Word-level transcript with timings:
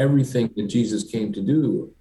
everything 0.00 0.50
that 0.56 0.66
Jesus 0.66 1.04
came 1.04 1.30
to 1.34 1.42
do, 1.42 1.92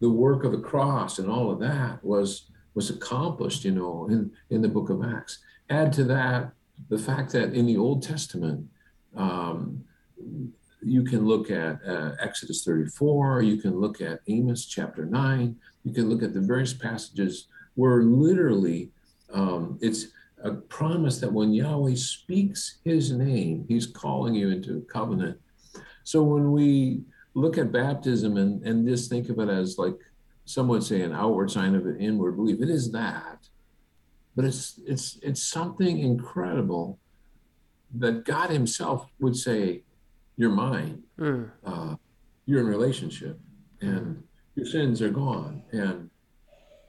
the 0.00 0.08
work 0.08 0.44
of 0.44 0.52
the 0.52 0.66
cross 0.70 1.18
and 1.18 1.30
all 1.30 1.50
of 1.50 1.60
that 1.60 2.02
was 2.02 2.50
was 2.74 2.90
accomplished, 2.90 3.64
you 3.64 3.70
know, 3.70 4.08
in, 4.10 4.32
in 4.50 4.60
the 4.60 4.68
book 4.68 4.90
of 4.90 5.04
Acts. 5.04 5.38
Add 5.70 5.92
to 5.92 6.04
that 6.04 6.50
the 6.88 6.98
fact 6.98 7.30
that 7.32 7.54
in 7.54 7.66
the 7.66 7.76
Old 7.76 8.02
Testament, 8.02 8.66
um, 9.14 9.84
you 10.82 11.04
can 11.04 11.24
look 11.24 11.52
at 11.52 11.78
uh, 11.86 12.16
Exodus 12.20 12.64
34, 12.64 13.42
you 13.42 13.58
can 13.58 13.78
look 13.78 14.00
at 14.00 14.18
Amos 14.26 14.66
chapter 14.66 15.06
9, 15.06 15.54
you 15.84 15.92
can 15.92 16.10
look 16.10 16.24
at 16.24 16.34
the 16.34 16.40
various 16.40 16.74
passages 16.74 17.46
where 17.76 18.02
literally 18.02 18.90
um, 19.32 19.78
it's 19.80 20.08
a 20.42 20.50
promise 20.50 21.20
that 21.20 21.32
when 21.32 21.54
Yahweh 21.54 21.94
speaks 21.94 22.78
his 22.84 23.12
name, 23.12 23.64
he's 23.68 23.86
calling 23.86 24.34
you 24.34 24.50
into 24.50 24.78
a 24.78 24.92
covenant. 24.92 25.38
So 26.02 26.24
when 26.24 26.50
we 26.50 27.04
look 27.34 27.58
at 27.58 27.72
baptism 27.72 28.36
and, 28.36 28.62
and 28.62 28.86
just 28.86 29.10
think 29.10 29.28
of 29.28 29.38
it 29.38 29.48
as 29.48 29.76
like 29.76 29.96
some 30.44 30.68
would 30.68 30.82
say 30.82 31.02
an 31.02 31.12
outward 31.12 31.50
sign 31.50 31.74
of 31.74 31.86
an 31.86 32.00
inward 32.00 32.36
belief, 32.36 32.60
it 32.60 32.68
is 32.68 32.92
that. 32.92 33.48
But 34.36 34.44
it's 34.44 34.80
it's 34.86 35.18
it's 35.22 35.42
something 35.42 35.98
incredible 35.98 36.98
that 37.94 38.24
God 38.24 38.50
Himself 38.50 39.06
would 39.20 39.36
say, 39.36 39.82
You're 40.36 40.50
mine. 40.50 41.02
Mm. 41.18 41.50
Uh, 41.64 41.96
you're 42.46 42.60
in 42.60 42.66
relationship 42.66 43.38
and 43.80 44.22
your 44.54 44.66
sins 44.66 45.00
are 45.00 45.10
gone. 45.10 45.62
And 45.72 46.10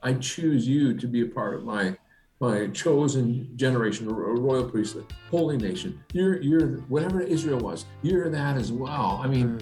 I 0.02 0.14
choose 0.14 0.68
you 0.68 0.94
to 0.98 1.06
be 1.06 1.22
a 1.22 1.26
part 1.26 1.54
of 1.54 1.64
my 1.64 1.96
my 2.38 2.66
chosen 2.68 3.56
generation, 3.56 4.08
a 4.08 4.12
royal 4.12 4.68
priesthood, 4.68 5.06
holy 5.30 5.56
nation. 5.56 5.98
You're 6.12 6.40
you're 6.42 6.78
whatever 6.88 7.20
Israel 7.20 7.58
was. 7.58 7.86
You're 8.02 8.28
that 8.28 8.56
as 8.56 8.72
well. 8.72 9.20
I 9.22 9.26
mean, 9.26 9.60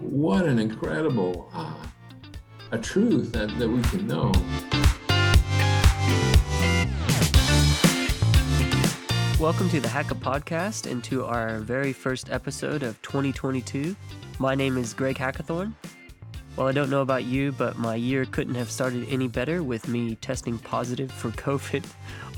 what 0.00 0.46
an 0.46 0.58
incredible 0.58 1.50
uh, 1.52 1.74
a 2.72 2.78
truth 2.78 3.32
that, 3.32 3.48
that 3.58 3.68
we 3.68 3.82
can 3.82 4.06
know. 4.06 4.32
Welcome 9.38 9.68
to 9.70 9.80
the 9.80 9.88
Hacka 9.88 10.18
Podcast 10.18 10.90
and 10.90 11.04
to 11.04 11.26
our 11.26 11.58
very 11.58 11.92
first 11.92 12.30
episode 12.30 12.82
of 12.82 13.00
2022. 13.02 13.94
My 14.38 14.54
name 14.54 14.78
is 14.78 14.94
Greg 14.94 15.16
Hackathorn. 15.16 15.74
Well, 16.56 16.66
I 16.66 16.72
don't 16.72 16.88
know 16.88 17.02
about 17.02 17.24
you, 17.24 17.52
but 17.52 17.78
my 17.78 17.94
year 17.94 18.24
couldn't 18.24 18.54
have 18.54 18.70
started 18.70 19.06
any 19.10 19.28
better 19.28 19.62
with 19.62 19.86
me 19.86 20.14
testing 20.16 20.58
positive 20.58 21.12
for 21.12 21.30
COVID 21.32 21.84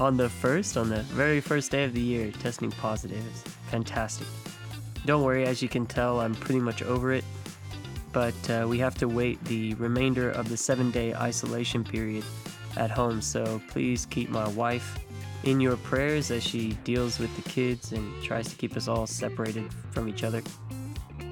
on 0.01 0.17
the 0.17 0.29
first, 0.29 0.77
on 0.77 0.89
the 0.89 1.03
very 1.03 1.41
first 1.41 1.71
day 1.71 1.85
of 1.85 1.95
the 1.95 2.01
year, 2.01 2.33
testing 2.33 2.73
positive. 2.73 3.25
Fantastic. 3.71 4.27
Don't 5.07 5.23
worry, 5.23 5.45
as 5.45 5.63
you 5.63 5.69
can 5.69 5.87
tell, 5.87 6.21
I'm 6.21 6.35
pretty 6.35 6.61
much 6.61 6.83
over 6.83 7.13
it, 7.13 7.25
but 8.13 8.51
uh, 8.51 8.67
we 8.69 8.79
have 8.79 8.95
to 8.97 9.09
wait 9.09 9.43
the 9.45 9.75
remainder 9.75 10.31
of 10.31 10.49
the 10.49 10.57
seven 10.57 10.91
day 10.91 11.15
isolation 11.15 11.85
period 11.85 12.25
at 12.77 12.91
home, 12.91 13.21
so 13.21 13.61
please 13.69 14.07
keep 14.07 14.31
my 14.31 14.49
wife 14.51 14.99
in 15.45 15.61
your 15.61 15.77
prayers 15.79 16.31
as 16.31 16.43
she 16.43 16.73
deals 16.85 17.19
with 17.19 17.35
the 17.37 17.49
kids 17.49 17.93
and 17.93 18.23
tries 18.23 18.49
to 18.49 18.57
keep 18.57 18.77
us 18.77 18.89
all 18.89 19.07
separated 19.07 19.73
from 19.91 20.09
each 20.09 20.23
other. 20.23 20.43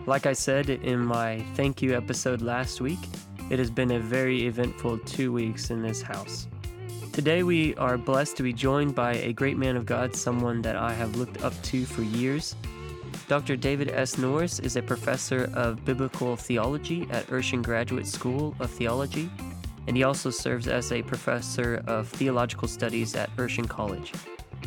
Like 0.07 0.27
I 0.27 0.33
said 0.33 0.71
in 0.71 0.99
my 0.99 1.41
thank 1.55 1.83
you 1.83 1.97
episode 1.97 2.43
last 2.43 2.81
week, 2.81 2.99
it 3.51 3.59
has 3.59 3.71
been 3.71 3.93
a 3.93 4.01
very 4.01 4.47
eventful 4.47 4.99
two 4.99 5.33
weeks 5.33 5.71
in 5.71 5.83
this 5.83 6.03
house. 6.03 6.49
Today, 7.13 7.43
we 7.43 7.75
are 7.75 7.99
blessed 7.99 8.37
to 8.37 8.43
be 8.45 8.53
joined 8.53 8.95
by 8.95 9.15
a 9.15 9.33
great 9.33 9.57
man 9.57 9.77
of 9.77 9.85
God, 9.85 10.15
someone 10.15 10.63
that 10.63 10.77
I 10.77 10.93
have 10.93 11.17
looked 11.17 11.43
up 11.43 11.61
to 11.65 11.85
for 11.85 12.03
years. 12.03 12.55
Dr. 13.31 13.55
David 13.55 13.91
S. 13.91 14.19
Norris 14.19 14.59
is 14.59 14.75
a 14.75 14.83
professor 14.83 15.53
of 15.55 15.85
biblical 15.85 16.35
theology 16.35 17.07
at 17.13 17.29
Urshan 17.29 17.63
Graduate 17.63 18.09
School 18.09 18.57
of 18.59 18.73
Theology, 18.73 19.31
and 19.87 19.97
he 19.97 20.03
also 20.03 20.31
serves 20.31 20.67
as 20.67 20.91
a 20.91 21.01
professor 21.03 21.81
of 21.87 22.09
theological 22.09 22.67
studies 22.67 23.15
at 23.15 23.31
Urshan 23.37 23.69
College. 23.69 24.13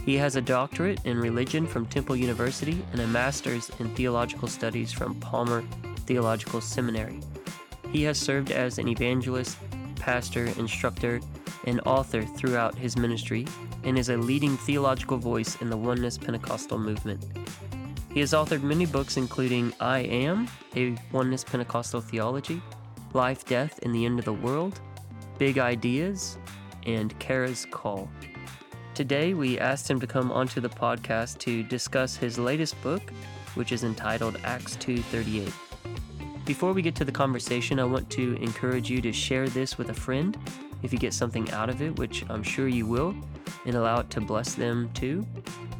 He 0.05 0.15
has 0.15 0.38
a 0.38 0.41
doctorate 0.41 1.03
in 1.03 1.17
religion 1.19 1.67
from 1.67 1.88
Temple 1.88 2.15
University 2.15 2.85
and 2.93 3.01
a 3.01 3.07
master's 3.07 3.69
in 3.79 3.93
theological 3.95 4.47
studies 4.47 4.93
from 4.93 5.15
Palmer 5.15 5.61
Theological 6.05 6.61
Seminary. 6.61 7.19
He 7.91 8.03
has 8.03 8.17
served 8.17 8.49
as 8.49 8.77
an 8.77 8.88
evangelist, 8.88 9.57
pastor, 9.97 10.45
instructor, 10.57 11.19
and 11.65 11.81
author 11.85 12.21
throughout 12.21 12.77
his 12.77 12.95
ministry 12.95 13.45
and 13.83 13.99
is 13.99 14.07
a 14.07 14.15
leading 14.15 14.55
theological 14.55 15.17
voice 15.17 15.61
in 15.61 15.69
the 15.69 15.75
Oneness 15.75 16.17
Pentecostal 16.17 16.79
movement. 16.79 17.25
He 18.13 18.19
has 18.19 18.34
authored 18.34 18.62
many 18.62 18.85
books, 18.85 19.18
including 19.18 19.74
I 19.79 20.01
Am, 20.01 20.47
a 20.75 20.96
Oneness 21.12 21.44
Pentecostal 21.44 22.00
Theology, 22.00 22.62
Life, 23.13 23.44
Death, 23.46 23.79
and 23.81 23.94
the 23.94 24.06
End 24.06 24.19
of 24.19 24.25
the 24.25 24.34
World, 24.34 24.79
Big 25.40 25.57
Ideas, 25.57 26.38
and 26.85 27.18
Cara's 27.18 27.66
Call. 27.72 28.07
Today, 28.94 29.34
we 29.34 29.57
asked 29.57 29.90
him 29.90 30.00
to 30.00 30.06
come 30.06 30.31
onto 30.31 30.62
the 30.62 30.69
podcast 30.69 31.40
to 31.40 31.63
discuss 31.63 32.16
his 32.16 32.38
latest 32.38 32.79
book, 32.84 33.01
which 33.56 33.72
is 33.72 33.84
entitled 33.84 34.38
Acts 34.44 34.75
2:38. 34.75 35.51
Before 36.45 36.72
we 36.72 36.84
get 36.84 36.94
to 36.95 37.06
the 37.06 37.12
conversation, 37.12 37.80
I 37.80 37.85
want 37.85 38.12
to 38.12 38.35
encourage 38.35 38.91
you 38.91 39.01
to 39.01 39.12
share 39.12 39.50
this 39.50 39.80
with 39.80 39.90
a 39.90 39.94
friend 39.94 40.38
if 40.83 40.94
you 40.94 40.99
get 40.99 41.13
something 41.13 41.49
out 41.51 41.69
of 41.69 41.81
it, 41.81 41.97
which 41.97 42.23
I'm 42.29 42.44
sure 42.44 42.67
you 42.67 42.85
will, 42.85 43.16
and 43.66 43.75
allow 43.75 44.01
it 44.01 44.09
to 44.11 44.21
bless 44.21 44.53
them 44.53 44.89
too. 44.94 45.25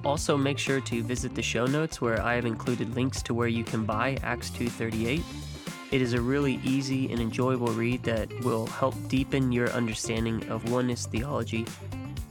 Also, 0.04 0.36
make 0.36 0.58
sure 0.58 0.82
to 0.82 1.04
visit 1.04 1.36
the 1.36 1.42
show 1.42 1.66
notes 1.66 2.02
where 2.02 2.22
I 2.22 2.36
have 2.36 2.46
included 2.46 2.96
links 2.96 3.22
to 3.24 3.34
where 3.34 3.48
you 3.48 3.64
can 3.64 3.86
buy 3.86 4.18
Acts 4.24 4.50
2:38. 4.50 5.24
It 5.92 6.02
is 6.02 6.14
a 6.14 6.22
really 6.22 6.60
easy 6.64 7.12
and 7.12 7.22
enjoyable 7.22 7.68
read 7.68 8.02
that 8.04 8.28
will 8.44 8.66
help 8.66 8.96
deepen 9.08 9.52
your 9.52 9.70
understanding 9.70 10.44
of 10.50 10.72
oneness 10.72 11.06
theology 11.06 11.66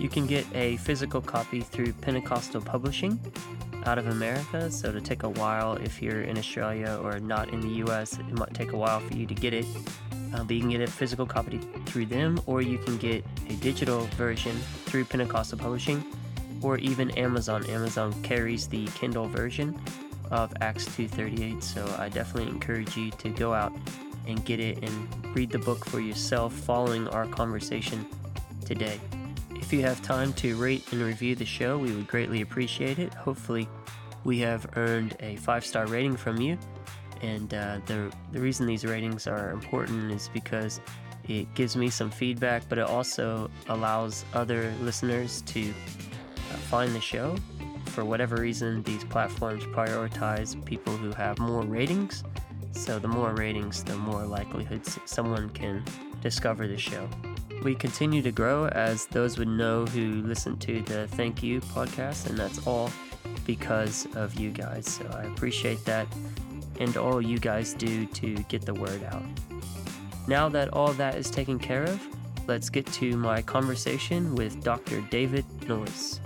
you 0.03 0.09
can 0.09 0.27
get 0.27 0.45
a 0.53 0.79
physical 0.79 1.21
copy 1.21 1.61
through 1.61 1.93
Pentecostal 1.93 2.61
Publishing 2.61 3.21
out 3.85 3.99
of 3.99 4.09
America, 4.09 4.69
so 4.69 4.89
it'll 4.89 5.01
take 5.01 5.23
a 5.23 5.29
while 5.29 5.75
if 5.75 6.03
you're 6.03 6.23
in 6.23 6.37
Australia 6.37 6.99
or 7.03 7.21
not 7.21 7.51
in 7.51 7.61
the 7.61 7.85
US. 7.87 8.19
It 8.19 8.33
might 8.33 8.53
take 8.53 8.73
a 8.73 8.77
while 8.77 8.99
for 8.99 9.15
you 9.15 9.27
to 9.27 9.35
get 9.35 9.55
it. 9.55 9.65
Uh, 10.35 10.45
but 10.45 10.55
you 10.55 10.61
can 10.61 10.71
get 10.71 10.81
a 10.81 10.87
physical 10.87 11.27
copy 11.27 11.59
through 11.87 12.07
them, 12.07 12.41
or 12.47 12.63
you 12.63 12.79
can 12.79 12.97
get 12.97 13.25
a 13.49 13.55
digital 13.55 14.01
version 14.17 14.57
through 14.87 15.05
Pentecostal 15.05 15.59
Publishing, 15.59 16.05
or 16.63 16.79
even 16.79 17.11
Amazon. 17.13 17.67
Amazon 17.67 18.13
carries 18.23 18.67
the 18.67 18.87
Kindle 18.89 19.29
version 19.29 19.79
of 20.31 20.53
Acts 20.61 20.87
2:38, 20.87 21.63
so 21.63 21.85
I 21.99 22.09
definitely 22.09 22.51
encourage 22.51 22.97
you 22.97 23.11
to 23.11 23.29
go 23.29 23.53
out 23.53 23.73
and 24.27 24.43
get 24.45 24.61
it 24.61 24.83
and 24.83 25.37
read 25.37 25.51
the 25.51 25.59
book 25.59 25.85
for 25.85 26.01
yourself 26.01 26.53
following 26.53 27.09
our 27.09 27.27
conversation 27.27 28.07
today. 28.65 29.01
If 29.51 29.73
you 29.73 29.83
have 29.83 30.01
time 30.03 30.33
to 30.35 30.57
rate 30.57 30.85
and 30.93 31.03
review 31.03 31.35
the 31.35 31.45
show, 31.45 31.79
we 31.79 31.93
would 31.93 32.07
greatly 32.07 32.41
appreciate 32.41 32.99
it. 32.99 33.13
Hopefully, 33.15 33.69
we 34.25 34.39
have 34.39 34.67
earned 34.77 35.17
a 35.21 35.37
five 35.37 35.65
star 35.65 35.87
rating 35.87 36.17
from 36.17 36.41
you. 36.41 36.59
And 37.23 37.55
uh, 37.55 37.79
the, 37.87 38.13
the 38.33 38.41
reason 38.41 38.67
these 38.67 38.85
ratings 38.85 39.27
are 39.27 39.51
important 39.51 40.11
is 40.11 40.29
because 40.33 40.81
it 41.29 41.53
gives 41.55 41.77
me 41.77 41.89
some 41.89 42.11
feedback, 42.11 42.69
but 42.69 42.79
it 42.79 42.85
also 42.85 43.49
allows 43.69 44.25
other 44.35 44.73
listeners 44.81 45.43
to 45.43 45.71
uh, 45.71 46.57
find 46.69 46.93
the 46.95 47.01
show. 47.01 47.37
For 47.87 48.05
whatever 48.05 48.37
reason, 48.37 48.83
these 48.83 49.05
platforms 49.05 49.65
prioritize 49.65 50.63
people 50.65 50.97
who 50.97 51.13
have 51.13 51.39
more 51.39 51.63
ratings. 51.63 52.25
So, 52.73 52.99
the 52.99 53.09
more 53.09 53.35
ratings, 53.35 53.85
the 53.85 53.97
more 53.97 54.25
likelihood 54.25 54.87
someone 55.05 55.51
can 55.51 55.85
discover 56.23 56.67
the 56.67 56.79
show. 56.79 57.09
We 57.63 57.75
continue 57.75 58.23
to 58.23 58.33
grow 58.33 58.67
as 58.69 59.07
those 59.07 59.39
would 59.39 59.49
know 59.49 59.85
who 59.87 60.23
listen 60.23 60.57
to 60.61 60.81
the 60.83 61.07
Thank 61.09 61.43
You 61.43 61.61
podcast, 61.61 62.29
and 62.29 62.37
that's 62.37 62.67
all 62.67 62.91
because 63.45 64.09
of 64.17 64.35
you 64.41 64.51
guys. 64.51 64.87
So 64.87 65.07
I 65.15 65.25
appreciate 65.25 65.85
that 65.85 66.09
and 66.83 66.97
all 66.97 67.23
you 67.23 67.39
guys 67.39 67.75
do 67.75 68.07
to 68.07 68.35
get 68.49 68.67
the 68.67 68.75
word 68.75 69.05
out. 69.05 69.23
Now 70.27 70.49
that 70.49 70.73
all 70.73 70.93
that 70.95 71.15
is 71.15 71.31
taken 71.31 71.57
care 71.57 71.85
of, 71.85 72.05
let's 72.49 72.69
get 72.69 72.87
to 72.95 73.17
my 73.17 73.41
conversation 73.41 74.35
with 74.35 74.65
Dr. 74.65 75.01
David 75.03 75.45
Norris. 75.69 76.21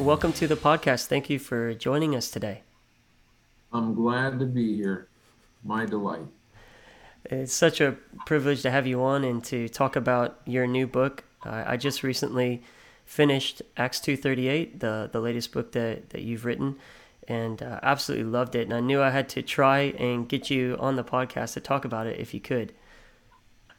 Welcome 0.00 0.32
to 0.34 0.48
the 0.48 0.56
podcast. 0.56 1.06
Thank 1.06 1.30
you 1.30 1.38
for 1.38 1.74
joining 1.74 2.16
us 2.16 2.28
today. 2.28 2.62
I'm 3.72 3.94
glad 3.94 4.40
to 4.40 4.46
be 4.46 4.74
here. 4.74 5.06
My 5.62 5.86
delight. 5.86 6.26
It's 7.24 7.52
such 7.52 7.80
a 7.80 7.96
privilege 8.26 8.62
to 8.62 8.70
have 8.72 8.86
you 8.86 9.00
on 9.00 9.22
and 9.22 9.44
to 9.44 9.68
talk 9.68 9.94
about 9.94 10.40
your 10.44 10.66
new 10.66 10.88
book. 10.88 11.22
Uh, 11.44 11.62
I 11.66 11.76
just 11.76 12.02
recently 12.02 12.64
finished 13.04 13.62
Acts 13.76 14.00
2:38, 14.00 14.80
the, 14.80 15.08
the 15.12 15.20
latest 15.20 15.52
book 15.52 15.70
that, 15.72 16.10
that 16.10 16.22
you've 16.22 16.44
written, 16.44 16.76
and 17.28 17.62
uh, 17.62 17.80
absolutely 17.82 18.26
loved 18.26 18.54
it. 18.54 18.62
And 18.62 18.74
I 18.74 18.80
knew 18.80 19.02
I 19.02 19.10
had 19.10 19.28
to 19.30 19.42
try 19.42 19.94
and 19.98 20.28
get 20.28 20.50
you 20.50 20.76
on 20.78 20.96
the 20.96 21.04
podcast 21.04 21.54
to 21.54 21.60
talk 21.60 21.84
about 21.84 22.06
it 22.06 22.20
if 22.20 22.32
you 22.32 22.40
could. 22.40 22.72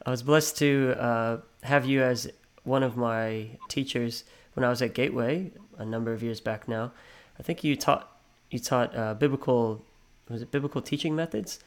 I 0.06 0.12
was 0.12 0.24
blessed 0.24 0.58
to 0.60 0.96
uh, 0.98 1.38
have 1.64 1.86
you 1.86 2.02
as 2.02 2.30
one 2.64 2.84
of 2.84 2.98
my 2.98 3.50
teachers 3.68 4.24
when 4.54 4.64
I 4.64 4.70
was 4.70 4.82
at 4.82 4.94
Gateway 4.94 5.52
a 5.78 5.86
number 5.86 6.14
of 6.14 6.24
years 6.24 6.40
back 6.40 6.68
now. 6.68 6.92
I 7.40 7.44
think 7.44 7.64
you 7.64 7.76
taught 7.76 8.12
you 8.50 8.60
taught 8.60 8.96
uh, 8.96 9.14
biblical 9.14 9.84
was 10.30 10.42
it 10.42 10.52
biblical 10.52 10.82
teaching 10.82 11.16
methods 11.16 11.60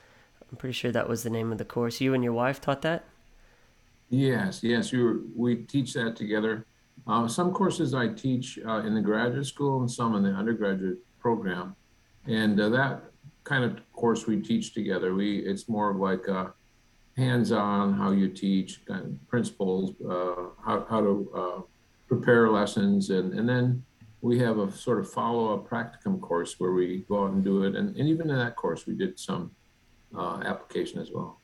I'm 0.50 0.56
pretty 0.56 0.72
sure 0.72 0.90
that 0.90 1.08
was 1.08 1.22
the 1.22 1.30
name 1.30 1.52
of 1.52 1.58
the 1.58 1.64
course. 1.64 2.00
You 2.00 2.12
and 2.12 2.24
your 2.24 2.32
wife 2.32 2.60
taught 2.60 2.82
that? 2.82 3.04
Yes, 4.08 4.62
yes. 4.62 4.92
We, 4.92 5.02
were, 5.02 5.20
we 5.36 5.56
teach 5.56 5.94
that 5.94 6.16
together. 6.16 6.66
Uh, 7.06 7.28
some 7.28 7.52
courses 7.52 7.94
I 7.94 8.08
teach 8.08 8.58
uh, 8.66 8.82
in 8.82 8.94
the 8.94 9.00
graduate 9.00 9.46
school 9.46 9.80
and 9.80 9.90
some 9.90 10.16
in 10.16 10.22
the 10.22 10.30
undergraduate 10.30 10.98
program. 11.20 11.76
And 12.26 12.60
uh, 12.60 12.68
that 12.70 13.02
kind 13.44 13.64
of 13.64 13.80
course 13.92 14.26
we 14.26 14.40
teach 14.40 14.74
together. 14.74 15.14
We 15.14 15.38
It's 15.38 15.68
more 15.68 15.90
of 15.90 15.96
like 15.96 16.26
a 16.28 16.52
hands-on 17.16 17.94
how 17.94 18.10
you 18.12 18.28
teach 18.28 18.84
kind 18.86 19.04
of 19.04 19.28
principles, 19.28 19.94
uh, 20.02 20.50
how, 20.64 20.86
how 20.88 21.00
to 21.00 21.30
uh, 21.34 21.60
prepare 22.08 22.48
lessons. 22.50 23.10
And, 23.10 23.34
and 23.34 23.48
then 23.48 23.84
we 24.22 24.38
have 24.40 24.58
a 24.58 24.70
sort 24.72 24.98
of 24.98 25.10
follow-up 25.10 25.68
practicum 25.68 26.20
course 26.20 26.58
where 26.58 26.72
we 26.72 27.04
go 27.08 27.24
out 27.24 27.32
and 27.32 27.44
do 27.44 27.64
it. 27.64 27.74
And, 27.76 27.96
and 27.96 28.08
even 28.08 28.30
in 28.30 28.36
that 28.36 28.56
course, 28.56 28.86
we 28.86 28.94
did 28.94 29.18
some 29.18 29.50
uh, 30.16 30.40
application 30.44 31.00
as 31.00 31.10
well. 31.10 31.38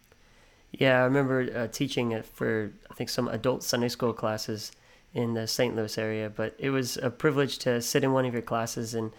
Yeah, 0.73 1.01
I 1.01 1.05
remember 1.05 1.49
uh, 1.55 1.69
teaching 1.69 2.13
it 2.13 2.27
for 2.27 2.71
I 2.91 2.95
think 2.95 3.09
some 3.09 3.29
adult 3.29 3.63
Sunday 3.63 3.89
school 3.89 4.13
classes 4.13 4.73
in 5.15 5.33
the 5.33 5.47
St. 5.47 5.75
Louis 5.75 5.97
area. 5.97 6.29
But 6.29 6.55
it 6.59 6.71
was 6.71 6.99
a 6.99 7.11
privilege 7.11 7.59
to 7.61 7.81
sit 7.81 8.05
in 8.05 8.13
one 8.13 8.27
of 8.27 8.33
your 8.33 8.43
classes, 8.43 8.95
and 8.95 9.13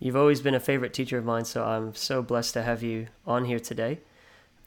you've 0.00 0.16
always 0.16 0.40
been 0.40 0.54
a 0.54 0.60
favorite 0.60 0.92
teacher 0.92 1.18
of 1.18 1.24
mine. 1.24 1.44
So 1.44 1.64
I'm 1.64 1.94
so 1.94 2.22
blessed 2.22 2.54
to 2.54 2.62
have 2.62 2.82
you 2.82 3.06
on 3.26 3.44
here 3.44 3.60
today. 3.60 4.00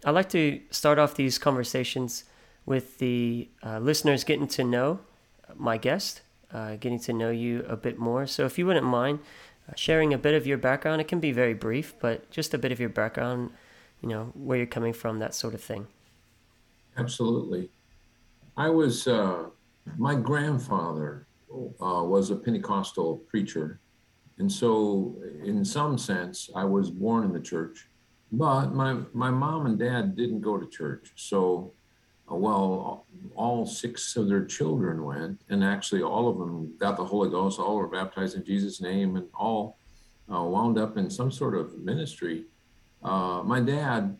I'd 0.05 0.11
like 0.11 0.29
to 0.29 0.61
start 0.69 0.99
off 0.99 1.15
these 1.15 1.37
conversations 1.37 2.23
with 2.65 2.99
the 2.99 3.49
uh, 3.61 3.79
listeners 3.79 4.23
getting 4.23 4.47
to 4.47 4.63
know 4.63 4.99
my 5.55 5.77
guest, 5.77 6.21
uh, 6.53 6.75
getting 6.75 6.99
to 6.99 7.13
know 7.13 7.31
you 7.31 7.65
a 7.67 7.75
bit 7.75 7.99
more. 7.99 8.27
So 8.27 8.45
if 8.45 8.57
you 8.57 8.65
wouldn't 8.65 8.85
mind 8.85 9.19
uh, 9.67 9.73
sharing 9.75 10.13
a 10.13 10.17
bit 10.17 10.35
of 10.35 10.47
your 10.47 10.57
background, 10.57 11.01
it 11.01 11.07
can 11.07 11.19
be 11.19 11.31
very 11.31 11.53
brief, 11.53 11.95
but 11.99 12.29
just 12.31 12.53
a 12.53 12.57
bit 12.57 12.71
of 12.71 12.79
your 12.79 12.89
background, 12.89 13.51
you 14.01 14.09
know, 14.09 14.31
where 14.35 14.57
you're 14.57 14.67
coming 14.67 14.93
from, 14.93 15.19
that 15.19 15.33
sort 15.33 15.53
of 15.53 15.61
thing. 15.61 15.87
Absolutely. 16.97 17.69
I 18.55 18.69
was, 18.69 19.07
uh, 19.07 19.45
my 19.97 20.15
grandfather 20.15 21.25
uh, 21.51 22.03
was 22.03 22.29
a 22.29 22.35
Pentecostal 22.35 23.17
preacher. 23.29 23.79
And 24.43 24.51
so, 24.51 25.15
in 25.41 25.63
some 25.63 25.97
sense, 25.97 26.49
I 26.53 26.65
was 26.65 26.91
born 26.91 27.23
in 27.23 27.31
the 27.31 27.39
church. 27.39 27.87
But 28.29 28.73
my, 28.73 28.99
my 29.13 29.31
mom 29.31 29.67
and 29.67 29.79
dad 29.79 30.17
didn't 30.17 30.41
go 30.41 30.57
to 30.57 30.67
church. 30.67 31.13
So, 31.15 31.71
uh, 32.29 32.35
well, 32.35 33.05
all 33.35 33.65
six 33.65 34.17
of 34.17 34.27
their 34.27 34.43
children 34.43 35.05
went, 35.05 35.39
and 35.47 35.63
actually, 35.63 36.01
all 36.01 36.27
of 36.27 36.39
them 36.39 36.73
got 36.77 36.97
the 36.97 37.05
Holy 37.05 37.29
Ghost, 37.29 37.57
all 37.57 37.77
were 37.77 37.87
baptized 37.87 38.35
in 38.35 38.43
Jesus' 38.43 38.81
name, 38.81 39.15
and 39.15 39.27
all 39.33 39.77
uh, 40.29 40.43
wound 40.43 40.77
up 40.77 40.97
in 40.97 41.09
some 41.09 41.31
sort 41.31 41.55
of 41.55 41.79
ministry. 41.79 42.43
Uh, 43.01 43.43
my 43.45 43.61
dad 43.61 44.17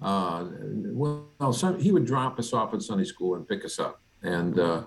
uh, 0.00 0.44
well, 0.92 1.52
some, 1.52 1.80
he 1.80 1.90
would 1.90 2.06
drop 2.06 2.38
us 2.38 2.52
off 2.52 2.72
at 2.72 2.82
Sunday 2.82 3.04
school 3.04 3.34
and 3.34 3.48
pick 3.48 3.64
us 3.64 3.80
up. 3.80 4.00
And 4.22 4.60
uh, 4.60 4.84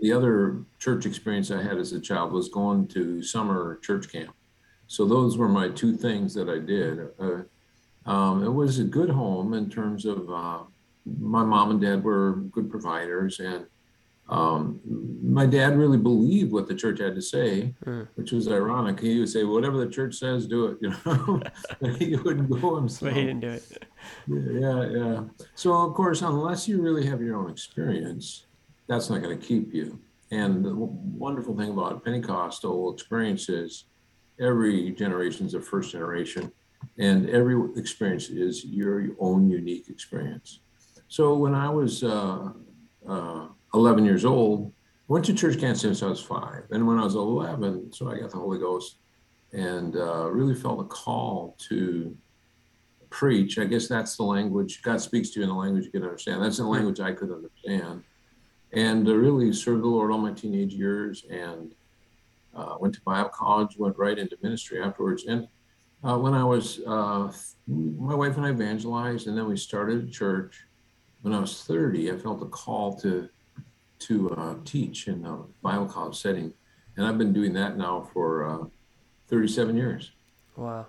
the 0.00 0.12
other 0.12 0.62
church 0.78 1.06
experience 1.06 1.50
I 1.50 1.62
had 1.62 1.78
as 1.78 1.92
a 1.92 2.00
child 2.00 2.32
was 2.32 2.48
going 2.48 2.88
to 2.88 3.22
summer 3.22 3.78
church 3.82 4.10
camp. 4.10 4.34
So 4.86 5.06
those 5.06 5.38
were 5.38 5.48
my 5.48 5.68
two 5.68 5.96
things 5.96 6.34
that 6.34 6.48
I 6.48 6.58
did. 6.58 7.08
Uh, 7.18 8.10
um, 8.10 8.44
it 8.44 8.50
was 8.50 8.78
a 8.78 8.84
good 8.84 9.10
home 9.10 9.54
in 9.54 9.70
terms 9.70 10.04
of 10.04 10.30
uh, 10.30 10.58
my 11.06 11.44
mom 11.44 11.70
and 11.70 11.80
dad 11.80 12.02
were 12.02 12.34
good 12.50 12.70
providers, 12.70 13.40
and 13.40 13.66
um, 14.28 14.80
my 15.22 15.46
dad 15.46 15.76
really 15.76 15.98
believed 15.98 16.52
what 16.52 16.68
the 16.68 16.74
church 16.74 17.00
had 17.00 17.14
to 17.14 17.22
say, 17.22 17.74
mm. 17.84 18.08
which 18.14 18.32
was 18.32 18.48
ironic. 18.48 19.00
He 19.00 19.18
would 19.18 19.28
say, 19.28 19.44
"Whatever 19.44 19.78
the 19.78 19.90
church 19.90 20.14
says, 20.16 20.46
do 20.46 20.66
it." 20.66 20.78
You 20.82 20.90
know, 21.04 21.94
he 21.98 22.16
wouldn't 22.16 22.50
go 22.50 22.76
himself. 22.76 23.00
But 23.12 23.16
he 23.16 23.26
didn't 23.26 23.40
do 23.40 23.50
it. 23.50 23.84
Yeah, 24.26 24.88
yeah. 24.90 25.20
So 25.54 25.74
of 25.74 25.94
course, 25.94 26.22
unless 26.22 26.68
you 26.68 26.80
really 26.80 27.06
have 27.06 27.20
your 27.20 27.36
own 27.36 27.50
experience, 27.50 28.46
that's 28.88 29.10
not 29.10 29.22
going 29.22 29.38
to 29.38 29.44
keep 29.44 29.72
you. 29.72 29.98
And 30.30 30.64
the 30.64 30.74
wonderful 30.74 31.56
thing 31.56 31.70
about 31.70 32.04
Pentecostal 32.04 32.92
experience 32.94 33.48
is 33.48 33.84
every 34.40 34.90
generation 34.92 35.46
is 35.46 35.54
a 35.54 35.60
first 35.60 35.92
generation, 35.92 36.50
and 36.98 37.28
every 37.28 37.56
experience 37.76 38.30
is 38.30 38.64
your 38.64 39.08
own 39.18 39.48
unique 39.48 39.88
experience. 39.88 40.60
So 41.08 41.34
when 41.36 41.54
I 41.54 41.68
was 41.68 42.02
uh, 42.02 42.50
uh, 43.06 43.46
11 43.74 44.04
years 44.04 44.24
old, 44.24 44.72
went 45.08 45.26
to 45.26 45.34
church 45.34 45.58
camp 45.60 45.76
since 45.76 46.02
I 46.02 46.06
was 46.06 46.22
five. 46.22 46.64
And 46.70 46.86
when 46.86 46.98
I 46.98 47.04
was 47.04 47.14
11, 47.14 47.92
so 47.92 48.10
I 48.10 48.18
got 48.18 48.30
the 48.30 48.38
Holy 48.38 48.58
Ghost 48.58 48.96
and 49.52 49.96
uh, 49.96 50.30
really 50.30 50.54
felt 50.54 50.80
a 50.80 50.84
call 50.84 51.54
to 51.68 52.16
preach. 53.10 53.58
I 53.58 53.64
guess 53.64 53.88
that's 53.88 54.16
the 54.16 54.22
language 54.22 54.80
God 54.82 55.00
speaks 55.00 55.30
to 55.30 55.40
you 55.40 55.44
in 55.44 55.50
the 55.50 55.54
language 55.54 55.84
you 55.84 55.90
can 55.90 56.02
understand. 56.02 56.42
That's 56.42 56.56
the 56.56 56.64
language 56.64 57.00
I 57.00 57.12
could 57.12 57.30
understand. 57.30 58.02
And 58.72 59.06
uh, 59.08 59.14
really 59.14 59.52
served 59.52 59.82
the 59.82 59.88
Lord 59.88 60.10
all 60.10 60.18
my 60.18 60.32
teenage 60.32 60.74
years 60.74 61.24
and 61.30 61.74
uh, 62.54 62.76
went 62.80 62.94
to 62.94 63.00
Bible 63.02 63.28
college, 63.30 63.76
went 63.76 63.98
right 63.98 64.18
into 64.18 64.36
ministry 64.42 64.82
afterwards. 64.82 65.24
And 65.26 65.48
uh, 66.04 66.18
when 66.18 66.34
I 66.34 66.44
was, 66.44 66.80
uh, 66.86 67.32
my 67.68 68.14
wife 68.14 68.36
and 68.36 68.46
I 68.46 68.50
evangelized, 68.50 69.26
and 69.26 69.36
then 69.36 69.46
we 69.46 69.56
started 69.56 70.08
a 70.08 70.10
church. 70.10 70.64
When 71.22 71.32
I 71.32 71.38
was 71.38 71.62
30, 71.62 72.10
I 72.10 72.16
felt 72.16 72.42
a 72.42 72.46
call 72.46 72.94
to 73.00 73.28
to 74.00 74.30
uh, 74.30 74.54
teach 74.64 75.06
in 75.06 75.24
a 75.24 75.36
Bible 75.62 75.86
college 75.86 76.16
setting, 76.16 76.52
and 76.96 77.06
I've 77.06 77.18
been 77.18 77.32
doing 77.32 77.52
that 77.52 77.76
now 77.76 78.08
for 78.12 78.44
uh, 78.44 78.64
37 79.28 79.76
years. 79.76 80.10
Wow. 80.56 80.86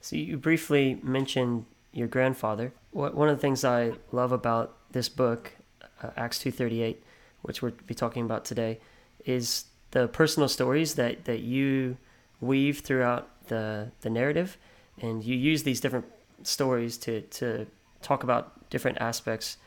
So 0.00 0.14
you 0.14 0.36
briefly 0.36 1.00
mentioned 1.02 1.64
your 1.92 2.06
grandfather. 2.06 2.72
One 2.92 3.28
of 3.28 3.36
the 3.36 3.40
things 3.40 3.64
I 3.64 3.94
love 4.12 4.30
about 4.30 4.76
this 4.92 5.08
book, 5.08 5.52
uh, 6.00 6.10
Acts 6.16 6.38
2:38, 6.38 6.98
which 7.44 7.62
we'll 7.62 7.72
be 7.86 7.94
talking 7.94 8.24
about 8.24 8.44
today, 8.44 8.80
is 9.24 9.66
the 9.90 10.08
personal 10.08 10.48
stories 10.48 10.94
that 10.94 11.24
that 11.26 11.40
you 11.40 11.96
weave 12.40 12.80
throughout 12.80 13.28
the 13.48 13.92
the 14.00 14.10
narrative, 14.10 14.56
and 15.00 15.22
you 15.22 15.36
use 15.36 15.62
these 15.62 15.80
different 15.80 16.06
stories 16.42 16.96
to 16.98 17.20
to 17.22 17.66
talk 18.02 18.22
about 18.22 18.68
different 18.70 18.98
aspects 19.00 19.58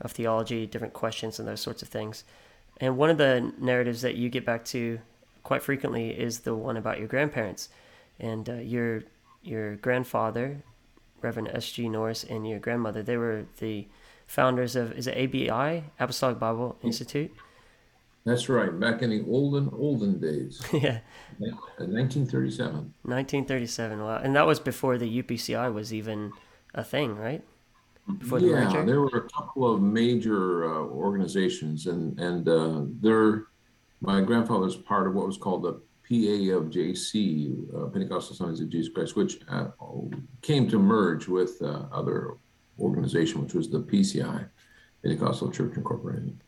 of 0.00 0.12
theology, 0.12 0.66
different 0.66 0.92
questions, 0.92 1.38
and 1.38 1.48
those 1.48 1.60
sorts 1.60 1.82
of 1.82 1.88
things. 1.88 2.24
And 2.78 2.96
one 2.96 3.10
of 3.10 3.18
the 3.18 3.52
narratives 3.58 4.02
that 4.02 4.16
you 4.16 4.28
get 4.28 4.44
back 4.44 4.64
to 4.66 4.98
quite 5.42 5.62
frequently 5.62 6.10
is 6.10 6.40
the 6.40 6.54
one 6.54 6.76
about 6.76 6.98
your 6.98 7.08
grandparents 7.08 7.68
and 8.18 8.48
uh, 8.48 8.54
your 8.54 9.04
your 9.42 9.76
grandfather, 9.76 10.62
Reverend 11.20 11.48
S. 11.48 11.70
G. 11.72 11.88
Norris, 11.88 12.24
and 12.24 12.48
your 12.48 12.58
grandmother. 12.58 13.02
They 13.02 13.16
were 13.16 13.46
the 13.58 13.86
founders 14.26 14.76
of 14.76 14.92
is 14.92 15.06
it 15.06 15.16
ABI 15.16 15.84
Apostolic 15.98 16.38
Bible 16.38 16.76
Institute. 16.82 17.32
That's 18.24 18.48
right, 18.48 18.78
back 18.78 19.02
in 19.02 19.10
the 19.10 19.24
olden 19.28 19.70
olden 19.72 20.20
days. 20.20 20.62
yeah. 20.72 21.00
1937. 21.38 22.94
1937. 23.02 23.98
Wow, 24.00 24.16
and 24.18 24.36
that 24.36 24.46
was 24.46 24.60
before 24.60 24.96
the 24.96 25.22
UPCI 25.22 25.72
was 25.72 25.92
even 25.92 26.32
a 26.74 26.84
thing, 26.84 27.16
right? 27.16 27.42
before 28.18 28.40
the 28.40 28.48
yeah, 28.48 28.64
merger? 28.64 28.84
there 28.84 29.00
were 29.00 29.18
a 29.18 29.28
couple 29.30 29.72
of 29.72 29.80
major 29.80 30.64
uh, 30.64 30.78
organizations, 30.78 31.86
and 31.86 32.18
and 32.18 32.48
uh, 32.48 32.82
there, 33.00 33.46
my 34.00 34.20
grandfather 34.20 34.64
was 34.64 34.76
part 34.76 35.06
of 35.06 35.14
what 35.14 35.26
was 35.26 35.36
called 35.36 35.62
the 35.62 35.72
PA 36.08 36.56
of 36.56 36.70
JC, 36.70 37.74
uh, 37.74 37.86
Pentecostal 37.86 38.34
Assemblies 38.34 38.60
of 38.60 38.68
Jesus 38.70 38.92
Christ, 38.92 39.16
which 39.16 39.40
uh, 39.48 39.68
came 40.42 40.68
to 40.68 40.78
merge 40.78 41.28
with 41.28 41.62
uh, 41.62 41.84
other 41.92 42.36
organization, 42.82 43.42
which 43.42 43.54
was 43.54 43.70
the 43.70 43.80
PCI, 43.80 44.48
Pentecostal 45.02 45.50
Church 45.50 45.76
Incorporated. 45.76 46.40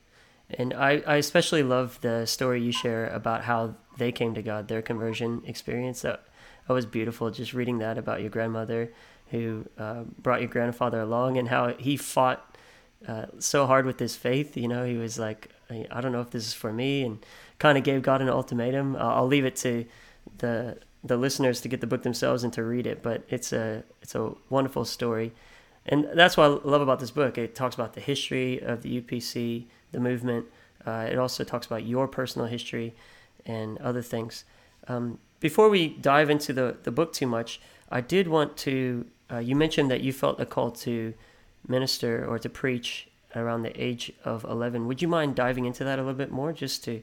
And 0.50 0.74
I, 0.74 1.02
I 1.06 1.16
especially 1.16 1.62
love 1.62 1.98
the 2.02 2.26
story 2.26 2.62
you 2.62 2.72
share 2.72 3.06
about 3.08 3.44
how 3.44 3.76
they 3.96 4.12
came 4.12 4.34
to 4.34 4.42
God, 4.42 4.68
their 4.68 4.82
conversion 4.82 5.42
experience. 5.46 6.02
That, 6.02 6.24
that 6.68 6.74
was 6.74 6.86
beautiful. 6.86 7.30
Just 7.30 7.54
reading 7.54 7.78
that 7.78 7.96
about 7.96 8.20
your 8.20 8.30
grandmother 8.30 8.92
who 9.30 9.64
uh, 9.78 10.02
brought 10.18 10.40
your 10.40 10.50
grandfather 10.50 11.00
along 11.00 11.38
and 11.38 11.48
how 11.48 11.74
he 11.74 11.96
fought 11.96 12.56
uh, 13.08 13.26
so 13.38 13.66
hard 13.66 13.86
with 13.86 13.98
his 13.98 14.16
faith. 14.16 14.56
You 14.56 14.68
know, 14.68 14.84
he 14.84 14.96
was 14.96 15.18
like, 15.18 15.50
I 15.70 16.00
don't 16.00 16.12
know 16.12 16.20
if 16.20 16.30
this 16.30 16.46
is 16.46 16.52
for 16.52 16.72
me, 16.72 17.02
and 17.02 17.24
kind 17.58 17.78
of 17.78 17.84
gave 17.84 18.02
God 18.02 18.20
an 18.20 18.28
ultimatum. 18.28 18.96
Uh, 18.96 18.98
I'll 18.98 19.26
leave 19.26 19.44
it 19.44 19.56
to 19.56 19.86
the 20.38 20.78
the 21.02 21.16
listeners 21.18 21.60
to 21.60 21.68
get 21.68 21.82
the 21.82 21.86
book 21.86 22.02
themselves 22.02 22.44
and 22.44 22.52
to 22.54 22.64
read 22.64 22.86
it, 22.86 23.02
but 23.02 23.24
it's 23.28 23.52
a 23.52 23.84
it's 24.02 24.14
a 24.14 24.32
wonderful 24.48 24.84
story, 24.84 25.32
and 25.86 26.08
that's 26.14 26.36
what 26.36 26.44
I 26.44 26.68
love 26.68 26.80
about 26.80 26.98
this 26.98 27.10
book. 27.10 27.36
It 27.38 27.54
talks 27.54 27.74
about 27.74 27.94
the 27.94 28.00
history 28.00 28.58
of 28.60 28.82
the 28.82 29.00
UPC, 29.00 29.66
the 29.92 30.00
movement. 30.00 30.46
Uh, 30.86 31.08
it 31.10 31.18
also 31.18 31.44
talks 31.44 31.66
about 31.66 31.84
your 31.84 32.08
personal 32.08 32.46
history 32.46 32.94
and 33.46 33.78
other 33.78 34.02
things. 34.02 34.44
Um, 34.88 35.18
before 35.40 35.68
we 35.68 35.88
dive 35.88 36.30
into 36.30 36.52
the, 36.52 36.76
the 36.82 36.90
book 36.90 37.12
too 37.12 37.26
much, 37.26 37.60
I 37.90 38.00
did 38.00 38.28
want 38.28 38.56
to 38.58 39.06
uh, 39.32 39.38
you 39.38 39.56
mentioned 39.56 39.90
that 39.90 40.00
you 40.00 40.12
felt 40.12 40.40
a 40.40 40.46
call 40.46 40.70
to 40.70 41.14
minister 41.66 42.26
or 42.26 42.38
to 42.38 42.48
preach 42.48 43.08
around 43.34 43.62
the 43.62 43.82
age 43.82 44.12
of 44.24 44.44
11. 44.44 44.86
Would 44.86 45.02
you 45.02 45.08
mind 45.08 45.34
diving 45.34 45.64
into 45.64 45.84
that 45.84 45.98
a 45.98 46.02
little 46.02 46.14
bit 46.14 46.30
more? 46.30 46.52
Just 46.52 46.84
to, 46.84 47.02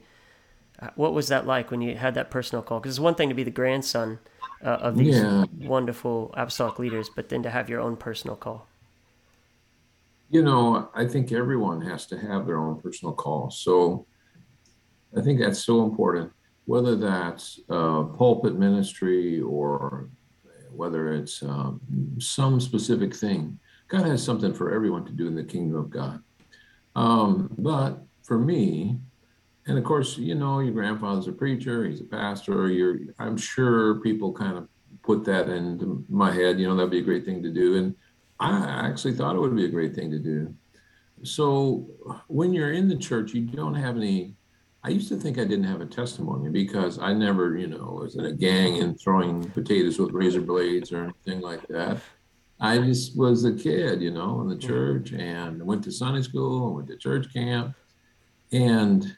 uh, 0.80 0.90
what 0.96 1.14
was 1.14 1.28
that 1.28 1.46
like 1.46 1.72
when 1.72 1.82
you 1.82 1.96
had 1.96 2.14
that 2.16 2.32
personal 2.32 2.62
call? 2.62 2.80
Because 2.80 2.94
it's 2.94 3.00
one 3.00 3.16
thing 3.16 3.30
to 3.30 3.36
be 3.36 3.44
the 3.44 3.52
grandson 3.52 4.20
uh, 4.64 4.70
of 4.70 4.98
these 4.98 5.18
yeah. 5.18 5.46
wonderful 5.60 6.34
apostolic 6.38 6.80
leaders, 6.80 7.10
but 7.10 7.30
then 7.30 7.44
to 7.44 7.50
have 7.50 7.70
your 7.70 7.82
own 7.82 7.98
personal 7.98 8.36
call. 8.36 8.68
You 10.32 10.44
know, 10.44 10.90
I 10.96 11.06
think 11.06 11.34
everyone 11.34 11.82
has 11.82 12.06
to 12.08 12.18
have 12.18 12.48
their 12.48 12.58
own 12.58 12.80
personal 12.80 13.14
call. 13.14 13.52
So 13.52 14.08
I 15.18 15.22
think 15.22 15.42
that's 15.42 15.64
so 15.64 15.84
important, 15.84 16.32
whether 16.64 16.96
that's 16.96 17.60
uh, 17.70 18.04
pulpit 18.04 18.58
ministry 18.58 19.42
or 19.42 20.10
whether 20.72 21.14
it's 21.14 21.44
um, 21.44 21.82
some 22.18 22.62
specific 22.62 23.14
thing. 23.14 23.60
God 23.90 24.06
has 24.06 24.24
something 24.24 24.54
for 24.54 24.74
everyone 24.74 25.04
to 25.04 25.12
do 25.12 25.28
in 25.28 25.36
the 25.36 25.44
kingdom 25.44 25.78
of 25.78 25.90
God. 25.90 26.24
Um, 26.96 27.54
but 27.58 28.02
for 28.24 28.40
me, 28.40 29.00
and 29.68 29.78
of 29.78 29.84
course, 29.84 30.18
you 30.18 30.36
know, 30.36 30.62
your 30.62 30.74
grandfather's 30.74 31.28
a 31.28 31.34
preacher, 31.34 31.86
he's 31.86 32.00
a 32.00 32.06
pastor. 32.06 32.70
You're, 32.70 33.00
I'm 33.20 33.36
sure 33.36 33.96
people 33.96 34.32
kind 34.32 34.58
of 34.58 34.70
put 35.04 35.26
that 35.26 35.50
into 35.50 36.06
my 36.10 36.32
head. 36.32 36.58
You 36.58 36.70
know, 36.70 36.76
that'd 36.78 36.90
be 36.90 37.00
a 37.00 37.04
great 37.04 37.26
thing 37.26 37.44
to 37.44 37.52
do, 37.52 37.76
and 37.76 37.96
I 38.42 38.88
actually 38.88 39.14
thought 39.14 39.36
it 39.36 39.40
would 39.40 39.56
be 39.56 39.66
a 39.66 39.70
great 39.70 39.96
thing 39.96 40.10
to 40.12 40.20
do. 40.20 40.54
So 41.24 41.88
when 42.28 42.54
you're 42.54 42.72
in 42.72 42.88
the 42.88 42.98
church, 42.98 43.34
you 43.34 43.46
don't 43.46 43.76
have 43.76 43.96
any. 43.96 44.36
I 44.84 44.90
used 44.90 45.10
to 45.10 45.16
think 45.16 45.38
I 45.38 45.46
didn't 45.46 45.66
have 45.66 45.82
a 45.82 45.86
testimony 45.86 46.50
because 46.50 46.98
I 46.98 47.14
never, 47.14 47.56
you 47.56 47.68
know, 47.68 48.00
was 48.02 48.16
in 48.16 48.26
a 48.26 48.34
gang 48.34 48.82
and 48.82 49.00
throwing 49.00 49.48
potatoes 49.52 50.00
with 50.00 50.12
razor 50.12 50.42
blades 50.42 50.92
or 50.92 51.04
anything 51.04 51.42
like 51.42 51.68
that. 51.68 51.98
I 52.60 52.80
just 52.80 53.16
was 53.16 53.46
a 53.46 53.54
kid, 53.54 54.02
you 54.02 54.12
know, 54.12 54.42
in 54.42 54.48
the 54.48 54.56
mm-hmm. 54.56 54.68
church 54.68 55.12
and 55.12 55.64
went 55.64 55.84
to 55.84 55.92
Sunday 55.92 56.24
school, 56.24 56.68
and 56.68 56.76
went 56.76 56.88
to 56.88 56.98
church 56.98 57.32
camp. 57.32 57.76
And 58.52 59.16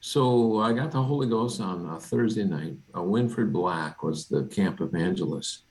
so 0.00 0.60
I 0.60 0.72
got 0.72 0.90
the 0.90 1.02
Holy 1.02 1.28
Ghost 1.28 1.60
on 1.60 1.86
a 1.86 2.00
Thursday 2.00 2.44
night. 2.44 2.76
Uh, 2.94 3.00
Winfred 3.00 3.52
Black 3.52 4.02
was 4.02 4.26
the 4.26 4.44
camp 4.44 4.80
evangelist 4.80 5.64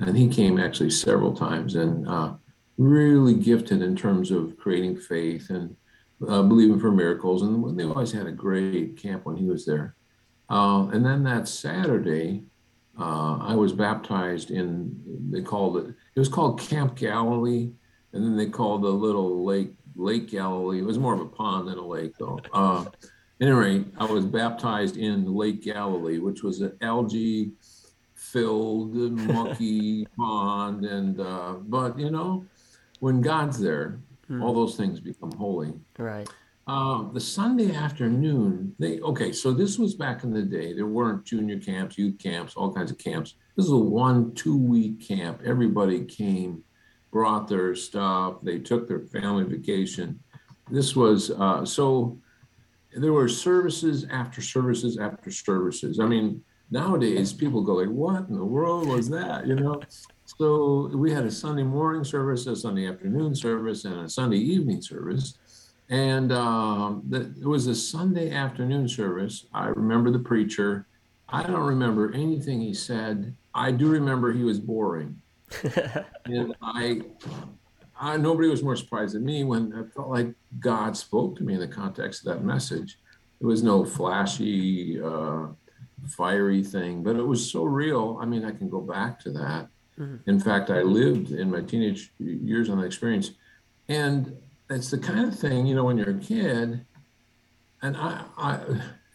and 0.00 0.16
he 0.16 0.28
came 0.28 0.58
actually 0.58 0.90
several 0.90 1.34
times 1.34 1.74
and 1.74 2.06
uh, 2.08 2.34
really 2.76 3.34
gifted 3.34 3.82
in 3.82 3.96
terms 3.96 4.30
of 4.30 4.56
creating 4.56 4.96
faith 4.96 5.50
and 5.50 5.76
uh, 6.28 6.42
believing 6.42 6.78
for 6.78 6.90
miracles. 6.90 7.42
And 7.42 7.78
they 7.78 7.84
always 7.84 8.12
had 8.12 8.26
a 8.26 8.32
great 8.32 8.96
camp 8.96 9.24
when 9.24 9.36
he 9.36 9.46
was 9.46 9.66
there. 9.66 9.96
Uh, 10.48 10.88
and 10.88 11.04
then 11.04 11.24
that 11.24 11.48
Saturday, 11.48 12.44
uh, 12.98 13.38
I 13.38 13.54
was 13.54 13.72
baptized 13.72 14.50
in, 14.50 14.98
they 15.30 15.42
called 15.42 15.76
it, 15.78 15.88
it 16.14 16.18
was 16.18 16.28
called 16.28 16.60
Camp 16.60 16.96
Galilee. 16.96 17.72
And 18.12 18.24
then 18.24 18.36
they 18.36 18.46
called 18.46 18.82
the 18.82 18.88
little 18.88 19.44
lake, 19.44 19.74
Lake 19.94 20.30
Galilee. 20.30 20.78
It 20.78 20.86
was 20.86 20.98
more 20.98 21.14
of 21.14 21.20
a 21.20 21.26
pond 21.26 21.68
than 21.68 21.78
a 21.78 21.86
lake, 21.86 22.12
though. 22.18 22.38
Uh, 22.52 22.86
anyway, 23.40 23.84
I 23.98 24.06
was 24.06 24.24
baptized 24.24 24.96
in 24.96 25.34
Lake 25.34 25.62
Galilee, 25.62 26.18
which 26.18 26.42
was 26.42 26.60
an 26.60 26.76
algae 26.80 27.52
filled 28.32 28.94
mucky 28.94 30.06
pond 30.16 30.84
and 30.84 31.20
uh, 31.20 31.54
but 31.66 31.98
you 31.98 32.10
know 32.10 32.44
when 33.00 33.20
god's 33.20 33.58
there 33.58 34.00
mm. 34.30 34.42
all 34.42 34.54
those 34.54 34.76
things 34.76 35.00
become 35.00 35.32
holy. 35.32 35.72
Right. 35.98 36.28
Um, 36.66 37.12
the 37.14 37.20
sunday 37.20 37.74
afternoon 37.74 38.74
they 38.78 39.00
okay 39.00 39.32
so 39.32 39.52
this 39.52 39.78
was 39.78 39.94
back 39.94 40.24
in 40.24 40.32
the 40.32 40.42
day. 40.42 40.74
There 40.74 40.86
weren't 40.86 41.24
junior 41.24 41.58
camps 41.58 41.96
youth 41.96 42.18
camps 42.18 42.54
all 42.54 42.72
kinds 42.72 42.90
of 42.90 42.98
camps. 42.98 43.34
This 43.56 43.66
is 43.66 43.72
a 43.72 43.76
one 43.76 44.34
two 44.34 44.56
week 44.56 45.06
camp. 45.06 45.40
Everybody 45.44 46.04
came 46.04 46.62
brought 47.10 47.48
their 47.48 47.74
stuff. 47.74 48.36
They 48.42 48.58
took 48.58 48.86
their 48.86 49.00
family 49.00 49.44
vacation. 49.44 50.20
This 50.70 50.94
was 50.94 51.30
uh, 51.30 51.64
so 51.64 52.18
there 52.94 53.14
were 53.14 53.28
services 53.28 54.06
after 54.10 54.42
services 54.42 54.98
after 54.98 55.30
services. 55.30 56.00
I 56.00 56.06
mean 56.06 56.42
nowadays 56.70 57.32
people 57.32 57.62
go 57.62 57.74
like 57.74 57.88
what 57.88 58.28
in 58.28 58.36
the 58.36 58.44
world 58.44 58.88
was 58.88 59.08
that? 59.10 59.46
You 59.46 59.56
know? 59.56 59.80
So 60.24 60.90
we 60.94 61.12
had 61.12 61.24
a 61.24 61.30
sunday 61.30 61.62
morning 61.62 62.04
service 62.04 62.46
a 62.46 62.54
sunday 62.54 62.86
afternoon 62.86 63.34
service 63.34 63.84
and 63.84 64.00
a 64.00 64.08
sunday 64.08 64.38
evening 64.38 64.82
service. 64.82 65.38
And 65.90 66.32
um, 66.32 67.02
the, 67.08 67.32
it 67.40 67.46
was 67.46 67.66
a 67.66 67.74
sunday 67.74 68.30
afternoon 68.30 68.88
service. 68.88 69.46
I 69.54 69.68
remember 69.68 70.10
the 70.10 70.18
preacher. 70.18 70.86
I 71.30 71.42
don't 71.42 71.66
remember 71.66 72.12
anything 72.12 72.60
he 72.60 72.74
said. 72.74 73.34
I 73.54 73.70
do 73.70 73.88
remember 73.88 74.32
he 74.32 74.44
was 74.44 74.60
boring. 74.60 75.20
And 76.26 76.54
I, 76.60 77.00
I 77.98 78.18
nobody 78.18 78.50
was 78.50 78.62
more 78.62 78.76
surprised 78.76 79.14
than 79.14 79.24
me 79.24 79.44
when 79.44 79.72
i 79.72 79.82
felt 79.94 80.08
like 80.08 80.28
god 80.60 80.94
spoke 80.94 81.36
to 81.36 81.42
me 81.42 81.54
in 81.54 81.60
the 81.60 81.66
context 81.66 82.26
of 82.26 82.34
that 82.34 82.44
message. 82.44 82.98
There 83.40 83.48
was 83.48 83.62
no 83.62 83.82
flashy 83.84 85.00
uh, 85.00 85.46
fiery 86.06 86.62
thing, 86.62 87.02
but 87.02 87.16
it 87.16 87.22
was 87.22 87.50
so 87.50 87.64
real. 87.64 88.18
I 88.20 88.26
mean, 88.26 88.44
I 88.44 88.52
can 88.52 88.68
go 88.68 88.80
back 88.80 89.18
to 89.20 89.30
that. 89.32 89.68
Mm-hmm. 89.98 90.30
In 90.30 90.40
fact, 90.40 90.70
I 90.70 90.82
lived 90.82 91.32
in 91.32 91.50
my 91.50 91.60
teenage 91.60 92.12
years 92.18 92.70
on 92.70 92.78
that 92.78 92.84
experience. 92.84 93.32
And 93.88 94.36
it's 94.70 94.90
the 94.90 94.98
kind 94.98 95.26
of 95.26 95.38
thing, 95.38 95.66
you 95.66 95.74
know, 95.74 95.84
when 95.84 95.98
you're 95.98 96.10
a 96.10 96.18
kid, 96.18 96.84
and 97.82 97.96
I, 97.96 98.24
I 98.36 98.60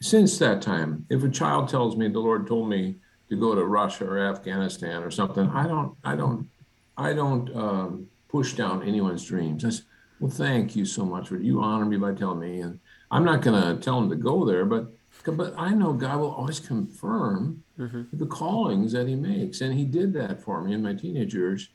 since 0.02 0.38
that 0.40 0.62
time, 0.62 1.06
if 1.10 1.24
a 1.24 1.30
child 1.30 1.70
tells 1.70 1.96
me 1.96 2.08
the 2.08 2.20
Lord 2.20 2.48
told 2.48 2.70
me 2.70 2.96
to 3.30 3.36
go 3.36 3.56
to 3.56 3.64
Russia 3.64 4.06
or 4.06 4.20
Afghanistan 4.20 5.04
or 5.04 5.12
something, 5.12 5.48
I 5.50 5.68
don't, 5.68 5.96
I 6.04 6.16
don't, 6.16 6.50
I 6.98 7.14
don't 7.14 7.56
um, 7.56 8.08
push 8.30 8.54
down 8.54 8.84
anyone's 8.84 9.26
dreams. 9.26 9.64
I 9.64 9.70
say, 9.70 9.84
well, 10.20 10.32
thank 10.32 10.76
you 10.76 10.86
so 10.86 11.06
much 11.06 11.28
for 11.28 11.38
you 11.38 11.62
honor 11.62 11.86
me 11.86 11.98
by 11.98 12.14
telling 12.14 12.40
me, 12.40 12.62
and 12.62 12.80
I'm 13.12 13.24
not 13.24 13.42
going 13.42 13.62
to 13.62 13.82
tell 13.82 14.00
them 14.00 14.10
to 14.10 14.16
go 14.16 14.46
there, 14.46 14.66
but 14.66 14.92
but 15.26 15.54
I 15.58 15.74
know 15.74 15.94
God 15.94 16.20
will 16.20 16.32
always 16.32 16.60
confirm 16.60 17.64
mm-hmm. 17.80 18.04
the 18.14 18.26
callings 18.26 18.92
that 18.92 19.08
He 19.08 19.16
makes, 19.16 19.62
and 19.62 19.74
He 19.74 19.86
did 19.86 20.14
that 20.14 20.42
for 20.42 20.62
me 20.64 20.74
in 20.74 20.84
my 20.84 20.94
teenage 20.94 21.34
years. 21.34 21.70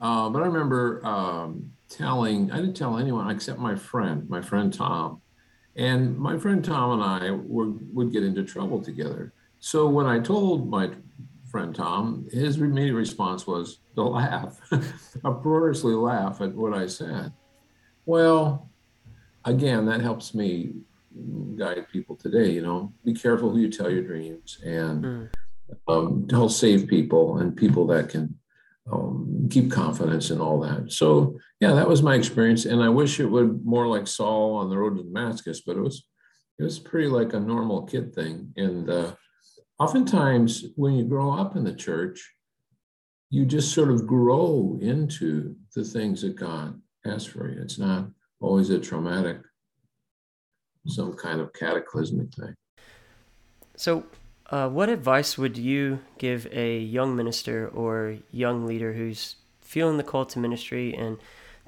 Uh, 0.00 0.28
but 0.28 0.42
I 0.42 0.46
remember 0.46 1.04
um, 1.06 1.70
telling, 1.88 2.50
I 2.50 2.56
didn't 2.56 2.76
tell 2.76 2.98
anyone 2.98 3.30
except 3.30 3.58
my 3.58 3.74
friend, 3.74 4.28
my 4.28 4.42
friend 4.42 4.72
Tom, 4.72 5.22
and 5.76 6.16
my 6.16 6.38
friend 6.38 6.64
Tom 6.64 7.00
and 7.00 7.02
I 7.02 7.30
were, 7.30 7.70
would 7.92 8.12
get 8.12 8.22
into 8.22 8.44
trouble 8.44 8.82
together. 8.82 9.32
So 9.58 9.88
when 9.88 10.06
I 10.06 10.20
told 10.20 10.68
my 10.68 10.90
friend 11.50 11.74
Tom, 11.74 12.26
his 12.32 12.56
immediate 12.56 12.94
response 12.94 13.46
was 13.46 13.78
to 13.94 14.02
laugh, 14.02 14.60
uproariously 15.24 15.94
laugh 15.94 16.40
at 16.40 16.54
what 16.54 16.74
I 16.74 16.86
said. 16.86 17.32
Well, 18.06 18.68
again, 19.44 19.86
that 19.86 20.00
helps 20.00 20.34
me 20.34 20.74
guide 21.56 21.86
people 21.92 22.16
today. 22.16 22.50
You 22.50 22.62
know, 22.62 22.92
be 23.04 23.14
careful 23.14 23.50
who 23.50 23.58
you 23.58 23.70
tell 23.70 23.90
your 23.90 24.02
dreams, 24.02 24.58
and 24.64 25.04
mm. 25.04 25.28
um, 25.88 26.28
help 26.30 26.50
save 26.50 26.88
people 26.88 27.38
and 27.38 27.56
people 27.56 27.86
that 27.88 28.08
can 28.08 28.38
um, 28.90 29.48
keep 29.50 29.70
confidence 29.70 30.30
and 30.30 30.40
all 30.40 30.60
that. 30.60 30.92
So 30.92 31.38
yeah, 31.60 31.72
that 31.74 31.88
was 31.88 32.02
my 32.02 32.14
experience, 32.14 32.64
and 32.64 32.82
I 32.82 32.88
wish 32.88 33.20
it 33.20 33.26
would 33.26 33.64
more 33.64 33.86
like 33.86 34.06
Saul 34.06 34.56
on 34.56 34.70
the 34.70 34.78
road 34.78 34.96
to 34.96 35.02
Damascus, 35.02 35.60
but 35.60 35.76
it 35.76 35.80
was 35.80 36.06
it 36.58 36.62
was 36.62 36.78
pretty 36.78 37.08
like 37.08 37.32
a 37.32 37.40
normal 37.40 37.82
kid 37.82 38.14
thing. 38.14 38.52
And 38.56 38.88
uh, 38.88 39.14
oftentimes, 39.78 40.66
when 40.76 40.94
you 40.94 41.04
grow 41.04 41.32
up 41.32 41.56
in 41.56 41.64
the 41.64 41.74
church, 41.74 42.32
you 43.30 43.44
just 43.44 43.72
sort 43.72 43.90
of 43.90 44.06
grow 44.06 44.78
into 44.80 45.56
the 45.74 45.84
things 45.84 46.22
that 46.22 46.36
God 46.36 46.80
has 47.04 47.26
for 47.26 47.50
you. 47.50 47.60
It's 47.60 47.78
not 47.78 48.08
always 48.40 48.70
a 48.70 48.78
traumatic 48.78 49.38
some 50.86 51.14
kind 51.14 51.40
of 51.40 51.52
cataclysmic 51.52 52.32
thing. 52.34 52.54
So, 53.76 54.04
uh, 54.50 54.68
what 54.68 54.88
advice 54.88 55.38
would 55.38 55.56
you 55.56 56.00
give 56.18 56.46
a 56.52 56.78
young 56.78 57.16
minister 57.16 57.68
or 57.68 58.16
young 58.30 58.66
leader 58.66 58.92
who's 58.92 59.36
feeling 59.60 59.96
the 59.96 60.02
call 60.02 60.26
to 60.26 60.38
ministry 60.38 60.94
and 60.94 61.18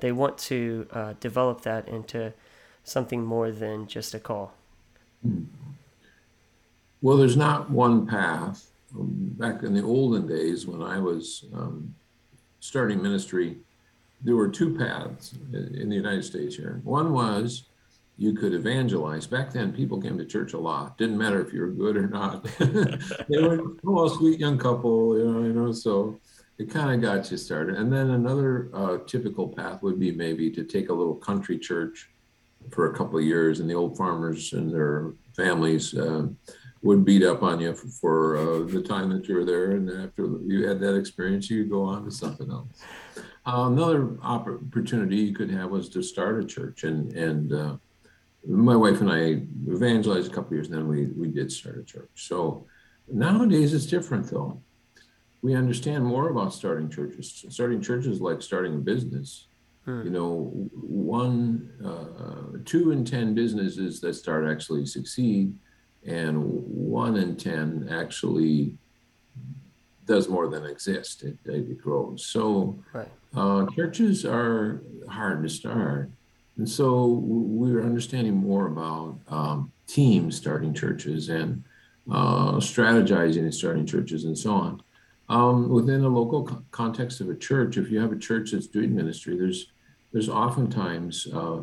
they 0.00 0.12
want 0.12 0.36
to 0.38 0.86
uh, 0.92 1.14
develop 1.20 1.62
that 1.62 1.88
into 1.88 2.32
something 2.84 3.24
more 3.24 3.50
than 3.50 3.86
just 3.86 4.14
a 4.14 4.18
call? 4.18 4.52
Hmm. 5.22 5.44
Well, 7.02 7.16
there's 7.16 7.36
not 7.36 7.70
one 7.70 8.06
path. 8.06 8.70
Um, 8.94 9.08
back 9.38 9.62
in 9.62 9.74
the 9.74 9.82
olden 9.82 10.26
days, 10.26 10.66
when 10.66 10.82
I 10.82 10.98
was 10.98 11.44
um, 11.54 11.94
starting 12.60 13.02
ministry, 13.02 13.58
there 14.22 14.36
were 14.36 14.48
two 14.48 14.76
paths 14.76 15.34
in 15.52 15.88
the 15.88 15.96
United 15.96 16.24
States 16.24 16.56
here. 16.56 16.80
One 16.84 17.12
was 17.12 17.64
you 18.18 18.32
could 18.32 18.54
evangelize. 18.54 19.26
Back 19.26 19.52
then, 19.52 19.72
people 19.72 20.00
came 20.00 20.16
to 20.16 20.24
church 20.24 20.54
a 20.54 20.58
lot. 20.58 20.96
Didn't 20.96 21.18
matter 21.18 21.44
if 21.44 21.52
you 21.52 21.60
were 21.60 21.70
good 21.70 21.96
or 21.96 22.08
not. 22.08 22.44
they 22.58 23.42
were 23.42 23.74
oh, 23.86 24.06
a 24.06 24.10
sweet 24.10 24.40
young 24.40 24.58
couple, 24.58 25.18
you 25.18 25.30
know. 25.30 25.42
You 25.42 25.52
know, 25.52 25.72
so 25.72 26.18
it 26.58 26.70
kind 26.70 26.94
of 26.94 27.02
got 27.02 27.30
you 27.30 27.36
started. 27.36 27.76
And 27.76 27.92
then 27.92 28.10
another 28.10 28.70
uh, 28.72 28.98
typical 29.06 29.48
path 29.48 29.82
would 29.82 30.00
be 30.00 30.12
maybe 30.12 30.50
to 30.52 30.64
take 30.64 30.88
a 30.88 30.94
little 30.94 31.14
country 31.14 31.58
church 31.58 32.08
for 32.70 32.90
a 32.90 32.96
couple 32.96 33.18
of 33.18 33.24
years, 33.24 33.60
and 33.60 33.68
the 33.68 33.74
old 33.74 33.96
farmers 33.96 34.54
and 34.54 34.72
their 34.72 35.12
families 35.36 35.94
uh, 35.94 36.26
would 36.82 37.04
beat 37.04 37.22
up 37.22 37.42
on 37.42 37.60
you 37.60 37.74
for, 37.74 37.88
for 37.88 38.36
uh, 38.38 38.66
the 38.66 38.82
time 38.82 39.10
that 39.10 39.28
you 39.28 39.34
were 39.34 39.44
there. 39.44 39.72
And 39.72 39.90
after 39.90 40.38
you 40.46 40.66
had 40.66 40.80
that 40.80 40.96
experience, 40.96 41.50
you 41.50 41.66
go 41.66 41.82
on 41.82 42.04
to 42.06 42.10
something 42.10 42.50
else. 42.50 42.82
Uh, 43.46 43.68
another 43.70 44.16
opportunity 44.22 45.16
you 45.16 45.34
could 45.34 45.50
have 45.50 45.70
was 45.70 45.88
to 45.90 46.02
start 46.02 46.42
a 46.42 46.46
church 46.46 46.82
and 46.82 47.12
and 47.12 47.52
uh, 47.52 47.76
my 48.46 48.76
wife 48.76 49.00
and 49.00 49.10
I 49.10 49.42
evangelized 49.70 50.30
a 50.30 50.34
couple 50.34 50.54
years, 50.54 50.68
and 50.68 50.76
then 50.76 50.88
we 50.88 51.06
we 51.06 51.28
did 51.28 51.50
start 51.50 51.78
a 51.78 51.84
church. 51.84 52.10
So 52.14 52.66
nowadays 53.08 53.74
it's 53.74 53.86
different, 53.86 54.30
though. 54.30 54.60
We 55.42 55.54
understand 55.54 56.04
more 56.04 56.30
about 56.30 56.54
starting 56.54 56.88
churches. 56.88 57.44
Starting 57.48 57.80
churches 57.80 58.20
like 58.20 58.42
starting 58.42 58.74
a 58.74 58.78
business. 58.78 59.46
Hmm. 59.84 60.02
You 60.04 60.10
know, 60.10 60.68
one, 60.72 61.70
uh, 61.84 62.58
two 62.64 62.90
in 62.90 63.04
10 63.04 63.34
businesses 63.34 64.00
that 64.00 64.14
start 64.14 64.48
actually 64.48 64.86
succeed, 64.86 65.54
and 66.04 66.42
one 66.42 67.16
in 67.16 67.36
10 67.36 67.88
actually 67.90 68.74
does 70.06 70.28
more 70.28 70.48
than 70.48 70.64
exist. 70.64 71.22
It, 71.22 71.36
it 71.44 71.78
grows. 71.80 72.26
So 72.26 72.78
right. 72.92 73.08
uh, 73.34 73.66
churches 73.74 74.24
are 74.24 74.82
hard 75.08 75.42
to 75.42 75.48
start. 75.48 76.10
And 76.58 76.68
so 76.68 77.20
we're 77.22 77.82
understanding 77.82 78.34
more 78.34 78.66
about 78.66 79.18
um, 79.28 79.72
teams 79.86 80.36
starting 80.36 80.72
churches 80.72 81.28
and 81.28 81.62
uh, 82.10 82.52
strategizing 82.54 83.40
and 83.40 83.54
starting 83.54 83.86
churches 83.86 84.24
and 84.24 84.36
so 84.36 84.52
on. 84.52 84.82
Um, 85.28 85.68
within 85.68 86.02
the 86.02 86.08
local 86.08 86.44
co- 86.44 86.64
context 86.70 87.20
of 87.20 87.28
a 87.28 87.34
church, 87.34 87.76
if 87.76 87.90
you 87.90 88.00
have 88.00 88.12
a 88.12 88.18
church 88.18 88.52
that's 88.52 88.68
doing 88.68 88.94
ministry, 88.94 89.36
there's 89.36 89.72
there's 90.12 90.28
oftentimes 90.28 91.26
uh, 91.34 91.60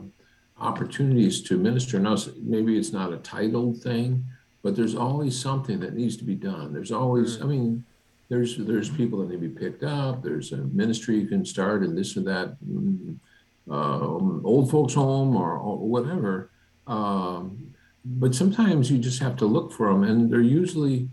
opportunities 0.60 1.42
to 1.44 1.58
minister. 1.58 2.00
Now, 2.00 2.18
maybe 2.42 2.78
it's 2.78 2.92
not 2.92 3.14
a 3.14 3.18
titled 3.18 3.82
thing, 3.82 4.26
but 4.62 4.76
there's 4.76 4.96
always 4.96 5.40
something 5.40 5.80
that 5.80 5.94
needs 5.94 6.18
to 6.18 6.24
be 6.24 6.36
done. 6.36 6.74
There's 6.74 6.92
always, 6.92 7.38
mm. 7.38 7.44
I 7.44 7.46
mean, 7.46 7.86
there's 8.30 8.58
there's 8.58 8.90
people 8.90 9.20
that 9.20 9.30
need 9.30 9.42
to 9.42 9.48
be 9.48 9.50
picked 9.50 9.84
up. 9.84 10.24
There's 10.24 10.52
a 10.54 10.58
ministry 10.58 11.20
you 11.20 11.28
can 11.28 11.46
start 11.46 11.84
and 11.84 11.98
this 11.98 12.18
or 12.18 12.22
that, 12.22 12.58
mm, 12.66 13.16
uh, 13.16 13.20
old 13.70 14.70
folks 14.70 14.94
home 14.94 15.36
or, 15.36 15.54
or 15.54 15.78
whatever. 15.78 16.50
Um, 16.88 17.74
but 18.06 18.36
sometimes 18.36 18.92
you 18.92 18.98
just 18.98 19.22
have 19.22 19.38
to 19.38 19.46
look 19.46 19.72
for 19.72 19.92
them, 19.92 20.04
and 20.04 20.32
they're 20.32 20.42
usually 20.42 21.10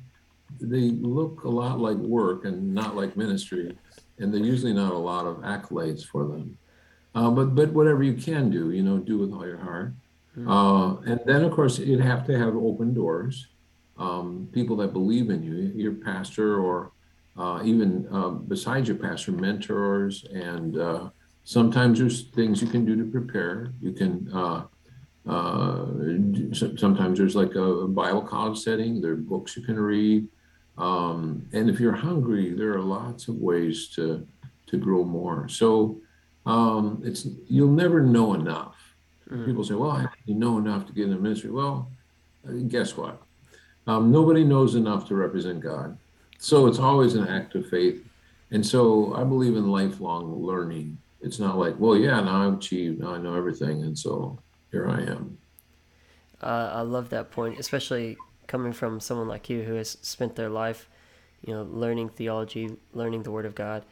they 0.60 0.90
look 0.90 1.44
a 1.44 1.48
lot 1.48 1.78
like 1.78 1.96
work 1.96 2.44
and 2.44 2.74
not 2.74 2.96
like 2.96 3.16
ministry, 3.16 3.76
and 4.18 4.34
they're 4.34 4.42
usually 4.42 4.72
not 4.72 4.92
a 4.92 4.98
lot 4.98 5.26
of 5.26 5.36
accolades 5.38 6.04
for 6.04 6.26
them. 6.26 6.58
Uh, 7.14 7.30
but 7.30 7.54
but 7.54 7.70
whatever 7.72 8.02
you 8.02 8.14
can 8.14 8.50
do, 8.50 8.72
you 8.72 8.82
know, 8.82 8.98
do 8.98 9.18
with 9.18 9.32
all 9.32 9.46
your 9.46 9.58
heart. 9.58 9.92
Uh, 10.46 10.96
and 11.06 11.20
then 11.26 11.42
of 11.44 11.52
course 11.52 11.78
you'd 11.78 12.00
have 12.00 12.24
to 12.24 12.38
have 12.38 12.54
open 12.56 12.94
doors, 12.94 13.48
um, 13.98 14.48
people 14.52 14.76
that 14.76 14.92
believe 14.92 15.28
in 15.28 15.42
you, 15.42 15.72
your 15.74 15.92
pastor 15.92 16.60
or 16.60 16.92
uh, 17.36 17.60
even 17.64 18.06
uh, 18.12 18.30
besides 18.30 18.88
your 18.88 18.96
pastor, 18.96 19.32
mentors, 19.32 20.24
and 20.32 20.78
uh, 20.78 21.10
sometimes 21.44 21.98
there's 21.98 22.24
things 22.28 22.62
you 22.62 22.68
can 22.68 22.84
do 22.84 22.96
to 22.96 23.10
prepare. 23.10 23.72
You 23.80 23.92
can 23.92 24.30
uh, 24.32 24.64
sometimes 26.52 27.18
there's 27.18 27.36
like 27.36 27.54
a 27.54 27.86
Bible 27.86 28.22
college 28.22 28.58
setting. 28.58 29.00
There 29.00 29.12
are 29.12 29.16
books 29.16 29.56
you 29.56 29.62
can 29.62 29.78
read. 29.78 30.26
Um, 30.78 31.46
and 31.52 31.68
if 31.68 31.78
you're 31.78 31.92
hungry, 31.92 32.54
there 32.54 32.72
are 32.72 32.80
lots 32.80 33.28
of 33.28 33.36
ways 33.36 33.88
to 33.96 34.26
to 34.66 34.76
grow 34.78 35.04
more. 35.04 35.48
So 35.48 36.00
um, 36.46 37.02
it's 37.04 37.26
you'll 37.48 37.68
never 37.68 38.00
know 38.00 38.34
enough. 38.34 38.76
Mm. 39.30 39.44
People 39.44 39.64
say, 39.64 39.74
"Well, 39.74 39.90
I 39.90 40.06
know 40.26 40.58
enough 40.58 40.86
to 40.86 40.92
get 40.92 41.04
in 41.04 41.10
the 41.10 41.16
ministry." 41.16 41.50
Well, 41.50 41.90
uh, 42.48 42.52
guess 42.68 42.96
what? 42.96 43.20
Um, 43.86 44.10
nobody 44.10 44.44
knows 44.44 44.74
enough 44.74 45.06
to 45.08 45.14
represent 45.14 45.60
God. 45.60 45.98
So 46.38 46.66
it's 46.66 46.78
always 46.78 47.14
an 47.14 47.28
act 47.28 47.54
of 47.54 47.68
faith. 47.68 48.04
And 48.50 48.64
so 48.64 49.14
I 49.14 49.24
believe 49.24 49.56
in 49.56 49.70
lifelong 49.70 50.42
learning. 50.42 50.98
It's 51.22 51.38
not 51.38 51.58
like, 51.58 51.74
well, 51.78 51.96
yeah, 51.96 52.20
now 52.20 52.46
I've 52.46 52.54
achieved, 52.54 53.00
now 53.00 53.14
I 53.14 53.18
know 53.18 53.34
everything, 53.34 53.82
and 53.82 53.98
so 53.98 54.38
here 54.70 54.88
I 54.88 55.02
am. 55.02 55.38
Uh, 56.42 56.70
I 56.74 56.80
love 56.80 57.10
that 57.10 57.30
point, 57.30 57.58
especially 57.58 58.16
coming 58.46 58.72
from 58.72 59.00
someone 59.00 59.28
like 59.28 59.50
you 59.50 59.62
who 59.62 59.74
has 59.74 59.98
spent 60.00 60.36
their 60.36 60.48
life, 60.48 60.88
you 61.44 61.52
know, 61.52 61.62
learning 61.62 62.08
theology, 62.08 62.76
learning 62.92 63.22
the 63.22 63.30
Word 63.30 63.46
of 63.46 63.54
God, 63.54 63.84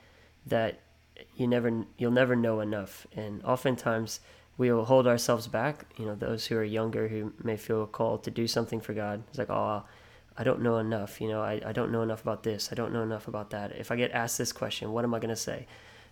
that 0.47 0.81
you 1.37 1.47
never 1.47 1.85
you'll 1.99 2.11
never 2.11 2.37
know 2.37 2.61
enough, 2.61 3.07
and 3.15 3.43
oftentimes 3.45 4.21
we 4.57 4.73
will 4.73 4.85
hold 4.85 5.07
ourselves 5.07 5.47
back. 5.47 5.87
You 5.97 6.07
know, 6.07 6.15
those 6.15 6.47
who 6.47 6.57
are 6.57 6.65
younger 6.65 7.09
who 7.09 7.33
may 7.43 7.57
feel 7.57 7.87
called 7.87 8.25
to 8.25 8.31
do 8.31 8.47
something 8.47 8.81
for 8.81 8.93
God. 8.93 9.23
It's 9.29 9.39
like, 9.39 9.51
oh, 9.51 9.85
I 10.37 10.45
don't 10.45 10.63
know 10.63 10.79
enough. 10.79 11.21
You 11.21 11.29
know, 11.29 11.43
I, 11.43 11.61
I 11.65 11.73
don't 11.73 11.93
know 11.93 12.03
enough 12.03 12.23
about 12.23 12.43
this. 12.43 12.71
I 12.73 12.75
don't 12.75 12.93
know 12.93 13.03
enough 13.03 13.29
about 13.29 13.51
that. 13.51 13.73
If 13.73 13.91
I 13.91 13.97
get 13.97 14.11
asked 14.13 14.39
this 14.39 14.53
question, 14.53 14.93
what 14.93 15.05
am 15.05 15.15
I 15.15 15.19
going 15.19 15.31
to 15.31 15.37
say? 15.37 15.67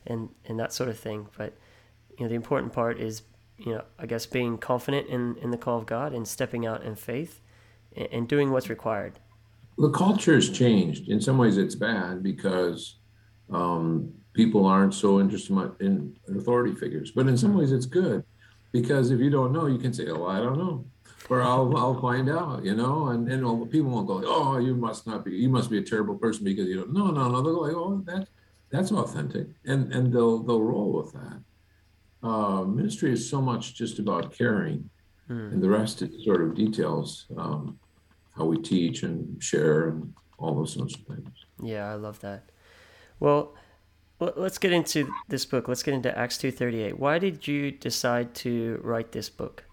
And 0.07 0.31
and 0.45 0.59
that 0.59 0.73
sort 0.73 0.88
of 0.88 0.99
thing. 0.99 1.29
But 1.37 1.55
you 2.19 2.25
know, 2.25 2.29
the 2.29 2.35
important 2.35 2.73
part 2.73 2.99
is 2.99 3.23
you 3.59 3.73
know, 3.73 3.85
I 3.99 4.07
guess 4.07 4.27
being 4.27 4.59
confident 4.59 5.09
in 5.09 5.37
in 5.37 5.51
the 5.51 5.59
call 5.59 5.79
of 5.79 5.87
God 5.87 6.12
and 6.12 6.27
stepping 6.27 6.66
out 6.66 6.83
in 6.83 6.95
faith 6.95 7.40
and 7.97 8.29
doing 8.29 8.51
what's 8.51 8.69
required. 8.69 9.19
The 9.79 9.90
culture 9.90 10.35
has 10.35 10.51
changed. 10.51 11.09
In 11.09 11.21
some 11.21 11.38
ways, 11.38 11.57
it's 11.57 11.75
bad 11.75 12.23
because 12.23 12.97
um, 13.51 14.12
people 14.33 14.66
aren't 14.66 14.95
so 14.95 15.21
interested 15.21 15.55
in 15.81 16.16
authority 16.29 16.75
figures. 16.75 17.11
But 17.11 17.27
in 17.27 17.37
some 17.37 17.55
ways, 17.57 17.73
it's 17.73 17.87
good 17.87 18.25
because 18.73 19.11
if 19.11 19.21
you 19.21 19.31
don't 19.31 19.53
know, 19.53 19.66
you 19.66 19.79
can 19.79 19.92
say, 19.92 20.09
"Oh, 20.09 20.27
I 20.27 20.38
don't 20.38 20.59
know," 20.59 20.85
or 21.29 21.42
"I'll 21.42 21.77
I'll 21.77 22.01
find 22.01 22.29
out," 22.29 22.64
you 22.64 22.75
know. 22.75 23.09
And 23.09 23.31
and 23.31 23.71
people 23.71 23.90
won't 23.90 24.07
go, 24.07 24.23
"Oh, 24.25 24.59
you 24.59 24.75
must 24.75 25.07
not 25.07 25.25
be. 25.25 25.33
You 25.33 25.49
must 25.49 25.71
be 25.71 25.79
a 25.79 25.83
terrible 25.83 26.16
person 26.16 26.45
because 26.45 26.69
you 26.69 26.77
don't." 26.77 26.92
No, 26.92 27.07
no, 27.11 27.31
no. 27.31 27.42
They're 27.42 27.53
like, 27.53 27.75
"Oh, 27.75 28.03
that 28.07 28.29
that's 28.70 28.92
authentic," 28.92 29.48
and 29.64 29.92
and 29.92 30.12
they'll 30.12 30.42
they'll 30.42 30.62
roll 30.62 30.92
with 30.92 31.12
that. 31.12 31.40
Uh, 32.22 32.62
ministry 32.64 33.12
is 33.12 33.29
so 33.29 33.40
much 33.40 33.74
just 33.74 33.98
about 33.98 34.33
caring, 34.33 34.88
hmm. 35.29 35.52
and 35.52 35.62
the 35.62 35.68
rest 35.68 36.02
is 36.02 36.24
sort 36.24 36.42
of 36.42 36.55
details. 36.55 37.26
Um, 37.37 37.79
how 38.37 38.44
we 38.44 38.59
teach 38.59 39.02
and 39.02 39.42
share 39.42 39.88
and 39.88 40.12
all 40.38 40.55
those 40.55 40.72
sorts 40.72 40.94
of 40.94 41.00
things. 41.02 41.29
Yeah, 41.62 41.90
I 41.90 41.94
love 41.94 42.20
that. 42.20 42.50
Well, 43.18 43.55
let's 44.18 44.59
get 44.59 44.72
into 44.72 45.11
this 45.29 45.44
book. 45.44 45.68
Let's 45.68 45.83
get 45.83 45.94
into 45.94 46.16
Acts 46.16 46.38
2:38. 46.38 46.98
Why 46.98 47.18
did 47.18 47.46
you 47.46 47.70
decide 47.70 48.35
to 48.37 48.81
write 48.83 49.12
this 49.12 49.31
book? 49.31 49.64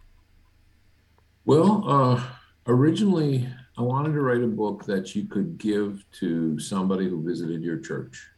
Well, 1.45 1.83
uh, 1.85 2.23
originally 2.67 3.49
I 3.77 3.81
wanted 3.81 4.13
to 4.13 4.21
write 4.21 4.43
a 4.43 4.47
book 4.47 4.85
that 4.85 5.13
you 5.15 5.25
could 5.25 5.57
give 5.57 6.05
to 6.19 6.57
somebody 6.59 7.09
who 7.09 7.21
visited 7.21 7.61
your 7.61 7.79
church 7.79 8.29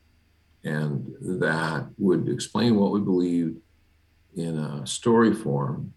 and 0.66 1.16
that 1.22 1.88
would 1.98 2.28
explain 2.28 2.76
what 2.76 2.92
we 2.92 3.00
believed 3.00 3.58
in 4.36 4.58
a 4.58 4.86
story 4.86 5.34
form 5.34 5.94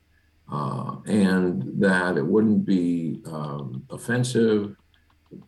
uh, 0.53 0.97
and 1.07 1.65
that 1.81 2.17
it 2.17 2.25
wouldn't 2.25 2.65
be 2.65 3.21
um, 3.27 3.85
offensive, 3.91 4.77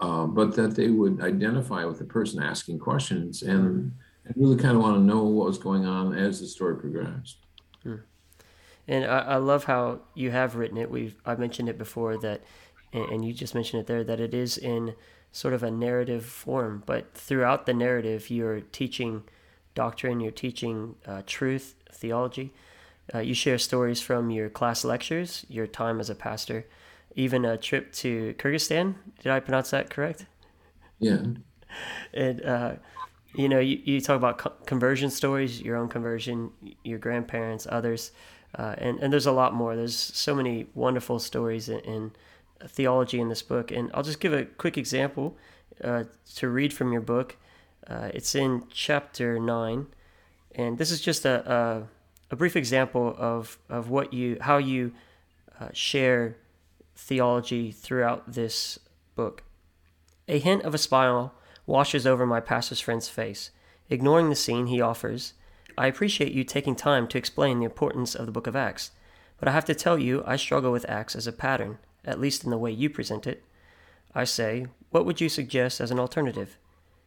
uh, 0.01 0.27
but 0.27 0.55
that 0.57 0.75
they 0.75 0.89
would 0.89 1.21
identify 1.23 1.85
with 1.85 1.99
the 1.99 2.05
person 2.05 2.43
asking 2.43 2.79
questions 2.79 3.43
and, 3.43 3.93
and 4.25 4.35
really 4.37 4.57
kind 4.57 4.77
of 4.77 4.83
want 4.83 4.97
to 4.97 5.03
know 5.03 5.25
what 5.25 5.47
was 5.47 5.59
going 5.59 5.87
on 5.87 6.15
as 6.17 6.41
the 6.41 6.47
story 6.47 6.77
progressed. 6.77 7.37
Hmm. 7.83 7.97
And 8.89 9.05
I, 9.05 9.19
I, 9.21 9.37
love 9.37 9.65
how 9.65 10.01
you 10.15 10.31
have 10.31 10.57
written 10.57 10.77
it. 10.77 10.91
We've 10.91 11.15
I 11.25 11.35
mentioned 11.37 11.69
it 11.69 11.79
before 11.79 12.19
that, 12.19 12.43
and 12.93 13.25
you 13.25 13.33
just 13.33 13.55
mentioned 13.55 13.81
it 13.81 13.87
there 13.87 14.03
that 14.03 14.21
it 14.21 14.35
is 14.35 14.59
in 14.59 14.95
sort 15.33 15.55
of 15.55 15.63
a 15.63 15.71
narrative 15.71 16.25
form, 16.25 16.83
but 16.87 17.15
throughout 17.15 17.67
the 17.67 17.75
narrative, 17.75 18.31
you're 18.31 18.61
teaching 18.61 19.23
doctrine, 19.75 20.21
you're 20.21 20.33
teaching 20.33 20.97
uh, 21.07 21.23
truth, 21.27 21.75
theology. 21.93 22.53
Uh, 23.15 23.19
you 23.19 23.35
share 23.35 23.59
stories 23.59 24.01
from 24.01 24.31
your 24.31 24.49
class 24.49 24.85
lectures, 24.85 25.45
your 25.49 25.67
time 25.67 26.01
as 26.01 26.11
a 26.11 26.15
pastor, 26.15 26.67
even 27.15 27.45
a 27.45 27.57
trip 27.57 27.93
to 27.93 28.35
Kyrgyzstan. 28.39 28.95
Did 29.23 29.33
I 29.33 29.41
pronounce 29.41 29.71
that 29.71 29.91
correct? 29.91 30.27
Yeah. 30.99 31.23
And, 32.13 32.45
uh, 32.45 32.73
you 33.35 33.49
know, 33.49 33.61
you, 33.61 33.81
you 33.85 34.01
talk 34.01 34.17
about 34.17 34.39
co- 34.39 34.53
conversion 34.67 35.11
stories, 35.11 35.61
your 35.61 35.77
own 35.77 35.89
conversion, 35.89 36.51
your 36.85 36.99
grandparents, 36.99 37.67
others, 37.71 38.13
uh, 38.59 38.75
and, 38.79 38.99
and 38.99 39.13
there's 39.13 39.27
a 39.27 39.33
lot 39.33 39.55
more. 39.55 39.77
There's 39.77 39.97
so 39.97 40.35
many 40.35 40.67
wonderful 40.75 41.19
stories 41.21 41.69
in, 41.69 41.81
in 41.81 42.13
theology 42.67 43.21
in 43.21 43.29
this 43.29 43.43
book. 43.43 43.71
And 43.71 43.91
I'll 43.95 44.03
just 44.03 44.21
give 44.21 44.33
a 44.33 44.45
quick 44.45 44.77
example 44.79 45.37
uh, 45.83 46.05
to 46.37 46.49
read 46.49 46.73
from 46.73 46.93
your 46.93 47.01
book. 47.01 47.37
Uh, 47.87 48.11
it's 48.15 48.35
in 48.35 48.65
chapter 48.71 49.41
9, 49.41 49.87
and 50.55 50.79
this 50.79 50.91
is 50.91 51.01
just 51.01 51.25
a, 51.25 51.51
a 51.51 51.89
a 52.31 52.37
brief 52.37 52.57
example 52.57 53.15
of, 53.19 53.59
of 53.69 53.91
what 53.91 54.13
you 54.13 54.39
how 54.41 54.57
you 54.59 54.93
uh, 55.61 55.69
share 55.73 56.37
theology 56.95 57.73
throughout 57.73 58.33
this 58.33 58.79
book. 59.17 59.43
A 60.29 60.39
hint 60.39 60.63
of 60.63 60.75
a 60.75 60.79
smile 60.79 61.35
washes 61.67 62.07
over 62.07 62.25
my 62.25 62.41
pastor's 62.41 62.81
friend's 62.81 63.09
face. 63.09 63.51
Ignoring 63.89 64.31
the 64.31 64.37
scene, 64.37 64.67
he 64.67 64.81
offers, 64.81 65.35
I 65.77 65.89
appreciate 65.89 66.33
you 66.33 66.45
taking 66.45 66.77
time 66.77 67.09
to 67.09 67.19
explain 67.19 67.59
the 67.59 67.65
importance 67.65 68.15
of 68.15 68.27
the 68.27 68.33
book 68.33 68.47
of 68.47 68.55
Acts, 68.55 68.93
but 69.39 69.49
I 69.49 69.53
have 69.53 69.65
to 69.65 69.75
tell 69.75 69.99
you 69.99 70.23
I 70.25 70.37
struggle 70.37 70.71
with 70.71 70.89
Acts 70.89 71.17
as 71.17 71.27
a 71.27 71.33
pattern, 71.33 71.79
at 72.05 72.21
least 72.21 72.45
in 72.45 72.51
the 72.51 72.59
way 72.59 72.71
you 72.71 72.91
present 72.91 73.27
it. 73.27 73.45
I 74.15 74.25
say, 74.25 74.67
What 74.91 75.05
would 75.07 75.21
you 75.21 75.29
suggest 75.29 75.81
as 75.81 75.91
an 75.91 75.99
alternative? 75.99 76.57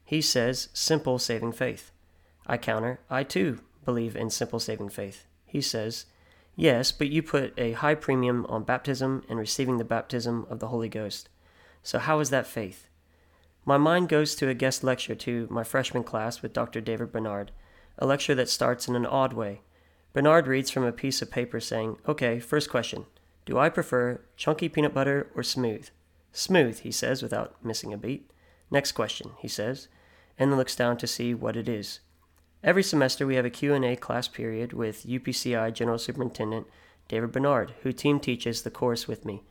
He 0.05 0.21
says, 0.21 0.69
Simple 0.73 1.19
saving 1.19 1.53
faith. 1.53 1.91
I 2.45 2.57
counter, 2.57 2.99
I 3.09 3.23
too 3.23 3.59
believe 3.85 4.15
in 4.15 4.29
simple 4.29 4.59
saving 4.59 4.89
faith. 4.89 5.25
He 5.45 5.61
says, 5.61 6.05
Yes, 6.55 6.91
but 6.91 7.09
you 7.09 7.23
put 7.23 7.53
a 7.57 7.73
high 7.73 7.95
premium 7.95 8.45
on 8.47 8.63
baptism 8.63 9.23
and 9.27 9.39
receiving 9.39 9.77
the 9.77 9.83
baptism 9.83 10.45
of 10.49 10.59
the 10.59 10.67
Holy 10.67 10.89
Ghost. 10.89 11.29
So, 11.81 11.99
how 11.99 12.19
is 12.19 12.29
that 12.29 12.47
faith? 12.47 12.87
My 13.65 13.77
mind 13.77 14.09
goes 14.09 14.35
to 14.35 14.49
a 14.49 14.53
guest 14.53 14.83
lecture 14.83 15.15
to 15.15 15.47
my 15.49 15.63
freshman 15.63 16.03
class 16.03 16.41
with 16.41 16.53
Dr. 16.53 16.81
David 16.81 17.11
Bernard, 17.11 17.51
a 17.97 18.05
lecture 18.05 18.35
that 18.35 18.49
starts 18.49 18.87
in 18.87 18.95
an 18.95 19.05
odd 19.05 19.33
way. 19.33 19.61
Bernard 20.11 20.47
reads 20.47 20.69
from 20.69 20.83
a 20.83 20.91
piece 20.91 21.21
of 21.21 21.31
paper 21.31 21.59
saying, 21.59 21.97
Okay, 22.07 22.39
first 22.39 22.69
question. 22.69 23.05
Do 23.45 23.57
I 23.57 23.69
prefer 23.69 24.21
chunky 24.37 24.69
peanut 24.69 24.93
butter 24.93 25.27
or 25.35 25.43
smooth? 25.43 25.89
Smooth, 26.31 26.79
he 26.79 26.91
says 26.91 27.21
without 27.21 27.55
missing 27.63 27.93
a 27.93 27.97
beat. 27.97 28.29
Next 28.71 28.93
question, 28.93 29.31
he 29.39 29.47
says, 29.47 29.87
and 30.39 30.51
then 30.51 30.57
looks 30.57 30.75
down 30.75 30.97
to 30.97 31.07
see 31.07 31.33
what 31.33 31.55
it 31.55 31.67
is. 31.67 31.99
Every 32.63 32.83
semester 32.83 33.27
we 33.27 33.35
have 33.35 33.45
a 33.45 33.49
Q&A 33.49 33.95
class 33.97 34.27
period 34.27 34.71
with 34.71 35.05
UPCI 35.05 35.73
General 35.73 35.97
Superintendent 35.97 36.67
David 37.09 37.31
Bernard, 37.33 37.73
who 37.83 37.91
team 37.91 38.19
teaches 38.19 38.61
the 38.61 38.71
course 38.71 39.07
with 39.07 39.25
me. 39.25 39.43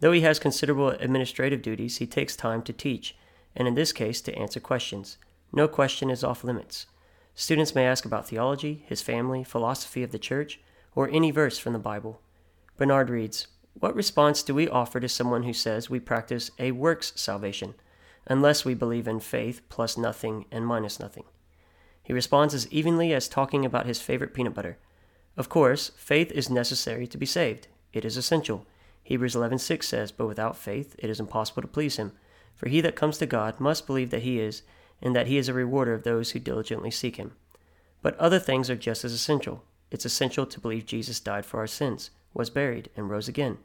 Though 0.00 0.12
he 0.12 0.20
has 0.20 0.38
considerable 0.38 0.90
administrative 0.90 1.62
duties, 1.62 1.96
he 1.96 2.06
takes 2.06 2.36
time 2.36 2.62
to 2.62 2.72
teach, 2.72 3.16
and 3.56 3.66
in 3.66 3.74
this 3.74 3.92
case 3.92 4.20
to 4.22 4.34
answer 4.38 4.60
questions. 4.60 5.18
No 5.52 5.66
question 5.66 6.10
is 6.10 6.22
off 6.22 6.44
limits. 6.44 6.86
Students 7.34 7.74
may 7.74 7.86
ask 7.86 8.04
about 8.04 8.28
theology, 8.28 8.84
his 8.86 9.02
family, 9.02 9.42
philosophy 9.42 10.02
of 10.02 10.12
the 10.12 10.18
church, 10.18 10.60
or 10.94 11.08
any 11.08 11.32
verse 11.32 11.58
from 11.58 11.72
the 11.72 11.78
Bible. 11.78 12.20
Bernard 12.76 13.10
reads, 13.10 13.46
What 13.78 13.94
response 13.94 14.42
do 14.42 14.54
we 14.54 14.68
offer 14.68 15.00
to 15.00 15.08
someone 15.08 15.44
who 15.44 15.52
says 15.52 15.90
we 15.90 16.00
practice 16.00 16.50
a 16.58 16.72
works 16.72 17.12
salvation? 17.16 17.74
unless 18.26 18.64
we 18.64 18.74
believe 18.74 19.06
in 19.06 19.20
faith 19.20 19.60
plus 19.68 19.96
nothing 19.96 20.46
and 20.50 20.66
minus 20.66 20.98
nothing. 20.98 21.24
He 22.02 22.12
responds 22.12 22.54
as 22.54 22.70
evenly 22.70 23.12
as 23.12 23.28
talking 23.28 23.64
about 23.64 23.86
his 23.86 24.00
favorite 24.00 24.34
peanut 24.34 24.54
butter. 24.54 24.78
Of 25.36 25.48
course, 25.48 25.90
faith 25.96 26.30
is 26.32 26.50
necessary 26.50 27.06
to 27.06 27.18
be 27.18 27.26
saved. 27.26 27.68
It 27.92 28.04
is 28.04 28.16
essential. 28.16 28.66
Hebrews 29.02 29.34
11:6 29.34 29.86
says, 29.86 30.12
"But 30.12 30.26
without 30.26 30.56
faith 30.56 30.94
it 30.98 31.10
is 31.10 31.20
impossible 31.20 31.62
to 31.62 31.68
please 31.68 31.96
him, 31.96 32.12
for 32.54 32.68
he 32.68 32.80
that 32.80 32.96
comes 32.96 33.18
to 33.18 33.26
God 33.26 33.60
must 33.60 33.86
believe 33.86 34.10
that 34.10 34.22
he 34.22 34.40
is, 34.40 34.62
and 35.02 35.14
that 35.14 35.26
he 35.26 35.36
is 35.36 35.48
a 35.48 35.54
rewarder 35.54 35.92
of 35.92 36.04
those 36.04 36.30
who 36.30 36.38
diligently 36.38 36.90
seek 36.90 37.16
him." 37.16 37.32
But 38.00 38.16
other 38.18 38.38
things 38.38 38.70
are 38.70 38.76
just 38.76 39.04
as 39.04 39.12
essential. 39.12 39.64
It's 39.90 40.04
essential 40.04 40.46
to 40.46 40.60
believe 40.60 40.86
Jesus 40.86 41.20
died 41.20 41.46
for 41.46 41.58
our 41.58 41.66
sins, 41.66 42.10
was 42.34 42.50
buried, 42.50 42.90
and 42.96 43.08
rose 43.08 43.28
again. 43.28 43.58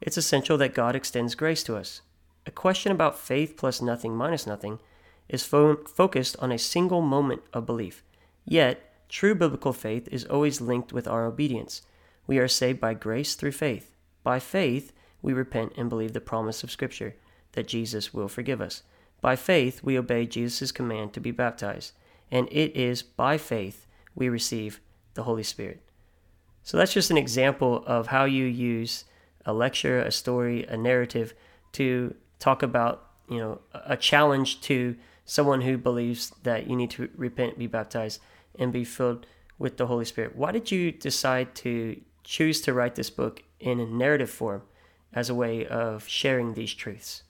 It's 0.00 0.16
essential 0.16 0.58
that 0.58 0.74
God 0.74 0.96
extends 0.96 1.34
grace 1.34 1.62
to 1.64 1.76
us. 1.76 2.00
A 2.46 2.50
question 2.50 2.92
about 2.92 3.18
faith 3.18 3.56
plus 3.56 3.80
nothing 3.80 4.16
minus 4.16 4.46
nothing 4.46 4.78
is 5.28 5.44
fo- 5.44 5.84
focused 5.84 6.36
on 6.38 6.52
a 6.52 6.58
single 6.58 7.00
moment 7.00 7.42
of 7.52 7.66
belief. 7.66 8.02
Yet, 8.44 8.92
true 9.08 9.34
biblical 9.34 9.72
faith 9.72 10.08
is 10.10 10.24
always 10.24 10.60
linked 10.60 10.92
with 10.92 11.08
our 11.08 11.26
obedience. 11.26 11.82
We 12.26 12.38
are 12.38 12.48
saved 12.48 12.80
by 12.80 12.94
grace 12.94 13.34
through 13.34 13.52
faith. 13.52 13.94
By 14.22 14.38
faith, 14.38 14.92
we 15.22 15.32
repent 15.32 15.72
and 15.76 15.88
believe 15.88 16.12
the 16.12 16.20
promise 16.20 16.62
of 16.62 16.70
Scripture 16.70 17.16
that 17.52 17.68
Jesus 17.68 18.12
will 18.14 18.28
forgive 18.28 18.60
us. 18.60 18.82
By 19.20 19.34
faith, 19.34 19.82
we 19.82 19.98
obey 19.98 20.26
Jesus' 20.26 20.72
command 20.72 21.12
to 21.14 21.20
be 21.20 21.30
baptized. 21.30 21.92
And 22.30 22.48
it 22.50 22.76
is 22.76 23.02
by 23.02 23.38
faith 23.38 23.86
we 24.14 24.28
receive 24.28 24.80
the 25.14 25.22
Holy 25.24 25.42
Spirit. 25.42 25.80
So 26.66 26.76
that's 26.76 26.92
just 26.92 27.12
an 27.12 27.16
example 27.16 27.84
of 27.86 28.08
how 28.08 28.24
you 28.24 28.44
use 28.44 29.04
a 29.44 29.52
lecture, 29.52 30.00
a 30.00 30.10
story, 30.10 30.64
a 30.64 30.76
narrative 30.76 31.32
to 31.74 32.12
talk 32.40 32.64
about 32.64 33.08
you 33.30 33.38
know 33.38 33.60
a 33.72 33.96
challenge 33.96 34.60
to 34.62 34.96
someone 35.24 35.60
who 35.60 35.78
believes 35.78 36.32
that 36.42 36.68
you 36.68 36.74
need 36.74 36.90
to 36.90 37.08
repent, 37.14 37.56
be 37.56 37.68
baptized, 37.68 38.20
and 38.58 38.72
be 38.72 38.82
filled 38.82 39.26
with 39.60 39.76
the 39.76 39.86
Holy 39.86 40.04
Spirit. 40.04 40.34
Why 40.34 40.50
did 40.50 40.72
you 40.72 40.90
decide 40.90 41.54
to 41.56 42.00
choose 42.24 42.60
to 42.62 42.74
write 42.74 42.96
this 42.96 43.10
book 43.10 43.44
in 43.60 43.78
a 43.78 43.86
narrative 43.86 44.30
form 44.30 44.62
as 45.12 45.30
a 45.30 45.36
way 45.36 45.66
of 45.66 46.08
sharing 46.08 46.54
these 46.54 46.74
truths? 46.74 47.22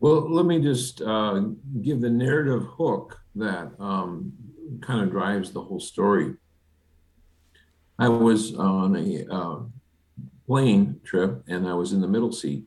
Well, 0.00 0.32
let 0.32 0.46
me 0.46 0.62
just 0.62 1.02
uh, 1.02 1.42
give 1.82 2.00
the 2.00 2.08
narrative 2.08 2.62
hook 2.70 3.20
that 3.34 3.70
um, 3.78 4.32
kind 4.80 5.02
of 5.02 5.10
drives 5.10 5.52
the 5.52 5.60
whole 5.60 5.78
story. 5.78 6.36
I 7.98 8.08
was 8.08 8.54
on 8.54 8.96
a 8.96 9.26
uh, 9.32 9.60
plane 10.46 11.00
trip 11.04 11.42
and 11.48 11.68
I 11.68 11.74
was 11.74 11.92
in 11.92 12.00
the 12.00 12.08
middle 12.08 12.32
seat 12.32 12.64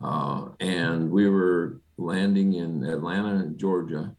uh, 0.00 0.48
and 0.60 1.10
we 1.10 1.28
were 1.28 1.80
landing 1.96 2.54
in 2.54 2.84
Atlanta, 2.84 3.48
Georgia. 3.56 4.14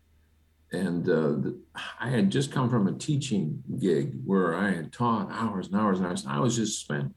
And 0.71 1.09
uh, 1.09 1.31
the, 1.41 1.59
I 1.99 2.09
had 2.09 2.29
just 2.29 2.51
come 2.51 2.69
from 2.69 2.87
a 2.87 2.93
teaching 2.93 3.63
gig 3.79 4.13
where 4.23 4.55
I 4.55 4.71
had 4.71 4.93
taught 4.93 5.31
hours 5.31 5.67
and 5.67 5.75
hours 5.75 5.99
and 5.99 6.07
hours. 6.07 6.25
I 6.27 6.39
was 6.39 6.55
just 6.55 6.81
spent. 6.81 7.15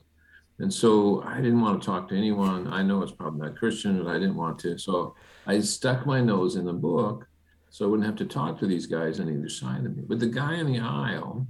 And 0.58 0.72
so 0.72 1.22
I 1.26 1.36
didn't 1.36 1.60
want 1.60 1.82
to 1.82 1.86
talk 1.86 2.08
to 2.08 2.16
anyone. 2.16 2.68
I 2.68 2.82
know 2.82 3.02
it's 3.02 3.12
probably 3.12 3.40
not 3.40 3.56
Christian, 3.56 4.02
but 4.02 4.10
I 4.10 4.18
didn't 4.18 4.36
want 4.36 4.58
to. 4.60 4.78
So 4.78 5.14
I 5.46 5.60
stuck 5.60 6.06
my 6.06 6.20
nose 6.20 6.56
in 6.56 6.64
the 6.64 6.72
book 6.72 7.26
so 7.70 7.84
I 7.84 7.88
wouldn't 7.88 8.06
have 8.06 8.16
to 8.16 8.26
talk 8.26 8.58
to 8.60 8.66
these 8.66 8.86
guys 8.86 9.18
on 9.18 9.28
either 9.28 9.48
side 9.48 9.84
of 9.84 9.96
me. 9.96 10.04
But 10.06 10.20
the 10.20 10.26
guy 10.26 10.56
in 10.56 10.66
the 10.66 10.78
aisle, 10.78 11.46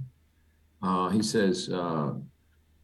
uh, 0.83 1.09
he 1.09 1.23
says, 1.23 1.69
uh, 1.69 2.13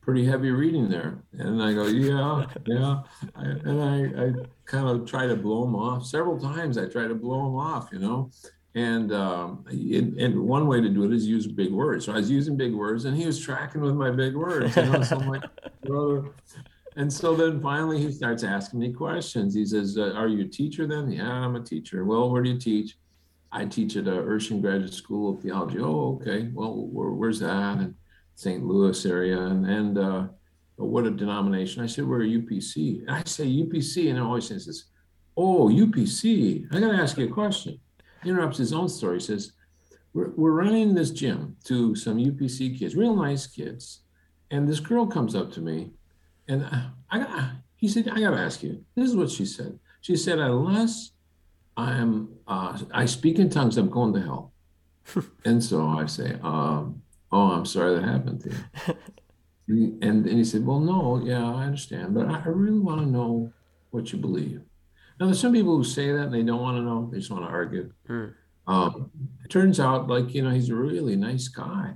pretty 0.02 0.26
heavy 0.26 0.50
reading 0.50 0.90
there. 0.90 1.22
And 1.34 1.62
I 1.62 1.74
go, 1.74 1.86
yeah, 1.86 2.46
yeah. 2.66 3.02
I, 3.36 3.44
and 3.44 3.84
I, 3.84 4.24
I 4.24 4.34
kind 4.66 4.88
of 4.88 5.06
try 5.06 5.28
to 5.28 5.36
blow 5.36 5.66
him 5.66 5.76
off. 5.76 6.06
Several 6.06 6.40
times 6.40 6.78
I 6.78 6.88
try 6.88 7.08
to 7.08 7.14
blow 7.14 7.46
him 7.48 7.56
off, 7.56 7.90
you 7.92 8.00
know. 8.00 8.32
And 8.76 9.12
um, 9.12 9.66
it, 9.70 10.06
and 10.18 10.40
one 10.42 10.68
way 10.68 10.80
to 10.80 10.90
do 10.90 11.04
it 11.04 11.14
is 11.14 11.28
use 11.28 11.46
big 11.46 11.72
words. 11.72 12.06
So 12.06 12.14
I 12.14 12.18
was 12.18 12.32
using 12.32 12.56
big 12.56 12.74
words, 12.74 13.06
and 13.06 13.18
he 13.18 13.26
was 13.26 13.40
tracking 13.40 13.82
with 13.82 13.96
my 13.96 14.10
big 14.12 14.36
words. 14.36 14.76
You 14.76 14.86
know, 14.86 15.02
so 15.04 15.18
I'm 15.20 15.28
like, 15.28 15.44
brother. 15.84 16.32
And 16.96 17.12
so 17.12 17.36
then 17.36 17.62
finally 17.62 18.00
he 18.00 18.12
starts 18.12 18.44
asking 18.44 18.80
me 18.80 18.94
questions. 18.94 19.54
He 19.54 19.66
says, 19.66 19.98
uh, 19.98 20.14
"Are 20.16 20.28
you 20.28 20.46
a 20.46 20.48
teacher 20.48 20.88
then?" 20.88 21.12
Yeah, 21.12 21.32
I'm 21.32 21.56
a 21.56 21.62
teacher. 21.62 22.06
Well, 22.06 22.30
where 22.30 22.42
do 22.42 22.50
you 22.50 22.60
teach? 22.60 22.98
I 23.52 23.66
teach 23.66 23.96
at 23.96 24.08
a 24.08 24.12
Urshan 24.12 24.62
Graduate 24.62 24.94
School 24.94 25.34
of 25.34 25.42
Theology. 25.42 25.80
Oh, 25.80 26.20
okay. 26.22 26.50
Well, 26.54 26.88
where, 26.88 27.12
where's 27.12 27.40
that? 27.40 27.78
And 27.78 27.96
St. 28.36 28.64
Louis 28.64 29.06
area, 29.06 29.40
and, 29.40 29.66
and 29.66 29.98
uh, 29.98 30.28
what 30.76 31.06
a 31.06 31.12
denomination. 31.12 31.84
I 31.84 31.88
said, 31.88 32.06
we're 32.06 32.24
a 32.24 32.28
UPC. 32.28 33.02
And 33.02 33.12
I 33.12 33.24
say 33.26 33.46
UPC, 33.46 34.10
and 34.10 34.18
he 34.18 34.24
always 34.24 34.48
says 34.48 34.86
oh, 35.36 35.70
UPC. 35.70 36.68
I 36.72 36.80
got 36.80 36.92
to 36.92 36.98
ask 36.98 37.18
you 37.18 37.26
a 37.26 37.30
question. 37.30 37.80
He 38.24 38.30
interrupts 38.30 38.58
his 38.58 38.74
own 38.74 38.90
story. 38.90 39.16
He 39.20 39.26
says, 39.26 39.54
we're, 40.14 40.32
we're 40.32 40.52
running 40.52 40.94
this 40.94 41.12
gym 41.12 41.56
to 41.66 41.96
some 41.96 42.18
UPC 42.18 42.78
kids, 42.78 42.96
real 42.96 43.16
nice 43.16 43.48
kids. 43.48 44.02
And 44.52 44.68
this 44.68 44.80
girl 44.80 45.06
comes 45.06 45.36
up 45.36 45.52
to 45.54 45.62
me, 45.62 45.92
and 46.48 46.68
I 47.10 47.20
got, 47.20 47.52
he 47.76 47.88
said, 47.88 48.10
I 48.10 48.20
got 48.20 48.32
to 48.32 48.38
ask 48.38 48.64
you. 48.64 48.84
This 48.96 49.10
is 49.10 49.16
what 49.16 49.30
she 49.30 49.46
said. 49.46 49.80
She 50.02 50.16
said, 50.16 50.40
unless 50.40 51.12
I'm, 51.80 52.30
uh, 52.48 52.78
I 52.94 53.06
speak 53.06 53.39
in 53.39 53.50
tongues, 53.50 53.78
I'm 53.78 53.89
going 53.89 54.13
to 54.13 54.22
hell. 54.22 54.54
and 55.46 55.63
so 55.63 55.88
I 55.88 56.06
say, 56.06 56.38
um, 56.44 57.02
oh, 57.32 57.52
I'm 57.52 57.65
sorry 57.65 57.96
that 57.96 58.04
happened 58.04 58.42
to 58.42 58.50
you. 58.50 59.98
and, 60.02 60.26
and 60.26 60.38
he 60.38 60.44
said, 60.44 60.65
well, 60.65 60.80
no, 60.80 61.22
yeah, 61.24 61.44
I 61.44 61.63
understand, 61.63 62.13
but 62.13 62.28
I 62.28 62.44
really 62.46 62.80
want 62.80 63.02
to 63.02 63.08
know 63.08 63.52
what 63.92 64.12
you 64.12 64.20
believe. 64.20 64.62
Now, 65.20 65.26
there's 65.26 65.39
some 65.39 65.54
people 65.54 65.76
who 65.76 65.84
say 65.84 66.12
that 66.12 66.26
and 66.26 66.34
they 66.34 66.44
don't 66.44 66.62
want 66.62 66.78
to 66.78 66.82
know, 66.82 67.10
they 67.12 67.20
just 67.20 67.32
want 67.32 67.44
to 67.44 67.50
argue. 67.50 67.92
Mm. 68.08 68.34
Um, 68.68 69.12
it 69.44 69.50
turns 69.50 69.80
out, 69.80 70.08
like, 70.08 70.34
you 70.34 70.44
know, 70.44 70.52
he's 70.52 70.70
a 70.70 70.76
really 70.76 71.15
nice 71.15 71.48
guy. 71.48 71.94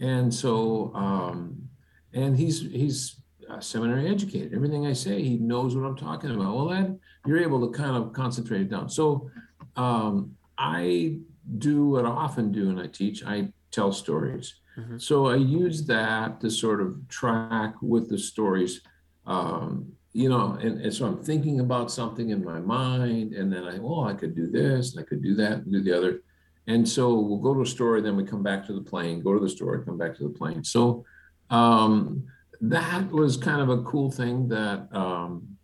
And 0.00 0.32
so, 0.32 0.92
um, 0.94 1.68
and 2.12 2.36
he's, 2.36 2.60
he's, 2.60 3.19
seminary 3.58 4.08
educated. 4.08 4.54
Everything 4.54 4.86
I 4.86 4.92
say, 4.92 5.22
he 5.22 5.36
knows 5.38 5.74
what 5.74 5.84
I'm 5.84 5.96
talking 5.96 6.30
about. 6.30 6.54
Well, 6.54 6.68
then 6.68 7.00
you're 7.26 7.40
able 7.40 7.66
to 7.66 7.76
kind 7.76 7.96
of 7.96 8.12
concentrate 8.12 8.60
it 8.62 8.70
down. 8.70 8.88
So 8.88 9.30
um, 9.76 10.36
I 10.56 11.16
do 11.58 11.86
what 11.86 12.04
I 12.04 12.10
often 12.10 12.52
do 12.52 12.68
when 12.68 12.78
I 12.78 12.86
teach. 12.86 13.24
I 13.24 13.52
tell 13.70 13.92
stories. 13.92 14.54
Mm-hmm. 14.78 14.98
So 14.98 15.26
I 15.26 15.36
use 15.36 15.86
that 15.86 16.40
to 16.40 16.50
sort 16.50 16.80
of 16.80 16.96
track 17.08 17.74
with 17.82 18.08
the 18.08 18.18
stories. 18.18 18.82
Um, 19.26 19.92
you 20.12 20.28
know, 20.28 20.58
and, 20.60 20.80
and, 20.80 20.92
so 20.92 21.06
I'm 21.06 21.22
thinking 21.22 21.60
about 21.60 21.90
something 21.90 22.30
in 22.30 22.44
my 22.44 22.58
mind, 22.58 23.32
and 23.32 23.52
then 23.52 23.64
I, 23.64 23.78
oh, 23.78 24.04
I 24.04 24.14
could 24.14 24.34
do 24.34 24.50
this, 24.50 24.92
and 24.92 25.00
I 25.00 25.06
could 25.06 25.22
do 25.22 25.36
that, 25.36 25.52
and 25.52 25.72
do 25.72 25.82
the 25.82 25.96
other. 25.96 26.22
And 26.66 26.88
so 26.88 27.14
we'll 27.14 27.38
go 27.38 27.54
to 27.54 27.62
a 27.62 27.66
story, 27.66 28.00
then 28.00 28.16
we 28.16 28.24
come 28.24 28.42
back 28.42 28.66
to 28.66 28.72
the 28.72 28.80
plane, 28.80 29.22
go 29.22 29.32
to 29.32 29.40
the 29.40 29.48
story, 29.48 29.84
come 29.84 29.98
back 29.98 30.16
to 30.16 30.24
the 30.24 30.30
plane. 30.30 30.64
So 30.64 31.04
um, 31.50 32.24
that 32.60 33.10
was 33.10 33.36
kind 33.36 33.60
of 33.60 33.68
a 33.70 33.82
cool 33.82 34.10
thing 34.10 34.48
that 34.48 34.88
um, 34.94 35.56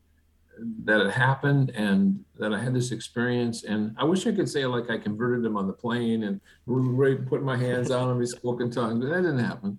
that 0.84 1.00
had 1.00 1.10
happened 1.10 1.70
and 1.70 2.24
that 2.38 2.52
I 2.52 2.58
had 2.58 2.74
this 2.74 2.92
experience. 2.92 3.64
And 3.64 3.94
I 3.98 4.04
wish 4.04 4.26
I 4.26 4.32
could 4.32 4.48
say 4.48 4.64
like 4.66 4.90
I 4.90 4.98
converted 4.98 5.44
him 5.44 5.56
on 5.56 5.66
the 5.66 5.72
plane 5.72 6.24
and 6.24 6.40
really 6.66 7.16
put 7.16 7.42
my 7.42 7.56
hands 7.56 7.90
on 7.90 8.10
him, 8.10 8.20
he 8.20 8.26
spoke 8.26 8.60
in 8.60 8.70
tongues, 8.70 9.04
but 9.04 9.10
that 9.10 9.22
didn't 9.22 9.38
happen. 9.44 9.78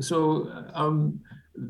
So 0.00 0.50
um, 0.74 1.20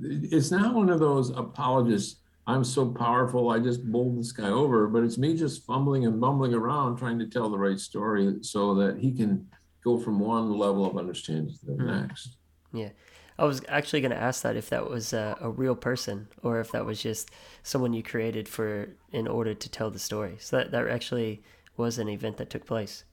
it's 0.03 0.51
not 0.51 0.75
one 0.75 0.91
of 0.91 1.01
those 1.01 1.31
apologists. 1.31 2.21
I'm 2.49 2.63
so 2.63 2.89
powerful, 2.89 3.51
I 3.51 3.59
just 3.59 3.91
bowled 3.91 4.21
this 4.21 4.31
guy 4.31 4.51
over, 4.51 4.87
but 4.87 5.03
it's 5.03 5.19
me 5.19 5.37
just 5.37 5.67
fumbling 5.67 6.07
and 6.07 6.21
mumbling 6.21 6.55
around 6.55 6.97
trying 6.97 7.19
to 7.19 7.27
tell 7.27 7.51
the 7.51 7.59
right 7.59 7.79
story 7.79 8.37
so 8.43 8.73
that 8.77 8.99
he 8.99 9.11
can 9.11 9.49
go 9.83 9.99
from 9.99 10.21
one 10.21 10.57
level 10.57 10.87
of 10.87 10.97
understanding 10.97 11.53
to 11.53 11.67
the 11.67 11.73
mm. 11.73 12.03
next. 12.03 12.37
Yeah. 12.73 12.91
I 13.39 13.45
was 13.45 13.63
actually 13.69 14.01
going 14.01 14.13
to 14.13 14.17
ask 14.17 14.43
that 14.43 14.57
if 14.57 14.71
that 14.71 14.89
was 14.89 15.13
a, 15.13 15.37
a, 15.41 15.51
real 15.51 15.75
person 15.75 16.29
or 16.43 16.59
if 16.61 16.73
that 16.73 16.87
was 16.87 17.03
just 17.03 17.31
someone 17.63 17.93
you 17.93 18.03
created 18.03 18.49
for 18.49 18.89
in 19.13 19.29
order 19.29 19.53
to 19.53 19.69
tell 19.69 19.91
the 19.91 19.99
story. 19.99 20.37
So 20.39 20.57
that, 20.57 20.71
that 20.71 20.89
actually 20.89 21.43
was 21.77 21.99
an 21.99 22.09
event 22.09 22.39
that 22.39 22.49
took 22.49 22.65
place. 22.65 23.05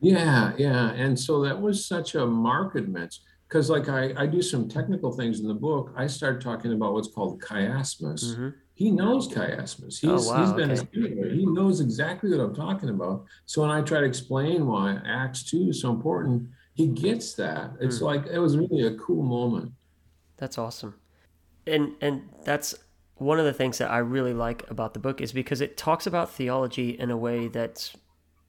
Yeah, 0.00 0.52
yeah. 0.58 0.90
And 0.92 1.18
so 1.18 1.42
that 1.42 1.60
was 1.60 1.86
such 1.86 2.14
a 2.14 2.26
marked 2.26 2.86
match. 2.88 3.20
because 3.48 3.70
like 3.70 3.88
I, 3.88 4.12
I 4.16 4.26
do 4.26 4.42
some 4.42 4.68
technical 4.68 5.10
things 5.12 5.40
in 5.40 5.48
the 5.48 5.54
book. 5.54 5.92
I 5.96 6.06
start 6.06 6.42
talking 6.42 6.72
about 6.72 6.92
what's 6.92 7.08
called 7.08 7.40
chiasmus. 7.40 8.24
Mm-hmm. 8.24 8.48
He 8.74 8.90
knows 8.90 9.26
chiasmus. 9.26 10.04
Oh, 10.04 10.16
he's, 10.16 10.28
oh, 10.28 10.32
wow, 10.32 10.44
he's 10.44 10.52
been 10.52 10.70
okay. 10.70 11.34
He 11.34 11.46
knows 11.46 11.80
exactly 11.80 12.30
what 12.30 12.40
I'm 12.40 12.54
talking 12.54 12.90
about. 12.90 13.24
So 13.46 13.62
when 13.62 13.70
I 13.70 13.80
try 13.80 14.00
to 14.00 14.06
explain 14.06 14.66
why 14.66 15.00
Acts 15.06 15.44
2 15.44 15.70
is 15.70 15.80
so 15.80 15.90
important, 15.90 16.46
he 16.76 16.86
gets 16.86 17.34
that. 17.34 17.72
It's 17.80 17.98
mm. 17.98 18.02
like 18.02 18.26
it 18.26 18.38
was 18.38 18.56
really 18.56 18.86
a 18.86 18.94
cool 18.94 19.22
moment. 19.22 19.72
That's 20.36 20.58
awesome. 20.58 20.94
And 21.66 21.94
and 22.00 22.28
that's 22.44 22.74
one 23.16 23.38
of 23.38 23.46
the 23.46 23.52
things 23.52 23.78
that 23.78 23.90
I 23.90 23.98
really 23.98 24.34
like 24.34 24.70
about 24.70 24.92
the 24.92 25.00
book 25.00 25.20
is 25.20 25.32
because 25.32 25.60
it 25.60 25.76
talks 25.76 26.06
about 26.06 26.30
theology 26.30 26.90
in 26.90 27.10
a 27.10 27.16
way 27.16 27.48
that's 27.48 27.96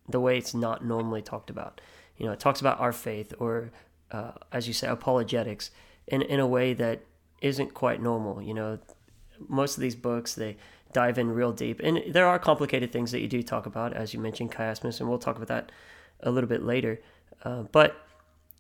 the 0.09 0.19
way 0.19 0.37
it's 0.37 0.53
not 0.53 0.85
normally 0.85 1.21
talked 1.21 1.49
about. 1.49 1.79
You 2.17 2.25
know, 2.25 2.33
it 2.33 2.39
talks 2.39 2.59
about 2.59 2.79
our 2.79 2.91
faith 2.91 3.33
or 3.39 3.71
uh, 4.11 4.31
as 4.51 4.67
you 4.67 4.73
say, 4.73 4.87
apologetics 4.87 5.71
in, 6.07 6.21
in 6.21 6.39
a 6.39 6.47
way 6.47 6.73
that 6.73 7.01
isn't 7.41 7.73
quite 7.73 8.01
normal. 8.01 8.41
You 8.41 8.53
know, 8.53 8.79
most 9.47 9.77
of 9.77 9.81
these 9.81 9.95
books, 9.95 10.35
they 10.35 10.57
dive 10.93 11.17
in 11.17 11.29
real 11.31 11.51
deep. 11.51 11.79
And 11.83 12.01
there 12.09 12.27
are 12.27 12.39
complicated 12.39 12.91
things 12.91 13.11
that 13.11 13.19
you 13.19 13.27
do 13.27 13.43
talk 13.43 13.65
about, 13.65 13.93
as 13.93 14.13
you 14.13 14.19
mentioned, 14.19 14.51
chiasmus, 14.51 14.99
and 14.99 15.09
we'll 15.09 15.19
talk 15.19 15.35
about 15.35 15.49
that 15.49 15.71
a 16.21 16.31
little 16.31 16.47
bit 16.47 16.63
later. 16.63 17.01
Uh, 17.43 17.63
but, 17.63 18.06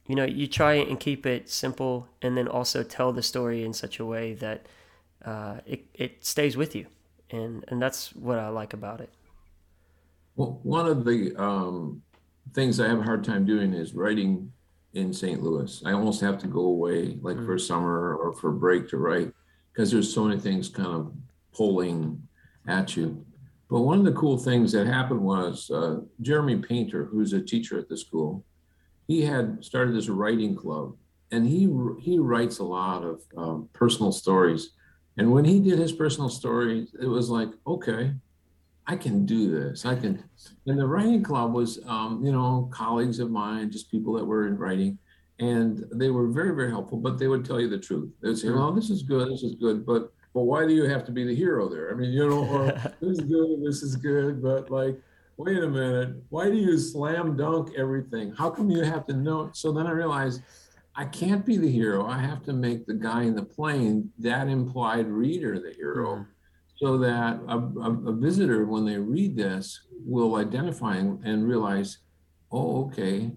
you 0.07 0.15
know, 0.15 0.25
you 0.25 0.47
try 0.47 0.73
and 0.73 0.99
keep 0.99 1.25
it 1.25 1.49
simple 1.49 2.07
and 2.21 2.37
then 2.37 2.47
also 2.47 2.81
tell 2.83 3.11
the 3.11 3.21
story 3.21 3.63
in 3.63 3.73
such 3.73 3.99
a 3.99 4.05
way 4.05 4.33
that 4.35 4.65
uh, 5.25 5.57
it, 5.65 5.85
it 5.93 6.25
stays 6.25 6.55
with 6.55 6.75
you. 6.75 6.87
And, 7.29 7.65
and 7.67 7.81
that's 7.81 8.15
what 8.15 8.39
I 8.39 8.47
like 8.47 8.73
about 8.73 9.01
it. 9.01 9.09
Well, 10.37 10.59
one 10.63 10.87
of 10.87 11.03
the 11.03 11.35
um, 11.35 12.01
things 12.53 12.79
I 12.79 12.87
have 12.87 12.99
a 12.99 13.03
hard 13.03 13.23
time 13.23 13.45
doing 13.45 13.73
is 13.73 13.93
writing 13.93 14.51
in 14.93 15.13
St. 15.13 15.43
Louis. 15.43 15.83
I 15.85 15.91
almost 15.91 16.21
have 16.21 16.37
to 16.39 16.47
go 16.47 16.61
away 16.61 17.17
like 17.21 17.37
mm. 17.37 17.45
for 17.45 17.57
summer 17.57 18.15
or 18.15 18.33
for 18.33 18.51
break 18.51 18.87
to 18.89 18.97
write 18.97 19.33
because 19.73 19.91
there's 19.91 20.13
so 20.13 20.23
many 20.25 20.39
things 20.39 20.69
kind 20.69 20.87
of 20.87 21.13
pulling 21.53 22.21
at 22.67 22.95
you. 22.95 23.25
But 23.69 23.81
one 23.81 23.99
of 23.99 24.05
the 24.05 24.13
cool 24.13 24.37
things 24.37 24.71
that 24.71 24.87
happened 24.87 25.19
was 25.19 25.69
uh, 25.69 25.97
Jeremy 26.21 26.57
Painter, 26.57 27.05
who's 27.05 27.33
a 27.33 27.41
teacher 27.41 27.77
at 27.77 27.89
the 27.89 27.97
school, 27.97 28.45
he 29.07 29.21
had 29.21 29.63
started 29.63 29.95
this 29.95 30.09
writing 30.09 30.55
club, 30.55 30.95
and 31.31 31.47
he 31.47 31.69
he 31.99 32.19
writes 32.19 32.59
a 32.59 32.63
lot 32.63 33.03
of 33.03 33.21
um, 33.37 33.69
personal 33.73 34.11
stories. 34.11 34.71
And 35.17 35.31
when 35.31 35.45
he 35.45 35.59
did 35.59 35.79
his 35.79 35.91
personal 35.91 36.29
stories, 36.29 36.93
it 37.01 37.07
was 37.07 37.29
like, 37.29 37.49
okay, 37.65 38.13
I 38.85 38.95
can 38.95 39.25
do 39.25 39.49
this. 39.49 39.85
I 39.85 39.95
can. 39.95 40.23
And 40.67 40.79
the 40.79 40.85
writing 40.85 41.23
club 41.23 41.53
was, 41.53 41.79
um, 41.87 42.23
you 42.23 42.31
know, 42.31 42.69
colleagues 42.71 43.19
of 43.19 43.31
mine, 43.31 43.71
just 43.71 43.89
people 43.89 44.13
that 44.13 44.25
were 44.25 44.47
in 44.47 44.57
writing, 44.57 44.99
and 45.39 45.83
they 45.93 46.09
were 46.09 46.27
very, 46.27 46.55
very 46.55 46.69
helpful. 46.69 46.97
But 46.97 47.17
they 47.17 47.27
would 47.27 47.45
tell 47.45 47.59
you 47.59 47.69
the 47.69 47.79
truth. 47.79 48.11
They'd 48.21 48.37
say, 48.37 48.49
"Well, 48.49 48.71
this 48.71 48.89
is 48.89 49.01
good. 49.03 49.31
This 49.31 49.43
is 49.43 49.55
good, 49.55 49.85
but 49.85 50.13
but 50.33 50.43
why 50.43 50.67
do 50.67 50.73
you 50.73 50.83
have 50.83 51.03
to 51.05 51.11
be 51.11 51.23
the 51.23 51.35
hero 51.35 51.67
there? 51.67 51.91
I 51.91 51.95
mean, 51.95 52.11
you 52.11 52.29
know, 52.29 52.45
or 52.45 52.65
this 53.01 53.19
is 53.19 53.21
good. 53.21 53.63
This 53.63 53.83
is 53.83 53.95
good, 53.95 54.43
but 54.43 54.69
like." 54.69 54.99
Wait 55.37 55.63
a 55.63 55.69
minute. 55.69 56.15
Why 56.29 56.49
do 56.49 56.57
you 56.57 56.77
slam 56.77 57.37
dunk 57.37 57.73
everything? 57.77 58.33
How 58.35 58.49
come 58.49 58.69
you 58.69 58.81
have 58.81 59.05
to 59.07 59.13
know? 59.13 59.51
So 59.53 59.71
then 59.71 59.87
I 59.87 59.91
realized 59.91 60.41
I 60.95 61.05
can't 61.05 61.45
be 61.45 61.57
the 61.57 61.71
hero. 61.71 62.07
I 62.07 62.17
have 62.17 62.43
to 62.45 62.53
make 62.53 62.87
the 62.87 62.95
guy 62.95 63.23
in 63.23 63.35
the 63.35 63.43
plane, 63.43 64.09
that 64.19 64.47
implied 64.47 65.07
reader, 65.07 65.59
the 65.59 65.73
hero. 65.73 66.15
Mm-hmm 66.15 66.31
so 66.77 66.97
that 66.97 67.39
a, 67.47 67.57
a, 67.57 68.09
a, 68.09 68.13
visitor, 68.13 68.65
when 68.65 68.85
they 68.85 68.97
read 68.97 69.35
this, 69.35 69.81
will 70.05 70.35
identify 70.35 70.95
and, 70.97 71.23
and, 71.25 71.47
realize, 71.47 71.99
oh, 72.51 72.85
okay, 72.85 73.31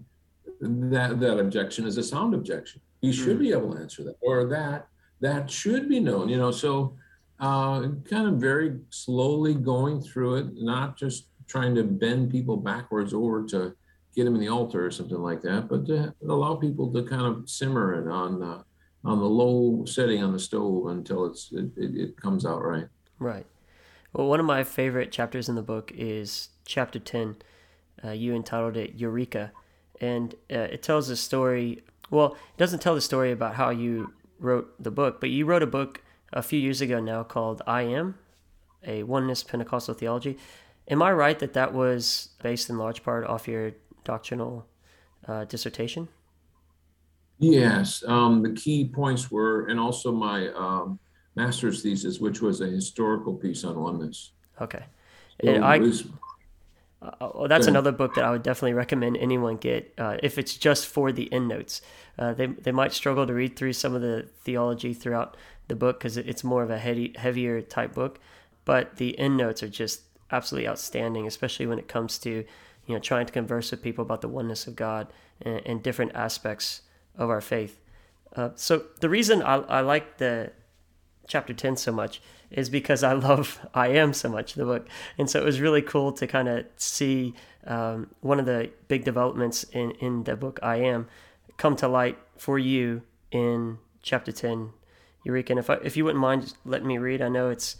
that 0.61 1.19
that 1.19 1.39
objection 1.39 1.85
is 1.85 1.97
a 1.97 2.03
sound 2.03 2.35
objection. 2.35 2.81
You 3.01 3.11
should 3.11 3.37
mm. 3.37 3.41
be 3.41 3.51
able 3.51 3.73
to 3.73 3.81
answer 3.81 4.03
that, 4.03 4.15
or 4.21 4.45
that 4.49 4.87
that 5.21 5.49
should 5.49 5.89
be 5.89 5.99
known. 5.99 6.29
You 6.29 6.37
know, 6.37 6.51
so 6.51 6.95
uh, 7.39 7.87
kind 8.07 8.27
of 8.27 8.35
very 8.35 8.77
slowly 8.91 9.55
going 9.55 10.01
through 10.01 10.35
it, 10.35 10.47
not 10.53 10.97
just 10.97 11.29
trying 11.51 11.75
to 11.75 11.83
bend 11.83 12.31
people 12.31 12.55
backwards 12.55 13.13
over 13.13 13.45
to 13.45 13.75
get 14.15 14.23
them 14.23 14.35
in 14.35 14.41
the 14.41 14.47
altar 14.47 14.85
or 14.85 14.91
something 14.91 15.17
like 15.17 15.41
that, 15.41 15.67
but 15.67 15.85
to 15.85 16.13
allow 16.27 16.55
people 16.55 16.91
to 16.93 17.03
kind 17.03 17.25
of 17.25 17.49
simmer 17.49 17.93
it 18.01 18.09
on 18.09 18.39
the 18.39 18.63
on 19.03 19.17
the 19.17 19.25
low 19.25 19.83
setting 19.85 20.23
on 20.23 20.31
the 20.31 20.39
stove 20.39 20.85
until 20.87 21.25
it's 21.25 21.51
it, 21.51 21.71
it, 21.75 21.95
it 21.95 22.17
comes 22.21 22.45
out 22.45 22.63
right. 22.63 22.87
Right. 23.19 23.45
Well, 24.13 24.27
one 24.27 24.39
of 24.39 24.45
my 24.45 24.63
favorite 24.63 25.11
chapters 25.11 25.49
in 25.49 25.55
the 25.55 25.61
book 25.61 25.91
is 25.95 26.49
chapter 26.65 26.99
10. 26.99 27.37
Uh, 28.03 28.11
you 28.11 28.35
entitled 28.35 28.77
it 28.77 28.95
Eureka. 28.95 29.51
And 29.99 30.35
uh, 30.51 30.69
it 30.71 30.83
tells 30.83 31.09
a 31.09 31.15
story. 31.15 31.83
Well, 32.09 32.33
it 32.33 32.57
doesn't 32.57 32.79
tell 32.79 32.95
the 32.95 33.01
story 33.01 33.31
about 33.31 33.55
how 33.55 33.69
you 33.69 34.13
wrote 34.39 34.73
the 34.81 34.91
book, 34.91 35.21
but 35.21 35.29
you 35.29 35.45
wrote 35.45 35.63
a 35.63 35.67
book 35.67 36.01
a 36.33 36.41
few 36.41 36.59
years 36.59 36.81
ago 36.81 36.99
now 36.99 37.23
called 37.23 37.61
I 37.65 37.83
Am, 37.83 38.17
a 38.85 39.03
Oneness 39.03 39.43
Pentecostal 39.43 39.93
Theology. 39.93 40.37
Am 40.91 41.01
I 41.01 41.11
right 41.11 41.39
that 41.39 41.53
that 41.53 41.73
was 41.73 42.29
based 42.43 42.69
in 42.69 42.77
large 42.77 43.01
part 43.01 43.25
off 43.25 43.47
your 43.47 43.71
doctrinal 44.03 44.67
uh, 45.27 45.45
dissertation? 45.45 46.07
Yes. 47.39 48.03
Um, 48.05 48.43
the 48.43 48.51
key 48.51 48.87
points 48.87 49.31
were, 49.31 49.65
and 49.67 49.79
also 49.79 50.11
my. 50.11 50.49
Um, 50.49 50.99
master's 51.35 51.81
thesis, 51.81 52.19
which 52.19 52.41
was 52.41 52.61
a 52.61 52.67
historical 52.67 53.33
piece 53.33 53.63
on 53.63 53.79
oneness. 53.79 54.31
Okay. 54.59 54.83
So 55.43 55.53
I, 55.53 55.79
was, 55.79 56.05
uh, 57.01 57.11
well, 57.33 57.47
that's 57.47 57.67
another 57.67 57.91
book 57.91 58.13
that 58.15 58.23
I 58.23 58.31
would 58.31 58.43
definitely 58.43 58.73
recommend 58.73 59.17
anyone 59.17 59.57
get 59.57 59.93
uh, 59.97 60.17
if 60.21 60.37
it's 60.37 60.55
just 60.55 60.85
for 60.87 61.11
the 61.11 61.29
endnotes. 61.31 61.81
Uh, 62.19 62.33
they 62.33 62.47
they 62.47 62.71
might 62.71 62.93
struggle 62.93 63.25
to 63.25 63.33
read 63.33 63.55
through 63.55 63.73
some 63.73 63.95
of 63.95 64.01
the 64.01 64.27
theology 64.43 64.93
throughout 64.93 65.35
the 65.67 65.75
book 65.75 65.99
because 65.99 66.17
it's 66.17 66.43
more 66.43 66.61
of 66.61 66.69
a 66.69 66.77
heavy, 66.77 67.13
heavier 67.17 67.61
type 67.61 67.93
book, 67.93 68.19
but 68.65 68.97
the 68.97 69.17
endnotes 69.17 69.63
are 69.63 69.69
just 69.69 70.01
absolutely 70.31 70.67
outstanding, 70.67 71.27
especially 71.27 71.65
when 71.65 71.79
it 71.79 71.87
comes 71.87 72.17
to 72.19 72.45
you 72.87 72.95
know 72.95 72.99
trying 72.99 73.25
to 73.25 73.33
converse 73.33 73.71
with 73.71 73.81
people 73.81 74.03
about 74.03 74.21
the 74.21 74.27
oneness 74.27 74.67
of 74.67 74.75
God 74.75 75.07
and, 75.41 75.61
and 75.65 75.83
different 75.83 76.13
aspects 76.15 76.81
of 77.17 77.29
our 77.29 77.41
faith. 77.41 77.79
Uh, 78.35 78.49
so 78.55 78.85
the 78.99 79.09
reason 79.09 79.41
I, 79.41 79.55
I 79.55 79.81
like 79.81 80.17
the 80.17 80.51
chapter 81.27 81.53
10 81.53 81.77
so 81.77 81.91
much 81.91 82.21
is 82.49 82.69
because 82.69 83.03
I 83.03 83.13
love 83.29 83.59
I 83.73 83.87
Am 83.89 84.13
so 84.13 84.29
much, 84.29 84.53
the 84.53 84.65
book. 84.65 84.87
And 85.17 85.29
so 85.29 85.39
it 85.39 85.45
was 85.45 85.61
really 85.61 85.81
cool 85.81 86.11
to 86.13 86.27
kind 86.27 86.47
of 86.47 86.65
see 86.77 87.33
um, 87.65 88.09
one 88.21 88.39
of 88.39 88.45
the 88.45 88.71
big 88.87 89.03
developments 89.03 89.63
in, 89.63 89.91
in 89.91 90.23
the 90.23 90.35
book 90.35 90.59
I 90.63 90.77
Am 90.77 91.07
come 91.57 91.75
to 91.77 91.87
light 91.87 92.17
for 92.37 92.57
you 92.57 93.03
in 93.31 93.77
chapter 94.01 94.31
10, 94.31 94.71
Eureka. 95.23 95.53
And 95.53 95.59
if, 95.59 95.69
I, 95.69 95.75
if 95.75 95.95
you 95.95 96.05
wouldn't 96.05 96.21
mind 96.21 96.53
letting 96.65 96.87
me 96.87 96.97
read, 96.97 97.21
I 97.21 97.29
know 97.29 97.49
it's 97.49 97.77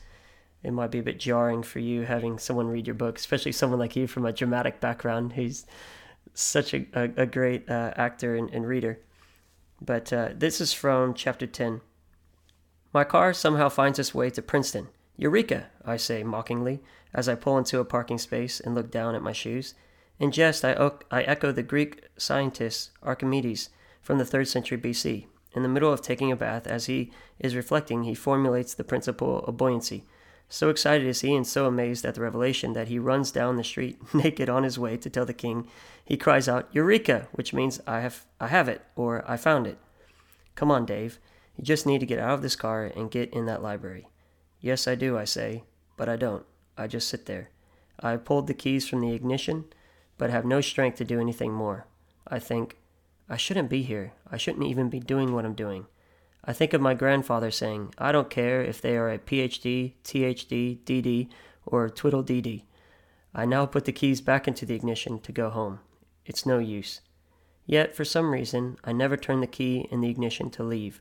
it 0.64 0.72
might 0.72 0.92
be 0.92 1.00
a 1.00 1.04
bit 1.04 1.20
jarring 1.20 1.64
for 1.64 1.80
you 1.80 2.04
having 2.04 2.38
someone 2.38 2.68
read 2.68 2.88
your 2.88 2.94
book, 2.94 3.18
especially 3.18 3.52
someone 3.52 3.80
like 3.80 3.96
you 3.96 4.08
from 4.08 4.26
a 4.26 4.34
dramatic 4.34 4.80
background 4.80 5.34
who's 5.34 5.66
such 6.34 6.74
a, 6.74 6.86
a, 6.94 7.10
a 7.18 7.26
great 7.26 7.70
uh, 7.70 7.94
actor 7.96 8.36
and, 8.36 8.50
and, 8.52 8.68
reader. 8.68 9.00
But 9.82 10.14
uh, 10.14 10.30
this 10.36 10.62
is 10.62 10.74
from 10.74 11.14
chapter 11.14 11.48
10. 11.48 11.82
My 12.94 13.04
car 13.04 13.34
somehow 13.34 13.70
finds 13.70 14.00
its 14.00 14.14
way 14.14 14.30
to 14.30 14.42
Princeton. 14.42 14.90
Eureka, 15.18 15.68
I 15.84 15.98
say 15.98 16.24
mockingly, 16.24 16.82
as 17.14 17.28
I 17.28 17.36
pull 17.36 17.58
into 17.58 17.80
a 17.80 17.86
parking 17.86 18.18
space 18.18 18.60
and 18.60 18.76
look 18.76 18.92
down 18.92 19.16
at 19.16 19.24
my 19.24 19.34
shoes. 19.34 19.74
In 20.20 20.32
jest, 20.32 20.64
I, 20.64 20.74
o- 20.76 21.00
I 21.10 21.24
echo 21.24 21.52
the 21.52 21.64
Greek 21.64 22.04
scientist 22.18 22.92
Archimedes 23.02 23.70
from 24.02 24.20
the 24.20 24.24
3rd 24.24 24.48
century 24.48 24.78
BC. 24.78 25.26
In 25.54 25.64
the 25.64 25.70
middle 25.70 25.92
of 25.92 26.02
taking 26.02 26.32
a 26.32 26.36
bath, 26.36 26.68
as 26.68 26.86
he 26.86 27.12
is 27.40 27.56
reflecting, 27.56 28.04
he 28.04 28.14
formulates 28.14 28.74
the 28.74 28.84
principle 28.84 29.40
of 29.40 29.58
buoyancy. 29.58 30.06
So 30.54 30.68
excited 30.68 31.08
is 31.08 31.22
he 31.22 31.34
and 31.34 31.48
so 31.48 31.66
amazed 31.66 32.04
at 32.04 32.16
the 32.16 32.22
revelation 32.22 32.74
that 32.74 32.90
he 32.90 33.00
runs 33.00 33.32
down 33.32 33.56
the 33.56 33.64
street 33.64 33.98
naked 34.14 34.50
on 34.50 34.64
his 34.64 34.78
way 34.78 34.98
to 34.98 35.10
tell 35.10 35.26
the 35.26 35.34
king. 35.34 35.66
He 36.04 36.18
cries 36.18 36.50
out, 36.50 36.68
Eureka, 36.74 37.30
which 37.32 37.54
means 37.54 37.80
I 37.88 38.02
have, 38.02 38.26
I 38.38 38.48
have 38.48 38.68
it, 38.68 38.82
or 38.98 39.24
I 39.26 39.38
found 39.38 39.66
it. 39.66 39.78
Come 40.56 40.70
on, 40.70 40.86
Dave. 40.86 41.20
You 41.56 41.64
just 41.64 41.86
need 41.86 42.00
to 42.00 42.06
get 42.06 42.20
out 42.20 42.34
of 42.34 42.42
this 42.42 42.58
car 42.58 42.84
and 42.84 43.10
get 43.10 43.34
in 43.34 43.46
that 43.46 43.64
library. 43.64 44.10
Yes, 44.60 44.90
I 44.90 44.96
do, 44.96 45.18
I 45.18 45.24
say, 45.24 45.64
but 45.96 46.10
I 46.10 46.18
don't. 46.18 46.46
I 46.78 46.86
just 46.86 47.08
sit 47.08 47.28
there. 47.28 47.50
I 48.02 48.18
pulled 48.18 48.48
the 48.48 48.54
keys 48.54 48.86
from 48.86 49.00
the 49.00 49.14
ignition, 49.14 49.64
but 50.18 50.32
have 50.32 50.44
no 50.44 50.60
strength 50.60 50.98
to 50.98 51.06
do 51.06 51.22
anything 51.22 51.54
more. 51.54 51.88
I 52.28 52.40
think, 52.40 52.78
I 53.30 53.38
shouldn't 53.38 53.70
be 53.70 53.84
here. 53.84 54.12
I 54.30 54.36
shouldn't 54.36 54.66
even 54.66 54.90
be 54.90 55.00
doing 55.00 55.34
what 55.34 55.46
I'm 55.46 55.54
doing. 55.54 55.86
I 56.44 56.54
think 56.54 56.74
of 56.74 56.82
my 56.82 56.96
grandfather 56.96 57.52
saying, 57.52 57.94
I 57.98 58.12
don't 58.12 58.30
care 58.30 58.64
if 58.64 58.82
they 58.82 58.98
are 58.98 59.12
a 59.12 59.20
PhD, 59.20 59.94
THD, 60.04 60.80
DD, 60.80 61.30
or 61.66 61.90
twiddle 61.90 62.24
DD. 62.24 62.64
I 63.34 63.46
now 63.46 63.66
put 63.66 63.86
the 63.86 63.92
keys 63.92 64.22
back 64.22 64.48
into 64.48 64.66
the 64.66 64.76
ignition 64.76 65.20
to 65.20 65.32
go 65.32 65.50
home. 65.50 65.80
It's 66.26 66.46
no 66.46 66.58
use. 66.58 67.02
Yet, 67.66 67.96
for 67.96 68.04
some 68.04 68.32
reason, 68.32 68.78
I 68.84 68.92
never 68.92 69.16
turn 69.16 69.40
the 69.40 69.48
key 69.48 69.88
in 69.92 70.02
the 70.02 70.10
ignition 70.10 70.50
to 70.52 70.64
leave. 70.64 71.00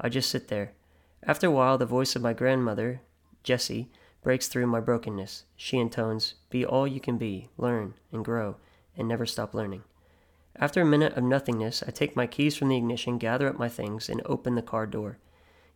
I 0.00 0.08
just 0.08 0.30
sit 0.30 0.48
there. 0.48 0.72
After 1.22 1.48
a 1.48 1.50
while, 1.50 1.76
the 1.76 1.86
voice 1.86 2.16
of 2.16 2.22
my 2.22 2.32
grandmother, 2.32 3.02
Jessie, 3.42 3.90
breaks 4.22 4.48
through 4.48 4.66
my 4.66 4.80
brokenness. 4.80 5.44
She 5.54 5.76
intones, 5.76 6.34
Be 6.50 6.64
all 6.64 6.86
you 6.86 7.00
can 7.00 7.18
be, 7.18 7.50
learn 7.56 7.94
and 8.10 8.24
grow, 8.24 8.56
and 8.96 9.06
never 9.06 9.26
stop 9.26 9.54
learning. 9.54 9.84
After 10.60 10.80
a 10.80 10.86
minute 10.86 11.16
of 11.16 11.22
nothingness, 11.22 11.84
I 11.86 11.92
take 11.92 12.16
my 12.16 12.26
keys 12.26 12.56
from 12.56 12.68
the 12.68 12.76
ignition, 12.76 13.16
gather 13.18 13.48
up 13.48 13.58
my 13.58 13.68
things, 13.68 14.08
and 14.08 14.20
open 14.24 14.56
the 14.56 14.62
car 14.62 14.86
door. 14.86 15.18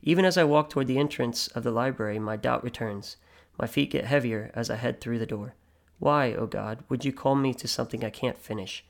Even 0.03 0.25
as 0.25 0.37
I 0.37 0.43
walk 0.43 0.71
toward 0.71 0.89
the 0.89 0.99
entrance 0.99 1.47
of 1.49 1.63
the 1.63 1.71
library, 1.71 2.19
my 2.19 2.37
doubt 2.37 2.65
returns. 2.65 3.17
My 3.57 3.69
feet 3.69 3.93
get 3.93 4.07
heavier 4.07 4.51
as 4.55 4.71
I 4.71 4.77
head 4.77 5.01
through 5.01 5.21
the 5.21 5.27
door. 5.27 5.55
Why, 6.01 6.33
O 6.33 6.39
oh 6.39 6.47
God, 6.47 6.83
would 6.89 7.05
you 7.05 7.13
call 7.13 7.37
me 7.37 7.55
to 7.55 7.69
something 7.69 8.05
I 8.05 8.11
can't 8.11 8.37
finish? 8.37 8.85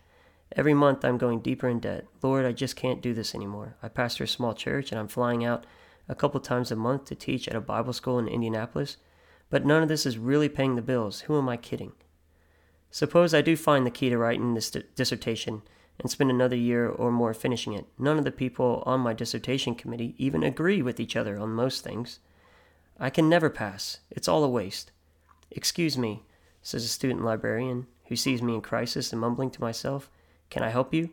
Every 0.56 0.72
month 0.72 1.04
I'm 1.04 1.18
going 1.18 1.40
deeper 1.40 1.68
in 1.68 1.78
debt. 1.78 2.06
Lord, 2.22 2.46
I 2.46 2.52
just 2.52 2.74
can't 2.74 3.02
do 3.02 3.12
this 3.12 3.34
anymore. 3.34 3.76
I 3.82 3.88
pastor 3.88 4.24
a 4.24 4.28
small 4.28 4.54
church 4.54 4.92
and 4.92 4.98
I'm 4.98 5.08
flying 5.08 5.44
out 5.44 5.66
a 6.08 6.14
couple 6.14 6.40
times 6.40 6.72
a 6.72 6.76
month 6.76 7.04
to 7.06 7.14
teach 7.14 7.48
at 7.48 7.56
a 7.56 7.60
Bible 7.60 7.92
school 7.92 8.18
in 8.18 8.28
Indianapolis, 8.28 8.96
but 9.50 9.66
none 9.66 9.82
of 9.82 9.90
this 9.90 10.06
is 10.06 10.16
really 10.16 10.48
paying 10.48 10.74
the 10.74 10.80
bills. 10.80 11.20
Who 11.22 11.36
am 11.36 11.50
I 11.50 11.58
kidding? 11.58 11.92
Suppose 12.90 13.34
I 13.34 13.42
do 13.42 13.56
find 13.56 13.84
the 13.84 13.90
key 13.90 14.08
to 14.08 14.16
writing 14.16 14.54
this 14.54 14.70
dissertation 14.70 15.62
and 15.98 16.10
spend 16.10 16.30
another 16.30 16.56
year 16.56 16.88
or 16.88 17.10
more 17.10 17.34
finishing 17.34 17.72
it. 17.72 17.86
None 17.98 18.18
of 18.18 18.24
the 18.24 18.32
people 18.32 18.82
on 18.86 19.00
my 19.00 19.12
dissertation 19.12 19.74
committee 19.74 20.14
even 20.18 20.42
agree 20.42 20.82
with 20.82 20.98
each 20.98 21.16
other 21.16 21.38
on 21.38 21.50
most 21.50 21.84
things. 21.84 22.18
I 22.98 23.10
can 23.10 23.28
never 23.28 23.50
pass. 23.50 23.98
It's 24.10 24.28
all 24.28 24.44
a 24.44 24.48
waste. 24.48 24.90
Excuse 25.50 25.98
me, 25.98 26.22
says 26.62 26.84
a 26.84 26.88
student 26.88 27.24
librarian 27.24 27.86
who 28.06 28.16
sees 28.16 28.42
me 28.42 28.54
in 28.54 28.60
crisis 28.60 29.12
and 29.12 29.20
mumbling 29.20 29.50
to 29.50 29.60
myself, 29.60 30.10
Can 30.50 30.62
I 30.62 30.70
help 30.70 30.92
you? 30.92 31.10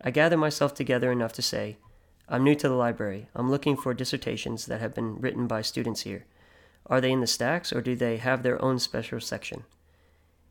I 0.00 0.10
gather 0.10 0.36
myself 0.36 0.74
together 0.74 1.10
enough 1.10 1.32
to 1.34 1.42
say, 1.42 1.78
I'm 2.28 2.44
new 2.44 2.54
to 2.56 2.68
the 2.68 2.74
library. 2.74 3.28
I'm 3.34 3.50
looking 3.50 3.76
for 3.76 3.94
dissertations 3.94 4.66
that 4.66 4.80
have 4.80 4.94
been 4.94 5.20
written 5.20 5.46
by 5.46 5.62
students 5.62 6.02
here. 6.02 6.24
Are 6.86 7.00
they 7.00 7.10
in 7.10 7.20
the 7.20 7.26
stacks 7.26 7.72
or 7.72 7.80
do 7.80 7.96
they 7.96 8.18
have 8.18 8.42
their 8.42 8.62
own 8.62 8.78
special 8.78 9.20
section? 9.20 9.64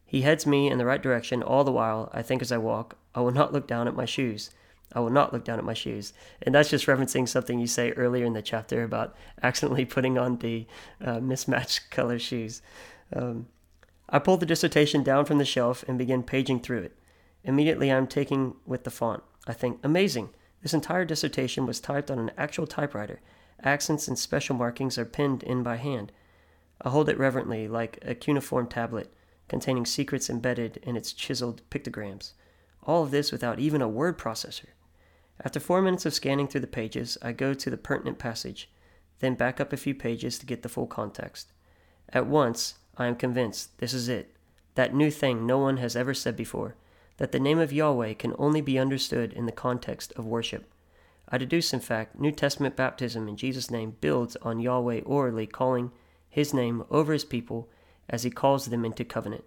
He 0.06 0.22
heads 0.22 0.48
me 0.48 0.70
in 0.70 0.78
the 0.78 0.86
right 0.86 1.02
direction 1.02 1.44
all 1.44 1.64
the 1.64 1.72
while. 1.72 2.10
I 2.14 2.22
think 2.22 2.42
as 2.42 2.52
I 2.52 2.58
walk, 2.58 2.98
I 3.18 3.22
will 3.22 3.32
not 3.32 3.52
look 3.52 3.66
down 3.66 3.88
at 3.88 3.96
my 3.96 4.06
shoes. 4.06 4.52
I 4.94 5.00
will 5.00 5.10
not 5.10 5.34
look 5.34 5.44
down 5.44 5.58
at 5.58 5.66
my 5.66 5.74
shoes. 5.74 6.14
And 6.44 6.54
that's 6.54 6.70
just 6.70 6.86
referencing 6.86 7.28
something 7.28 7.60
you 7.60 7.66
say 7.66 7.94
earlier 7.94 8.24
in 8.24 8.34
the 8.34 8.44
chapter 8.44 8.84
about 8.84 9.16
accidentally 9.42 9.86
putting 9.96 10.20
on 10.20 10.38
the 10.38 10.68
uh, 11.04 11.20
mismatched 11.20 11.90
color 11.90 12.20
shoes. 12.20 12.62
Um, 13.12 13.48
I 14.08 14.20
pull 14.20 14.38
the 14.38 14.46
dissertation 14.46 15.02
down 15.02 15.26
from 15.26 15.40
the 15.40 15.46
shelf 15.46 15.84
and 15.88 15.98
begin 15.98 16.22
paging 16.22 16.60
through 16.60 16.84
it. 16.84 16.98
Immediately, 17.44 17.92
I'm 17.92 18.06
taking 18.06 18.54
with 18.68 18.84
the 18.84 18.92
font. 18.92 19.24
I 19.48 19.54
think, 19.54 19.80
amazing. 19.82 20.30
This 20.62 20.76
entire 20.76 21.04
dissertation 21.04 21.66
was 21.66 21.80
typed 21.80 22.12
on 22.12 22.20
an 22.20 22.30
actual 22.38 22.68
typewriter. 22.68 23.20
Accents 23.64 24.08
and 24.08 24.20
special 24.20 24.56
markings 24.56 25.00
are 25.00 25.06
pinned 25.06 25.42
in 25.42 25.64
by 25.64 25.78
hand. 25.78 26.12
I 26.84 26.92
hold 26.92 27.10
it 27.10 27.18
reverently, 27.18 27.68
like 27.68 27.98
a 28.04 28.14
cuneiform 28.14 28.68
tablet 28.68 29.12
containing 29.48 29.88
secrets 29.88 30.30
embedded 30.30 30.78
in 30.84 30.96
its 30.96 31.14
chiseled 31.14 31.68
pictograms. 31.72 32.34
All 32.88 33.04
of 33.04 33.12
this 33.12 33.32
without 33.32 33.60
even 33.60 33.82
a 33.82 33.88
word 33.88 34.17
processor. 34.17 34.67
After 35.43 35.60
four 35.60 35.82
minutes 35.82 36.06
of 36.06 36.13
scanning 36.13 36.47
through 36.47 36.62
the 36.62 36.67
pages, 36.67 37.17
I 37.21 37.34
go 37.34 37.54
to 37.54 37.69
the 37.69 37.78
pertinent 37.78 38.17
passage, 38.17 38.71
then 39.19 39.36
back 39.36 39.60
up 39.60 39.73
a 39.73 39.78
few 39.78 39.93
pages 39.93 40.39
to 40.39 40.45
get 40.45 40.63
the 40.63 40.69
full 40.69 40.88
context. 40.88 41.52
At 42.10 42.28
once, 42.28 42.76
I 42.97 43.08
am 43.08 43.15
convinced 43.15 43.78
this 43.78 43.93
is 43.93 44.08
it, 44.08 44.34
that 44.76 44.95
new 44.95 45.12
thing 45.12 45.45
no 45.45 45.60
one 45.60 45.78
has 45.78 45.95
ever 45.95 46.13
said 46.13 46.36
before, 46.36 46.76
that 47.17 47.34
the 47.34 47.39
name 47.39 47.60
of 47.60 47.73
Yahweh 47.73 48.13
can 48.13 48.34
only 48.39 48.62
be 48.62 48.80
understood 48.80 49.34
in 49.34 49.45
the 49.45 49.52
context 49.52 50.13
of 50.15 50.26
worship. 50.26 50.71
I 51.30 51.38
deduce, 51.38 51.73
in 51.73 51.82
fact, 51.82 52.17
New 52.17 52.32
Testament 52.32 52.78
baptism 52.78 53.28
in 53.28 53.36
Jesus' 53.36 53.69
name 53.69 53.97
builds 54.00 54.38
on 54.38 54.62
Yahweh 54.62 55.02
orally 55.02 55.45
calling 55.45 55.91
his 56.30 56.54
name 56.54 56.86
over 56.89 57.12
his 57.12 57.26
people 57.26 57.69
as 58.10 58.23
he 58.23 58.30
calls 58.30 58.67
them 58.67 58.86
into 58.86 59.04
covenant. 59.04 59.43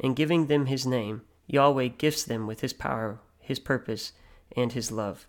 In 0.00 0.14
giving 0.14 0.48
them 0.48 0.66
his 0.66 0.84
name, 0.84 1.22
Yahweh 1.46 1.88
gifts 1.98 2.24
them 2.24 2.46
with 2.46 2.60
his 2.60 2.72
power, 2.72 3.20
his 3.40 3.58
purpose, 3.58 4.12
and 4.56 4.72
his 4.72 4.92
love. 4.92 5.26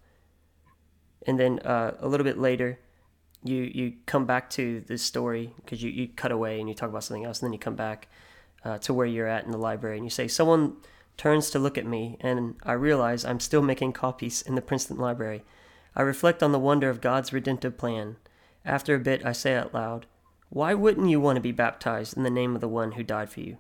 And 1.25 1.39
then 1.39 1.59
uh, 1.59 1.95
a 1.99 2.07
little 2.07 2.23
bit 2.23 2.37
later, 2.37 2.79
you 3.43 3.63
you 3.73 3.93
come 4.05 4.25
back 4.25 4.49
to 4.51 4.81
this 4.81 5.01
story 5.01 5.53
because 5.57 5.83
you, 5.83 5.89
you 5.89 6.07
cut 6.07 6.31
away 6.31 6.59
and 6.59 6.69
you 6.69 6.75
talk 6.75 6.89
about 6.89 7.03
something 7.03 7.25
else, 7.25 7.41
and 7.41 7.47
then 7.47 7.53
you 7.53 7.59
come 7.59 7.75
back 7.75 8.07
uh, 8.63 8.77
to 8.79 8.93
where 8.93 9.05
you're 9.05 9.27
at 9.27 9.45
in 9.45 9.51
the 9.51 9.57
library, 9.57 9.97
and 9.97 10.05
you 10.05 10.09
say, 10.09 10.27
Someone 10.27 10.77
turns 11.17 11.49
to 11.51 11.59
look 11.59 11.77
at 11.77 11.85
me, 11.85 12.17
and 12.21 12.55
I 12.63 12.73
realize 12.73 13.25
I'm 13.25 13.39
still 13.39 13.61
making 13.61 13.93
copies 13.93 14.41
in 14.41 14.55
the 14.55 14.61
Princeton 14.61 14.97
Library. 14.97 15.43
I 15.95 16.01
reflect 16.01 16.41
on 16.41 16.51
the 16.51 16.59
wonder 16.59 16.89
of 16.89 17.01
God's 17.01 17.33
redemptive 17.33 17.77
plan. 17.77 18.15
After 18.65 18.95
a 18.95 18.99
bit, 18.99 19.25
I 19.25 19.31
say 19.31 19.55
out 19.55 19.73
loud, 19.73 20.05
why 20.49 20.73
wouldn't 20.73 21.09
you 21.09 21.19
want 21.19 21.35
to 21.35 21.41
be 21.41 21.51
baptized 21.51 22.15
in 22.15 22.23
the 22.23 22.29
name 22.29 22.55
of 22.55 22.61
the 22.61 22.67
one 22.67 22.93
who 22.93 23.03
died 23.03 23.29
for 23.29 23.41
you? 23.41 23.57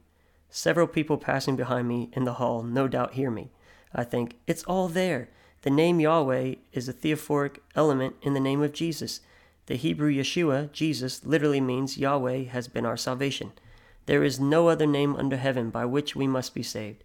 Several 0.55 0.85
people 0.85 1.17
passing 1.17 1.55
behind 1.55 1.87
me 1.87 2.11
in 2.13 2.25
the 2.25 2.33
hall 2.33 2.61
no 2.61 2.87
doubt 2.87 3.15
hear 3.15 3.31
me. 3.31 3.49
I 3.91 4.03
think, 4.03 4.35
it's 4.45 4.63
all 4.65 4.87
there. 4.87 5.29
The 5.63 5.71
name 5.71 5.99
Yahweh 5.99 6.55
is 6.73 6.87
a 6.87 6.93
theophoric 6.93 7.63
element 7.75 8.17
in 8.21 8.35
the 8.35 8.39
name 8.39 8.61
of 8.61 8.71
Jesus. 8.71 9.21
The 9.65 9.73
Hebrew 9.73 10.13
Yeshua, 10.13 10.71
Jesus, 10.71 11.25
literally 11.25 11.59
means 11.59 11.97
Yahweh 11.97 12.43
has 12.43 12.67
been 12.67 12.85
our 12.85 12.97
salvation. 12.97 13.53
There 14.05 14.23
is 14.23 14.39
no 14.39 14.67
other 14.67 14.85
name 14.85 15.15
under 15.15 15.37
heaven 15.37 15.71
by 15.71 15.85
which 15.85 16.15
we 16.15 16.27
must 16.27 16.53
be 16.53 16.61
saved. 16.61 17.03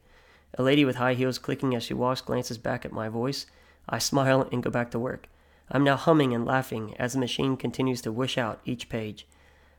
A 0.59 0.63
lady 0.63 0.85
with 0.85 0.97
high 0.97 1.15
heels 1.15 1.39
clicking 1.39 1.75
as 1.75 1.85
she 1.85 1.95
walks 1.95 2.21
glances 2.21 2.59
back 2.59 2.85
at 2.85 2.93
my 2.93 3.09
voice. 3.09 3.47
I 3.89 3.99
smile 3.99 4.47
and 4.53 4.63
go 4.63 4.69
back 4.69 4.91
to 4.91 4.99
work. 4.99 5.27
I'm 5.71 5.85
now 5.85 5.97
humming 5.97 6.35
and 6.35 6.45
laughing 6.45 6.95
as 6.99 7.15
the 7.15 7.19
machine 7.19 7.57
continues 7.57 8.03
to 8.03 8.13
wish 8.13 8.37
out 8.37 8.61
each 8.67 8.91
page. 8.91 9.27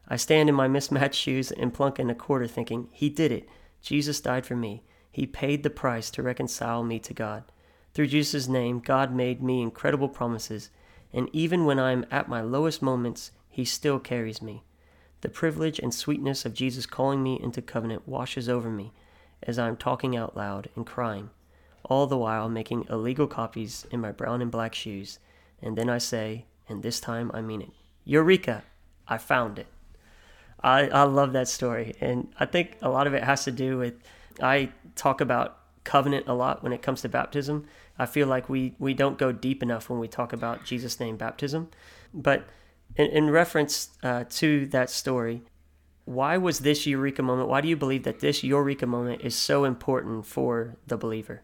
I 0.09 0.15
stand 0.15 0.49
in 0.49 0.55
my 0.55 0.67
mismatched 0.67 1.19
shoes 1.19 1.51
and 1.51 1.73
plunk 1.73 1.99
in 1.99 2.09
a 2.09 2.15
quarter, 2.15 2.47
thinking, 2.47 2.89
He 2.91 3.09
did 3.09 3.31
it. 3.31 3.47
Jesus 3.81 4.19
died 4.19 4.45
for 4.45 4.55
me. 4.55 4.83
He 5.11 5.27
paid 5.27 5.63
the 5.63 5.69
price 5.69 6.09
to 6.11 6.23
reconcile 6.23 6.83
me 6.83 6.99
to 6.99 7.13
God. 7.13 7.43
Through 7.93 8.07
Jesus' 8.07 8.47
name, 8.47 8.79
God 8.79 9.13
made 9.13 9.41
me 9.41 9.61
incredible 9.61 10.09
promises, 10.09 10.69
and 11.13 11.29
even 11.33 11.65
when 11.65 11.79
I 11.79 11.91
am 11.91 12.05
at 12.11 12.29
my 12.29 12.41
lowest 12.41 12.81
moments, 12.81 13.31
He 13.49 13.65
still 13.65 13.99
carries 13.99 14.41
me. 14.41 14.63
The 15.21 15.29
privilege 15.29 15.79
and 15.79 15.93
sweetness 15.93 16.45
of 16.45 16.53
Jesus 16.53 16.85
calling 16.85 17.21
me 17.21 17.39
into 17.41 17.61
covenant 17.61 18.07
washes 18.07 18.47
over 18.47 18.69
me 18.69 18.93
as 19.43 19.59
I 19.59 19.67
am 19.67 19.77
talking 19.77 20.15
out 20.15 20.35
loud 20.35 20.69
and 20.75 20.85
crying, 20.85 21.29
all 21.83 22.07
the 22.07 22.17
while 22.17 22.49
making 22.49 22.85
illegal 22.89 23.27
copies 23.27 23.85
in 23.91 23.99
my 23.99 24.11
brown 24.11 24.41
and 24.41 24.51
black 24.51 24.73
shoes. 24.73 25.19
And 25.61 25.77
then 25.77 25.89
I 25.89 25.97
say, 25.97 26.45
and 26.67 26.83
this 26.83 26.99
time 26.99 27.31
I 27.33 27.41
mean 27.41 27.61
it 27.61 27.71
Eureka! 28.05 28.63
I 29.07 29.17
found 29.17 29.59
it. 29.59 29.67
I, 30.63 30.87
I 30.87 31.03
love 31.03 31.33
that 31.33 31.47
story. 31.47 31.95
And 32.01 32.33
I 32.39 32.45
think 32.45 32.77
a 32.81 32.89
lot 32.89 33.07
of 33.07 33.13
it 33.13 33.23
has 33.23 33.43
to 33.45 33.51
do 33.51 33.77
with, 33.77 33.93
I 34.41 34.71
talk 34.95 35.21
about 35.21 35.57
covenant 35.83 36.27
a 36.27 36.33
lot 36.33 36.63
when 36.63 36.73
it 36.73 36.81
comes 36.81 37.01
to 37.01 37.09
baptism. 37.09 37.65
I 37.97 38.05
feel 38.05 38.27
like 38.27 38.49
we, 38.49 38.75
we 38.79 38.93
don't 38.93 39.17
go 39.17 39.31
deep 39.31 39.63
enough 39.63 39.89
when 39.89 39.99
we 39.99 40.07
talk 40.07 40.33
about 40.33 40.65
Jesus' 40.65 40.99
name 40.99 41.17
baptism. 41.17 41.69
But 42.13 42.47
in, 42.95 43.07
in 43.07 43.29
reference 43.29 43.89
uh, 44.03 44.25
to 44.29 44.67
that 44.67 44.89
story, 44.89 45.41
why 46.05 46.37
was 46.37 46.59
this 46.59 46.87
eureka 46.87 47.21
moment? 47.21 47.49
Why 47.49 47.61
do 47.61 47.67
you 47.67 47.77
believe 47.77 48.03
that 48.03 48.19
this 48.19 48.43
eureka 48.43 48.87
moment 48.87 49.21
is 49.21 49.35
so 49.35 49.63
important 49.63 50.25
for 50.25 50.75
the 50.87 50.97
believer? 50.97 51.43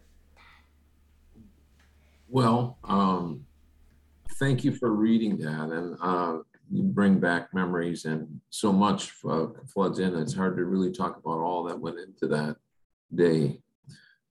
Well, 2.28 2.78
um, 2.82 3.46
thank 4.38 4.64
you 4.64 4.72
for 4.72 4.90
reading 4.90 5.36
that. 5.38 5.70
And 5.70 5.96
uh, 6.00 6.38
you 6.70 6.82
bring 6.82 7.20
back 7.20 7.54
memories 7.54 8.04
and 8.04 8.40
so 8.50 8.72
much 8.72 9.12
uh, 9.28 9.46
floods 9.72 9.98
in. 9.98 10.16
It's 10.16 10.34
hard 10.34 10.56
to 10.56 10.64
really 10.64 10.92
talk 10.92 11.16
about 11.16 11.38
all 11.38 11.64
that 11.64 11.78
went 11.78 11.98
into 11.98 12.26
that 12.28 12.56
day. 13.14 13.60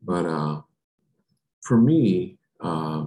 But 0.02 0.26
uh, 0.26 0.62
for 1.64 1.78
me, 1.78 2.38
uh, 2.62 3.06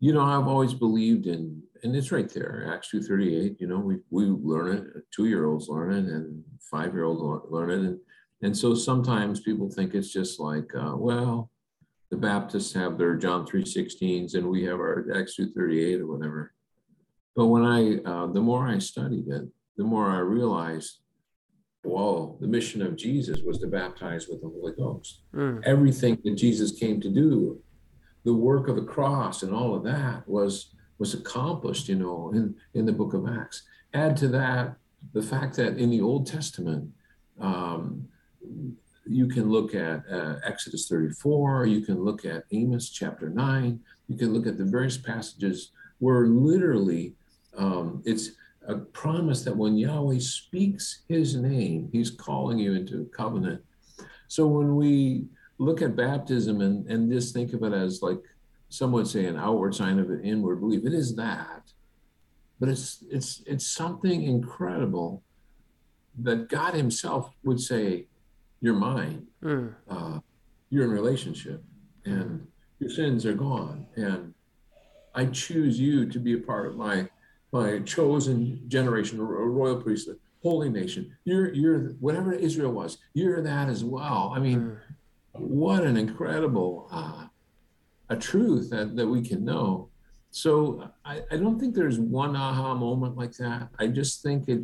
you 0.00 0.12
know, 0.12 0.22
I've 0.22 0.46
always 0.46 0.74
believed 0.74 1.26
in, 1.26 1.62
and 1.82 1.94
it's 1.96 2.12
right 2.12 2.28
there, 2.28 2.72
Acts 2.72 2.90
2.38, 2.94 3.56
you 3.60 3.66
know, 3.66 3.78
we, 3.78 3.96
we 4.10 4.26
learn 4.26 4.76
it, 4.76 5.04
two-year-olds 5.14 5.68
learn 5.68 5.92
it 5.92 6.04
and 6.12 6.42
five-year-olds 6.70 7.50
learn 7.50 7.70
it. 7.70 7.80
And, 7.80 7.98
and 8.42 8.56
so 8.56 8.74
sometimes 8.74 9.40
people 9.40 9.68
think 9.68 9.94
it's 9.94 10.12
just 10.12 10.38
like, 10.38 10.72
uh, 10.74 10.94
well, 10.96 11.50
the 12.10 12.16
Baptists 12.16 12.72
have 12.74 12.96
their 12.96 13.16
John 13.16 13.44
3.16s 13.46 14.34
and 14.34 14.48
we 14.48 14.64
have 14.64 14.78
our 14.78 15.06
Acts 15.14 15.36
2.38 15.38 16.00
or 16.00 16.06
whatever. 16.06 16.54
But 17.38 17.46
when 17.46 17.64
I, 17.64 17.98
uh, 17.98 18.26
the 18.26 18.40
more 18.40 18.66
I 18.66 18.80
studied 18.80 19.28
it, 19.28 19.46
the 19.76 19.84
more 19.84 20.10
I 20.10 20.18
realized, 20.18 20.98
whoa, 21.84 22.36
the 22.40 22.48
mission 22.48 22.82
of 22.82 22.96
Jesus 22.96 23.42
was 23.46 23.58
to 23.58 23.68
baptize 23.68 24.26
with 24.26 24.40
the 24.40 24.48
Holy 24.48 24.72
Ghost. 24.72 25.20
Mm. 25.32 25.64
Everything 25.64 26.18
that 26.24 26.34
Jesus 26.34 26.72
came 26.72 27.00
to 27.00 27.08
do, 27.08 27.60
the 28.24 28.34
work 28.34 28.66
of 28.66 28.74
the 28.74 28.82
cross 28.82 29.44
and 29.44 29.54
all 29.54 29.72
of 29.76 29.84
that 29.84 30.28
was 30.28 30.74
was 30.98 31.14
accomplished, 31.14 31.88
you 31.88 31.94
know, 31.94 32.32
in 32.34 32.56
in 32.74 32.84
the 32.84 32.92
Book 32.92 33.14
of 33.14 33.28
Acts. 33.28 33.62
Add 33.94 34.16
to 34.16 34.26
that 34.38 34.74
the 35.12 35.22
fact 35.22 35.54
that 35.58 35.78
in 35.78 35.90
the 35.90 36.00
Old 36.00 36.26
Testament, 36.26 36.90
um, 37.40 38.08
you 39.06 39.28
can 39.28 39.48
look 39.48 39.76
at 39.76 40.02
uh, 40.10 40.40
Exodus 40.44 40.88
34, 40.88 41.66
you 41.66 41.82
can 41.82 42.02
look 42.02 42.24
at 42.24 42.42
Amos 42.50 42.90
chapter 42.90 43.30
9, 43.30 43.78
you 44.08 44.18
can 44.18 44.34
look 44.34 44.48
at 44.48 44.58
the 44.58 44.64
various 44.64 44.98
passages 44.98 45.70
where 46.00 46.26
literally 46.26 47.14
um, 47.56 48.02
it's 48.04 48.30
a 48.66 48.76
promise 48.76 49.42
that 49.44 49.56
when 49.56 49.76
Yahweh 49.76 50.18
speaks 50.18 51.02
his 51.08 51.34
name, 51.36 51.88
he's 51.92 52.10
calling 52.10 52.58
you 52.58 52.74
into 52.74 53.06
covenant. 53.06 53.62
So 54.28 54.46
when 54.46 54.76
we 54.76 55.24
look 55.58 55.82
at 55.82 55.96
baptism 55.96 56.60
and, 56.60 56.86
and 56.86 57.10
just 57.10 57.34
think 57.34 57.52
of 57.52 57.62
it 57.62 57.72
as 57.72 58.02
like 58.02 58.20
some 58.68 58.92
would 58.92 59.06
say 59.06 59.26
an 59.26 59.36
outward 59.36 59.74
sign 59.74 59.98
of 59.98 60.10
an 60.10 60.22
inward 60.24 60.60
belief. 60.60 60.84
It 60.84 60.92
is 60.92 61.16
that, 61.16 61.72
but 62.60 62.68
it's 62.68 63.02
it's 63.10 63.42
it's 63.46 63.66
something 63.66 64.22
incredible 64.22 65.22
that 66.18 66.48
God 66.48 66.74
Himself 66.74 67.32
would 67.44 67.60
say, 67.60 68.06
"You're 68.60 68.74
mine. 68.74 69.26
Mm. 69.42 69.74
Uh, 69.88 70.20
you're 70.70 70.84
in 70.84 70.90
relationship, 70.90 71.64
and 72.04 72.46
your 72.78 72.90
sins 72.90 73.24
are 73.24 73.34
gone, 73.34 73.86
and 73.96 74.34
I 75.14 75.26
choose 75.26 75.80
you 75.80 76.06
to 76.10 76.18
be 76.18 76.34
a 76.34 76.38
part 76.38 76.66
of 76.66 76.76
my 76.76 77.08
my 77.52 77.78
chosen 77.80 78.62
generation, 78.68 79.18
a 79.20 79.22
royal 79.22 79.80
priesthood, 79.80 80.18
holy 80.42 80.68
nation. 80.68 81.16
You're 81.24 81.52
you're 81.52 81.78
whatever 82.00 82.32
Israel 82.32 82.72
was. 82.72 82.98
You're 83.14 83.42
that 83.42 83.68
as 83.68 83.84
well. 83.84 84.32
I 84.34 84.38
mean, 84.38 84.60
mm. 84.60 84.78
what 85.32 85.84
an 85.84 85.96
incredible 85.96 86.88
uh, 86.90 87.26
a 88.08 88.16
truth 88.16 88.70
that 88.70 88.96
that 88.96 89.06
we 89.06 89.22
can 89.22 89.44
know. 89.44 89.88
So 90.30 90.90
I, 91.04 91.22
I 91.30 91.36
don't 91.36 91.58
think 91.58 91.74
there's 91.74 91.98
one 91.98 92.36
aha 92.36 92.74
moment 92.74 93.16
like 93.16 93.32
that. 93.38 93.68
I 93.78 93.86
just 93.86 94.22
think 94.22 94.48
it 94.48 94.62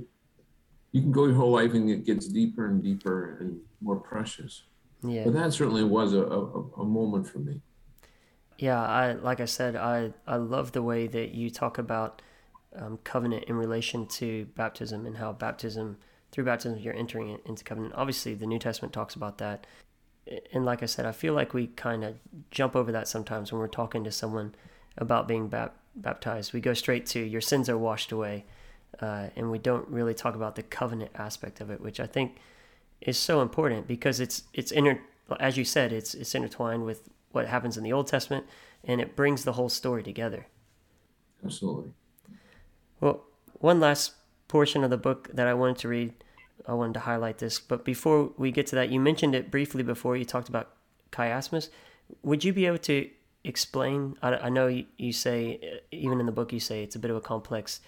you 0.93 1.01
can 1.01 1.11
go 1.11 1.27
your 1.27 1.35
whole 1.35 1.51
life 1.53 1.75
and 1.75 1.91
it 1.91 2.05
gets 2.05 2.29
deeper 2.29 2.67
and 2.67 2.83
deeper 2.83 3.39
and 3.41 3.59
more 3.81 3.97
precious. 3.97 4.63
Yeah. 5.03 5.25
But 5.25 5.35
that 5.35 5.53
certainly 5.53 5.83
was 5.83 6.15
a, 6.15 6.23
a, 6.23 6.63
a 6.79 6.85
moment 6.85 7.27
for 7.27 7.41
me. 7.41 7.61
Yeah, 8.59 8.81
I 8.81 9.13
like 9.15 9.41
I 9.41 9.47
said, 9.47 9.75
I 9.75 10.13
I 10.27 10.37
love 10.37 10.73
the 10.73 10.83
way 10.83 11.07
that 11.09 11.33
you 11.33 11.51
talk 11.51 11.79
about 11.79 12.23
um, 12.77 12.99
covenant 13.05 13.45
in 13.45 13.57
relation 13.57 14.07
to 14.07 14.47
baptism 14.57 15.07
and 15.07 15.17
how 15.17 15.33
baptism 15.33 15.99
through 16.33 16.45
baptism 16.45 16.79
you're 16.79 16.95
entering 16.95 17.39
into 17.45 17.63
covenant. 17.65 17.95
Obviously, 17.97 18.35
the 18.35 18.47
New 18.47 18.59
Testament 18.59 18.93
talks 18.93 19.15
about 19.15 19.39
that, 19.39 19.67
and 20.53 20.65
like 20.65 20.83
I 20.83 20.87
said, 20.87 21.07
I 21.07 21.13
feel 21.13 21.35
like 21.35 21.55
we 21.55 21.69
kind 21.69 22.05
of 22.05 22.17
jump 22.51 22.75
over 22.75 22.91
that 22.93 23.09
sometimes 23.09 23.53
when 23.53 23.61
we're 23.61 23.69
talking 23.69 24.05
to 24.05 24.11
someone 24.11 24.55
about 24.99 25.29
being 25.29 25.49
bap- 25.49 25.77
baptized. 25.95 26.53
We 26.53 26.61
go 26.61 26.75
straight 26.75 27.07
to 27.07 27.21
your 27.21 27.41
sins 27.41 27.69
are 27.69 27.79
washed 27.79 28.11
away, 28.11 28.45
uh, 29.01 29.29
and 29.37 29.51
we 29.51 29.59
don't 29.59 29.89
really 29.89 30.15
talk 30.15 30.35
about 30.35 30.57
the 30.57 30.63
covenant 30.63 31.13
aspect 31.15 31.61
of 31.61 31.71
it, 31.71 31.81
which 31.81 32.01
I 32.01 32.07
think 32.07 32.37
is 33.01 33.19
so 33.19 33.43
important 33.43 33.87
because 33.87 34.19
it's 34.19 34.45
it's 34.53 34.73
inter 34.73 35.01
as 35.41 35.57
you 35.57 35.65
said, 35.65 35.93
it's 35.93 36.15
it's 36.15 36.35
intertwined 36.35 36.85
with 36.85 37.09
what 37.33 37.47
happens 37.47 37.77
in 37.77 37.85
the 37.85 37.93
Old 37.93 38.07
Testament, 38.07 38.47
and 38.85 39.01
it 39.01 39.17
brings 39.17 39.45
the 39.45 39.53
whole 39.53 39.69
story 39.69 40.03
together. 40.03 40.47
Absolutely. 41.45 41.93
Well, 43.05 43.23
one 43.61 43.81
last 43.81 44.15
portion 44.49 44.83
of 44.83 44.89
the 44.89 44.97
book 44.97 45.29
that 45.35 45.47
I 45.47 45.53
wanted 45.53 45.77
to 45.81 45.89
read, 45.89 46.15
I 46.67 46.73
wanted 46.73 46.95
to 46.95 47.01
highlight 47.01 47.37
this. 47.37 47.61
But 47.61 47.85
before 47.85 48.31
we 48.39 48.51
get 48.51 48.67
to 48.69 48.77
that, 48.77 48.89
you 48.89 48.99
mentioned 48.99 49.35
it 49.35 49.51
briefly 49.51 49.83
before 49.83 50.17
you 50.17 50.25
talked 50.25 50.49
about 50.49 50.71
chiasmus. 51.13 51.69
Would 52.23 52.45
you 52.45 52.55
be 52.55 52.65
able 52.65 52.79
to 52.79 53.11
explain? 53.45 54.17
I, 54.23 54.37
I 54.37 54.49
know 54.49 54.69
you, 54.97 55.13
say, 55.13 55.81
even 55.91 56.19
in 56.19 56.25
the 56.25 56.33
book, 56.33 56.51
you 56.51 56.61
say 56.61 56.83
it's 56.83 56.97
a 56.97 56.99
bit 56.99 57.11
of 57.11 57.19
a 57.19 57.21
complex 57.21 57.81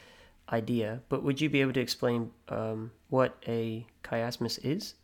idea, 0.52 1.00
but 1.08 1.22
would 1.22 1.40
you 1.40 1.48
be 1.48 1.62
able 1.62 1.72
to 1.72 1.80
explain 1.80 2.30
um, 2.50 2.90
what 3.08 3.42
a 3.48 3.86
chiasmus 4.04 4.62
is? 4.62 4.96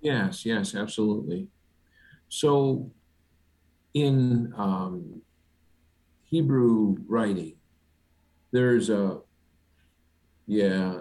Yes, 0.00 0.44
yes, 0.44 0.74
absolutely. 0.74 1.46
So, 2.28 2.90
in 3.94 4.52
um, 4.56 5.22
Hebrew 6.24 6.96
writing, 7.06 7.54
there's 8.50 8.90
a 8.90 9.20
yeah, 10.46 11.00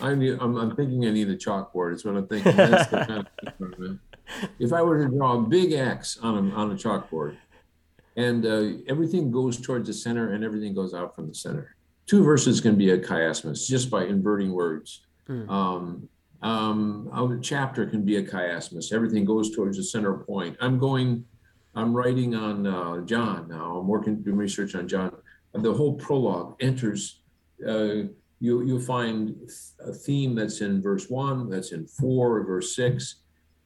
I 0.00 0.14
need, 0.14 0.38
I'm, 0.40 0.56
I'm 0.56 0.76
thinking 0.76 1.06
I 1.06 1.10
need 1.10 1.28
a 1.28 1.36
chalkboard. 1.36 1.92
It's 1.92 2.04
what 2.04 2.16
I'm 2.16 2.26
thinking. 2.26 2.56
That's 2.56 2.90
the 2.90 3.04
kind 3.06 3.26
of 3.60 3.98
if 4.58 4.72
I 4.72 4.82
were 4.82 5.04
to 5.04 5.08
draw 5.08 5.38
a 5.38 5.42
big 5.42 5.72
X 5.72 6.18
on 6.22 6.50
a, 6.50 6.54
on 6.54 6.70
a 6.72 6.74
chalkboard, 6.74 7.36
and 8.16 8.44
uh, 8.44 8.82
everything 8.88 9.30
goes 9.30 9.60
towards 9.60 9.86
the 9.86 9.94
center 9.94 10.32
and 10.32 10.44
everything 10.44 10.74
goes 10.74 10.94
out 10.94 11.14
from 11.14 11.28
the 11.28 11.34
center. 11.34 11.76
Two 12.06 12.22
verses 12.24 12.60
can 12.60 12.76
be 12.76 12.90
a 12.90 12.98
chiasmus 12.98 13.66
just 13.68 13.90
by 13.90 14.04
inverting 14.04 14.52
words. 14.52 15.06
Mm. 15.28 15.48
Um, 15.48 16.08
um, 16.42 17.08
a 17.12 17.40
chapter 17.40 17.86
can 17.86 18.04
be 18.04 18.16
a 18.16 18.22
chiasmus. 18.22 18.92
Everything 18.92 19.24
goes 19.24 19.54
towards 19.54 19.76
the 19.76 19.84
center 19.84 20.14
point. 20.14 20.56
I'm 20.60 20.78
going, 20.78 21.24
I'm 21.74 21.94
writing 21.94 22.34
on 22.34 22.66
uh, 22.66 23.00
John 23.04 23.48
now. 23.48 23.76
I'm 23.76 23.86
working, 23.86 24.22
doing 24.22 24.36
research 24.36 24.74
on 24.74 24.88
John. 24.88 25.14
The 25.52 25.72
whole 25.72 25.94
prologue 25.94 26.56
enters. 26.60 27.20
Uh, 27.66 28.08
you 28.40 28.62
you'll 28.62 28.80
find 28.80 29.36
a 29.80 29.92
theme 29.92 30.34
that's 30.34 30.60
in 30.60 30.82
verse 30.82 31.08
one, 31.08 31.48
that's 31.48 31.72
in 31.72 31.86
four, 31.86 32.42
verse 32.44 32.74
six, 32.74 33.16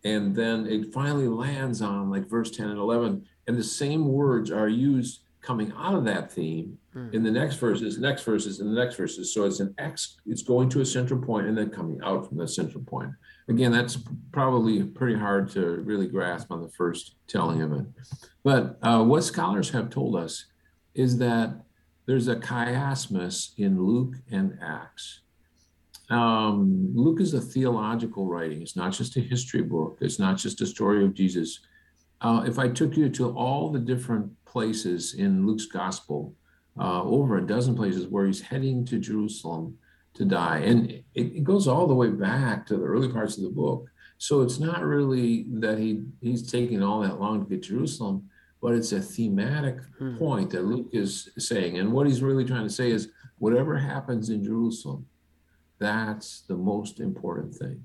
and 0.04 0.36
then 0.36 0.66
it 0.66 0.92
finally 0.92 1.28
lands 1.28 1.80
on 1.80 2.10
like 2.10 2.28
verse 2.28 2.50
10 2.50 2.68
and 2.68 2.78
11. 2.78 3.24
And 3.46 3.56
the 3.56 3.64
same 3.64 4.06
words 4.06 4.50
are 4.50 4.68
used 4.68 5.20
coming 5.40 5.72
out 5.76 5.94
of 5.94 6.04
that 6.04 6.32
theme 6.32 6.78
hmm. 6.92 7.08
in 7.12 7.22
the 7.22 7.30
next 7.30 7.56
verses, 7.56 7.98
next 7.98 8.22
verses, 8.22 8.60
and 8.60 8.70
the 8.70 8.80
next 8.80 8.96
verses. 8.96 9.32
So 9.32 9.44
it's 9.44 9.60
an 9.60 9.74
X, 9.78 10.16
it's 10.26 10.42
going 10.42 10.68
to 10.70 10.80
a 10.80 10.86
central 10.86 11.20
point 11.20 11.46
and 11.46 11.56
then 11.56 11.70
coming 11.70 12.00
out 12.02 12.28
from 12.28 12.38
the 12.38 12.48
central 12.48 12.82
point. 12.84 13.10
Again, 13.48 13.72
that's 13.72 13.98
probably 14.32 14.82
pretty 14.82 15.18
hard 15.18 15.50
to 15.50 15.82
really 15.82 16.06
grasp 16.06 16.50
on 16.50 16.62
the 16.62 16.70
first 16.70 17.16
telling 17.26 17.60
of 17.62 17.72
it. 17.72 17.84
But 18.42 18.78
uh, 18.82 19.04
what 19.04 19.24
scholars 19.24 19.70
have 19.70 19.90
told 19.90 20.16
us 20.16 20.46
is 20.94 21.18
that 21.18 21.54
there's 22.06 22.28
a 22.28 22.36
chiasmus 22.36 23.50
in 23.58 23.82
Luke 23.82 24.14
and 24.30 24.58
Acts. 24.62 25.20
Um, 26.10 26.92
Luke 26.94 27.20
is 27.20 27.32
a 27.32 27.40
theological 27.40 28.26
writing. 28.26 28.60
It's 28.60 28.76
not 28.76 28.92
just 28.92 29.16
a 29.16 29.20
history 29.20 29.62
book. 29.62 29.98
It's 30.00 30.18
not 30.18 30.36
just 30.36 30.60
a 30.60 30.66
story 30.66 31.04
of 31.04 31.14
Jesus. 31.14 31.60
Uh, 32.20 32.44
if 32.46 32.58
I 32.58 32.68
took 32.68 32.96
you 32.96 33.08
to 33.10 33.30
all 33.30 33.70
the 33.70 33.78
different 33.78 34.30
places 34.44 35.14
in 35.14 35.46
Luke's 35.46 35.66
gospel, 35.66 36.34
uh, 36.78 37.02
over 37.02 37.38
a 37.38 37.46
dozen 37.46 37.74
places 37.74 38.06
where 38.08 38.26
he's 38.26 38.40
heading 38.40 38.84
to 38.86 38.98
Jerusalem 38.98 39.78
to 40.14 40.24
die. 40.24 40.58
And 40.58 40.90
it, 40.90 41.04
it, 41.14 41.44
goes 41.44 41.68
all 41.68 41.86
the 41.86 41.94
way 41.94 42.08
back 42.08 42.66
to 42.66 42.76
the 42.76 42.84
early 42.84 43.08
parts 43.08 43.36
of 43.36 43.44
the 43.44 43.50
book. 43.50 43.88
So 44.18 44.42
it's 44.42 44.58
not 44.58 44.82
really 44.82 45.46
that 45.54 45.78
he 45.78 46.02
he's 46.20 46.50
taking 46.50 46.82
all 46.82 47.00
that 47.00 47.20
long 47.20 47.40
to 47.40 47.50
get 47.50 47.62
to 47.64 47.68
Jerusalem, 47.70 48.28
but 48.64 48.72
it's 48.72 48.92
a 48.92 49.00
thematic 49.02 49.76
hmm. 49.98 50.16
point 50.16 50.48
that 50.48 50.64
Luke 50.64 50.88
is 50.90 51.28
saying. 51.36 51.76
And 51.76 51.92
what 51.92 52.06
he's 52.06 52.22
really 52.22 52.46
trying 52.46 52.66
to 52.66 52.72
say 52.72 52.90
is 52.90 53.10
whatever 53.36 53.76
happens 53.76 54.30
in 54.30 54.42
Jerusalem, 54.42 55.04
that's 55.78 56.44
the 56.48 56.56
most 56.56 56.98
important 56.98 57.54
thing. 57.54 57.84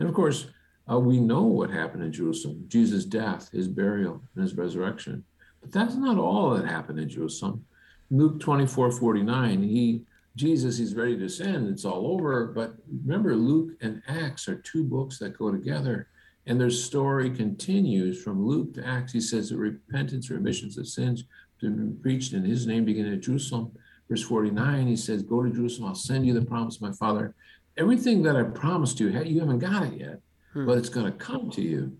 And 0.00 0.08
of 0.08 0.16
course, 0.16 0.48
uh, 0.90 0.98
we 0.98 1.20
know 1.20 1.42
what 1.42 1.70
happened 1.70 2.02
in 2.02 2.10
Jerusalem 2.10 2.64
Jesus' 2.66 3.04
death, 3.04 3.52
his 3.52 3.68
burial, 3.68 4.20
and 4.34 4.42
his 4.42 4.56
resurrection. 4.56 5.22
But 5.60 5.70
that's 5.70 5.94
not 5.94 6.18
all 6.18 6.50
that 6.50 6.66
happened 6.66 6.98
in 6.98 7.08
Jerusalem. 7.08 7.64
Luke 8.10 8.40
24 8.40 8.90
49, 8.90 9.62
he 9.62 10.02
Jesus, 10.34 10.78
he's 10.78 10.96
ready 10.96 11.16
to 11.16 11.28
send. 11.28 11.68
It's 11.68 11.84
all 11.84 12.08
over. 12.08 12.48
But 12.48 12.74
remember, 13.04 13.36
Luke 13.36 13.76
and 13.82 14.02
Acts 14.08 14.48
are 14.48 14.56
two 14.56 14.82
books 14.82 15.20
that 15.20 15.38
go 15.38 15.52
together. 15.52 16.08
And 16.48 16.60
their 16.60 16.70
story 16.70 17.30
continues 17.30 18.22
from 18.22 18.44
Luke 18.44 18.74
to 18.74 18.86
Acts. 18.86 19.12
He 19.12 19.20
says 19.20 19.50
that 19.50 19.58
repentance, 19.58 20.30
remissions 20.30 20.78
of 20.78 20.88
sins, 20.88 21.24
to 21.60 21.70
be 21.70 22.00
preached 22.00 22.32
in 22.32 22.44
his 22.44 22.66
name 22.66 22.84
beginning 22.84 23.12
at 23.12 23.20
Jerusalem. 23.20 23.72
Verse 24.08 24.22
49, 24.22 24.86
he 24.86 24.96
says, 24.96 25.22
Go 25.22 25.42
to 25.42 25.50
Jerusalem, 25.50 25.90
I'll 25.90 25.94
send 25.94 26.26
you 26.26 26.32
the 26.32 26.44
promise 26.44 26.76
of 26.76 26.82
my 26.82 26.92
father. 26.92 27.34
Everything 27.76 28.22
that 28.22 28.36
I 28.36 28.42
promised 28.42 28.98
you, 28.98 29.08
you 29.08 29.40
haven't 29.40 29.58
got 29.58 29.84
it 29.84 30.00
yet, 30.00 30.20
hmm. 30.52 30.66
but 30.66 30.78
it's 30.78 30.88
going 30.88 31.06
to 31.06 31.12
come 31.12 31.50
to 31.50 31.62
you 31.62 31.96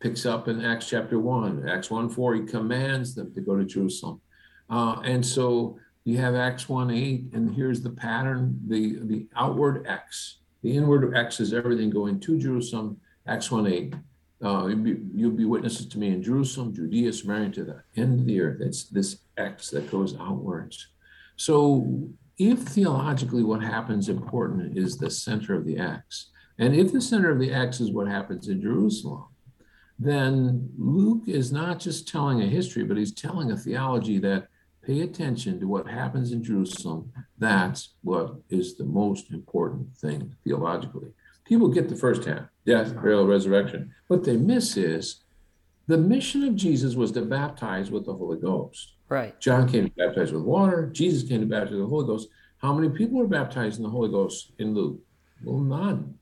picks 0.00 0.24
up 0.24 0.48
in 0.48 0.64
Acts 0.64 0.88
chapter 0.88 1.18
1. 1.18 1.68
Acts 1.68 1.90
1 1.90 2.08
4, 2.08 2.34
he 2.34 2.42
commands 2.42 3.14
them 3.14 3.32
to 3.34 3.40
go 3.40 3.56
to 3.56 3.64
Jerusalem. 3.64 4.20
Uh, 4.68 5.00
and 5.04 5.24
so 5.24 5.78
you 6.04 6.16
have 6.16 6.34
Acts 6.34 6.68
1 6.68 6.90
8, 6.90 7.24
and 7.34 7.54
here's 7.54 7.82
the 7.82 7.90
pattern 7.90 8.58
the, 8.66 8.98
the 9.02 9.26
outward 9.36 9.86
X. 9.86 10.38
The 10.62 10.74
inward 10.76 11.14
X 11.14 11.40
is 11.40 11.52
everything 11.52 11.90
going 11.90 12.18
to 12.20 12.38
Jerusalem. 12.38 12.98
Acts 13.26 13.50
1 13.50 13.66
8. 13.66 13.94
Uh, 14.42 14.66
you'll, 14.66 14.78
be, 14.78 14.96
you'll 15.14 15.30
be 15.30 15.44
witnesses 15.44 15.86
to 15.86 15.98
me 15.98 16.08
in 16.08 16.22
Jerusalem, 16.22 16.74
Judea, 16.74 17.12
Samaria, 17.12 17.50
to 17.50 17.64
the 17.64 17.82
end 17.96 18.20
of 18.20 18.26
the 18.26 18.40
earth. 18.40 18.60
It's 18.60 18.84
this 18.84 19.18
X 19.36 19.70
that 19.70 19.90
goes 19.90 20.16
outwards. 20.18 20.88
So, 21.36 22.08
if 22.38 22.60
theologically 22.60 23.42
what 23.42 23.62
happens 23.62 24.08
important 24.08 24.78
is 24.78 24.96
the 24.96 25.10
center 25.10 25.54
of 25.54 25.66
the 25.66 25.78
X, 25.78 26.30
and 26.58 26.74
if 26.74 26.90
the 26.90 27.00
center 27.00 27.30
of 27.30 27.38
the 27.38 27.52
X 27.52 27.80
is 27.80 27.92
what 27.92 28.08
happens 28.08 28.48
in 28.48 28.62
Jerusalem, 28.62 29.26
then 29.98 30.70
Luke 30.78 31.24
is 31.26 31.52
not 31.52 31.78
just 31.78 32.08
telling 32.08 32.40
a 32.40 32.46
history, 32.46 32.84
but 32.84 32.96
he's 32.96 33.12
telling 33.12 33.52
a 33.52 33.56
theology 33.56 34.18
that 34.20 34.48
pay 34.82 35.02
attention 35.02 35.60
to 35.60 35.68
what 35.68 35.86
happens 35.86 36.32
in 36.32 36.42
Jerusalem. 36.42 37.12
That's 37.38 37.90
what 38.02 38.36
is 38.48 38.76
the 38.76 38.84
most 38.84 39.30
important 39.30 39.94
thing 39.96 40.34
theologically. 40.42 41.10
People 41.50 41.66
get 41.66 41.88
the 41.88 41.96
first 41.96 42.24
half 42.26 42.46
death, 42.64 42.94
burial, 42.94 43.26
resurrection. 43.26 43.92
What 44.06 44.22
they 44.22 44.36
miss 44.36 44.76
is 44.76 45.24
the 45.88 45.98
mission 45.98 46.44
of 46.44 46.54
Jesus 46.54 46.94
was 46.94 47.10
to 47.12 47.22
baptize 47.22 47.90
with 47.90 48.06
the 48.06 48.14
Holy 48.14 48.38
Ghost. 48.38 48.94
Right. 49.08 49.38
John 49.40 49.68
came 49.68 49.86
to 49.86 49.96
baptize 49.96 50.30
with 50.30 50.44
water. 50.44 50.88
Jesus 50.92 51.28
came 51.28 51.40
to 51.40 51.46
baptize 51.46 51.72
with 51.72 51.80
the 51.80 51.88
Holy 51.88 52.06
Ghost. 52.06 52.28
How 52.58 52.72
many 52.72 52.88
people 52.90 53.18
were 53.18 53.26
baptized 53.26 53.78
in 53.78 53.82
the 53.82 53.90
Holy 53.90 54.08
Ghost 54.08 54.52
in 54.60 54.74
Luke? 54.74 55.00
Well, 55.42 55.58
none. 55.58 56.14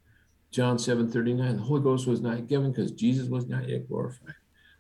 John 0.51 0.79
7 0.79 1.11
39, 1.11 1.57
the 1.59 1.63
Holy 1.63 1.83
Ghost 1.83 2.07
was 2.07 2.23
not 2.23 2.47
given 2.47 2.73
because 2.73 2.93
Jesus 2.93 3.29
was 3.29 3.47
not 3.47 3.69
yet 3.69 3.87
glorified. 3.87 4.35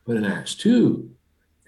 But 0.07 0.16
in 0.16 0.24
Acts 0.24 0.55
2, 0.55 1.11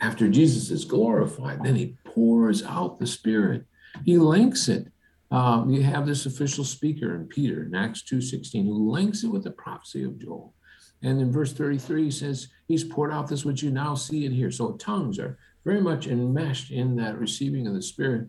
after 0.01 0.27
Jesus 0.27 0.71
is 0.71 0.87
glorified, 0.87 1.63
then 1.63 1.77
he 1.77 1.99
pours 2.07 2.63
out 2.63 2.99
the 2.99 3.07
Spirit. 3.07 3.67
He 4.07 4.17
links 4.17 4.69
it. 4.69 4.87
Um, 5.31 5.71
you 5.71 5.83
have 5.83 6.07
this 6.07 6.27
official 6.27 6.65
speaker 6.65 7.15
in 7.15 7.27
Peter 7.27 7.65
in 7.65 7.75
Acts 7.75 8.03
2.16 8.03 8.65
who 8.65 8.91
links 8.91 9.23
it 9.23 9.29
with 9.29 9.45
the 9.45 9.53
prophecy 9.53 10.03
of 10.05 10.19
Joel. 10.19 10.55
And 11.03 11.21
in 11.21 11.33
verse 11.33 11.53
33, 11.53 12.05
he 12.05 12.11
says, 12.11 12.49
He's 12.67 12.85
poured 12.85 13.13
out 13.13 13.29
this 13.29 13.45
which 13.45 13.63
you 13.63 13.71
now 13.71 13.95
see 13.95 14.27
and 14.27 14.35
hear. 14.35 14.51
So 14.51 14.73
tongues 14.73 15.19
are 15.19 15.39
very 15.65 15.81
much 15.81 16.07
enmeshed 16.07 16.71
in 16.71 16.97
that 16.97 17.19
receiving 17.19 17.67
of 17.67 17.75
the 17.75 17.83
Spirit. 17.83 18.27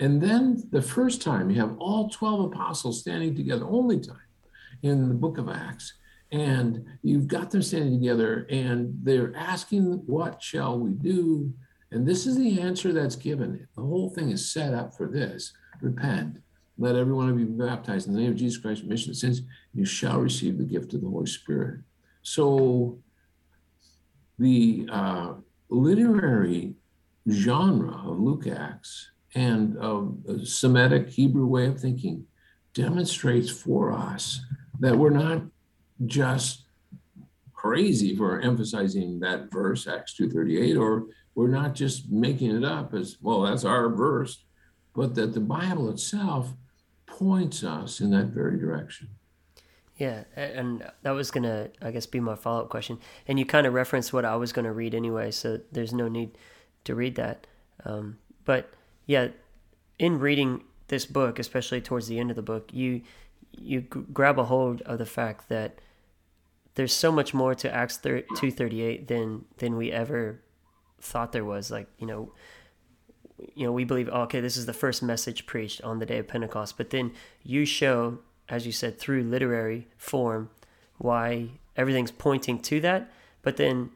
And 0.00 0.20
then 0.20 0.62
the 0.70 0.82
first 0.82 1.22
time 1.22 1.50
you 1.50 1.60
have 1.60 1.76
all 1.78 2.08
12 2.08 2.52
apostles 2.52 3.00
standing 3.00 3.34
together, 3.34 3.66
only 3.66 4.00
time 4.00 4.16
in 4.82 5.08
the 5.08 5.14
book 5.14 5.38
of 5.38 5.48
Acts. 5.48 5.94
And 6.30 6.84
you've 7.02 7.26
got 7.26 7.50
them 7.50 7.62
standing 7.62 7.98
together 8.00 8.46
and 8.50 8.94
they're 9.02 9.34
asking, 9.36 10.02
What 10.06 10.42
shall 10.42 10.78
we 10.78 10.92
do? 10.92 11.52
And 11.90 12.06
this 12.06 12.26
is 12.26 12.36
the 12.36 12.60
answer 12.60 12.92
that's 12.92 13.16
given. 13.16 13.66
The 13.74 13.82
whole 13.82 14.10
thing 14.10 14.30
is 14.30 14.52
set 14.52 14.74
up 14.74 14.94
for 14.94 15.08
this 15.08 15.52
repent. 15.80 16.38
Let 16.78 16.96
every 16.96 17.12
one 17.12 17.28
of 17.28 17.38
you 17.38 17.46
be 17.46 17.64
baptized 17.64 18.06
in 18.06 18.14
the 18.14 18.20
name 18.20 18.30
of 18.30 18.36
Jesus 18.36 18.58
Christ, 18.58 18.82
remission 18.82 19.10
of 19.10 19.16
sins. 19.16 19.42
You 19.74 19.84
shall 19.84 20.20
receive 20.20 20.58
the 20.58 20.64
gift 20.64 20.94
of 20.94 21.00
the 21.00 21.08
Holy 21.08 21.26
Spirit. 21.26 21.80
So 22.22 22.98
the 24.38 24.88
uh, 24.90 25.34
literary 25.68 26.74
genre 27.28 28.10
of 28.10 28.20
Luke 28.20 28.46
Acts 28.46 29.10
and 29.34 29.76
of 29.78 30.22
the 30.24 30.46
Semitic 30.46 31.10
Hebrew 31.10 31.46
way 31.46 31.66
of 31.66 31.80
thinking 31.80 32.26
demonstrates 32.74 33.50
for 33.50 33.92
us 33.92 34.40
that 34.80 34.96
we're 34.96 35.10
not 35.10 35.42
just 36.06 36.64
crazy 37.52 38.14
for 38.14 38.40
emphasizing 38.40 39.18
that 39.18 39.50
verse 39.50 39.88
acts 39.88 40.14
238 40.14 40.76
or 40.76 41.06
we're 41.34 41.48
not 41.48 41.74
just 41.74 42.08
making 42.08 42.54
it 42.54 42.64
up 42.64 42.94
as 42.94 43.16
well 43.20 43.42
that's 43.42 43.64
our 43.64 43.88
verse 43.88 44.44
but 44.98 45.14
that 45.14 45.32
the 45.32 45.40
bible 45.40 45.88
itself 45.88 46.54
points 47.06 47.62
us 47.62 48.00
in 48.00 48.10
that 48.10 48.26
very 48.26 48.58
direction. 48.58 49.08
Yeah 49.96 50.24
and 50.36 50.68
that 51.02 51.12
was 51.12 51.30
gonna 51.30 51.70
i 51.80 51.90
guess 51.92 52.06
be 52.06 52.20
my 52.20 52.34
follow-up 52.34 52.68
question. 52.68 52.98
And 53.28 53.38
you 53.38 53.46
kind 53.46 53.66
of 53.66 53.72
referenced 53.74 54.12
what 54.12 54.24
i 54.24 54.36
was 54.36 54.52
gonna 54.52 54.72
read 54.72 54.94
anyway 54.94 55.30
so 55.30 55.60
there's 55.70 55.92
no 55.92 56.08
need 56.08 56.30
to 56.84 56.94
read 56.94 57.14
that. 57.14 57.46
Um, 57.84 58.18
but 58.44 58.72
yeah 59.06 59.28
in 59.98 60.18
reading 60.18 60.64
this 60.88 61.06
book 61.06 61.38
especially 61.38 61.80
towards 61.80 62.08
the 62.08 62.18
end 62.18 62.30
of 62.30 62.36
the 62.36 62.48
book 62.52 62.70
you 62.72 63.02
you 63.52 63.80
grab 63.80 64.38
a 64.38 64.44
hold 64.44 64.82
of 64.82 64.98
the 64.98 65.06
fact 65.06 65.48
that 65.48 65.80
there's 66.74 66.92
so 66.92 67.10
much 67.10 67.34
more 67.34 67.54
to 67.56 67.72
Acts 67.74 67.96
238 67.96 69.08
than 69.08 69.44
than 69.58 69.76
we 69.76 69.90
ever 69.90 70.40
thought 71.00 71.32
there 71.32 71.44
was. 71.44 71.70
Like 71.70 71.88
you 71.98 72.06
know 72.06 72.32
you 73.54 73.66
know 73.66 73.72
we 73.72 73.84
believe 73.84 74.08
oh, 74.12 74.22
okay 74.22 74.40
this 74.40 74.56
is 74.56 74.66
the 74.66 74.72
first 74.72 75.02
message 75.02 75.46
preached 75.46 75.82
on 75.82 75.98
the 75.98 76.06
day 76.06 76.18
of 76.18 76.28
Pentecost 76.28 76.76
but 76.76 76.90
then 76.90 77.12
you 77.42 77.64
show 77.64 78.18
as 78.48 78.66
you 78.66 78.72
said 78.72 78.98
through 78.98 79.22
literary 79.22 79.86
form 79.96 80.50
why 80.98 81.48
everything's 81.76 82.10
pointing 82.10 82.58
to 82.58 82.80
that 82.80 83.10
but 83.42 83.56
then 83.56 83.90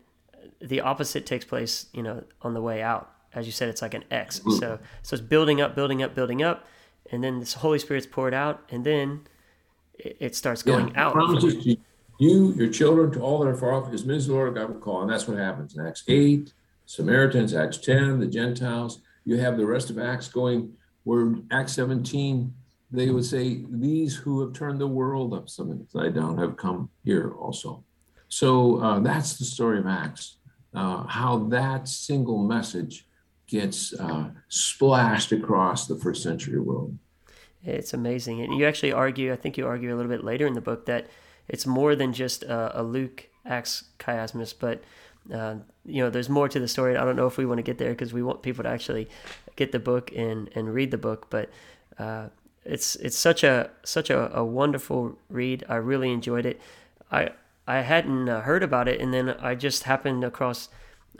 the 0.61 0.80
opposite 0.80 1.26
takes 1.26 1.45
place 1.45 1.86
you 1.93 2.03
know 2.03 2.22
on 2.43 2.55
the 2.55 2.62
way 2.62 2.82
out. 2.82 3.11
As 3.34 3.47
you 3.47 3.53
said 3.53 3.68
it's 3.68 3.82
like 3.82 3.95
an 3.95 4.05
X. 4.11 4.40
Mm-hmm. 4.40 4.51
So 4.53 4.78
so 5.03 5.14
it's 5.14 5.22
building 5.22 5.61
up 5.61 5.74
building 5.74 6.03
up 6.03 6.14
building 6.14 6.43
up 6.43 6.66
and 7.11 7.22
then 7.24 7.40
this 7.40 7.55
Holy 7.55 7.78
Spirit's 7.78 8.07
poured 8.07 8.34
out 8.34 8.62
and 8.70 8.84
then 8.84 9.22
it 9.99 10.34
starts 10.34 10.62
going 10.62 10.88
yeah, 10.88 11.09
out. 11.09 11.43
You, 12.18 12.53
your 12.53 12.68
children, 12.68 13.11
to 13.12 13.20
all 13.20 13.40
that 13.40 13.49
are 13.49 13.57
far 13.57 13.72
off, 13.72 13.93
as 13.93 14.05
many 14.05 14.18
as 14.18 14.28
the 14.28 14.34
Lord 14.34 14.55
God 14.55 14.68
will 14.68 14.80
call. 14.80 15.03
And 15.03 15.11
that's 15.11 15.26
what 15.26 15.38
happens 15.38 15.74
in 15.74 15.84
Acts 15.84 16.05
8, 16.07 16.53
Samaritans, 16.86 17.53
Acts 17.53 17.78
10, 17.78 18.20
the 18.20 18.26
Gentiles. 18.26 19.01
You 19.24 19.38
have 19.38 19.56
the 19.56 19.66
rest 19.66 19.90
of 19.90 19.98
Acts 19.98 20.28
going 20.28 20.72
where 21.04 21.34
Acts 21.50 21.72
17, 21.72 22.52
they 22.90 23.10
would 23.10 23.24
say, 23.24 23.64
These 23.70 24.16
who 24.16 24.40
have 24.40 24.52
turned 24.52 24.80
the 24.80 24.86
world 24.86 25.34
upside 25.34 26.14
down 26.14 26.38
have 26.38 26.56
come 26.56 26.90
here 27.04 27.32
also. 27.38 27.84
So 28.28 28.80
uh, 28.80 29.00
that's 29.00 29.38
the 29.38 29.44
story 29.44 29.78
of 29.78 29.86
Acts, 29.86 30.38
uh, 30.74 31.06
how 31.06 31.38
that 31.50 31.88
single 31.88 32.42
message 32.42 33.06
gets 33.46 33.92
uh, 33.94 34.30
splashed 34.48 35.32
across 35.32 35.86
the 35.86 35.96
first 35.96 36.22
century 36.22 36.58
world. 36.58 36.96
It's 37.62 37.92
amazing. 37.92 38.40
And 38.40 38.54
you 38.58 38.66
actually 38.66 38.92
argue, 38.92 39.32
I 39.32 39.36
think 39.36 39.56
you 39.56 39.66
argue 39.66 39.94
a 39.94 39.96
little 39.96 40.10
bit 40.10 40.24
later 40.24 40.46
in 40.46 40.54
the 40.54 40.60
book, 40.60 40.86
that 40.86 41.08
it's 41.48 41.66
more 41.66 41.94
than 41.94 42.12
just 42.12 42.42
a, 42.44 42.80
a 42.80 42.82
Luke 42.82 43.28
acts 43.44 43.84
chiasmus, 43.98 44.54
but 44.58 44.82
uh, 45.32 45.56
you 45.84 46.02
know, 46.02 46.10
there's 46.10 46.28
more 46.28 46.48
to 46.48 46.58
the 46.58 46.68
story. 46.68 46.96
I 46.96 47.04
don't 47.04 47.16
know 47.16 47.26
if 47.26 47.36
we 47.36 47.46
want 47.46 47.58
to 47.58 47.62
get 47.62 47.78
there 47.78 47.90
because 47.90 48.12
we 48.12 48.22
want 48.22 48.42
people 48.42 48.64
to 48.64 48.70
actually 48.70 49.08
get 49.56 49.72
the 49.72 49.78
book 49.78 50.10
and 50.16 50.50
and 50.54 50.72
read 50.72 50.90
the 50.90 50.98
book, 50.98 51.28
but. 51.30 51.50
Uh, 51.98 52.28
it's 52.64 52.94
it's 52.96 53.16
such 53.16 53.42
a 53.42 53.70
such 53.84 54.08
a, 54.08 54.36
a 54.36 54.44
wonderful 54.44 55.18
read. 55.28 55.64
I 55.68 55.74
really 55.76 56.12
enjoyed 56.12 56.46
it. 56.46 56.60
I 57.10 57.30
I 57.66 57.80
hadn't 57.80 58.28
uh, 58.28 58.42
heard 58.42 58.62
about 58.62 58.88
it, 58.88 59.00
and 59.00 59.12
then 59.12 59.30
I 59.30 59.54
just 59.54 59.84
happened 59.84 60.24
across 60.24 60.68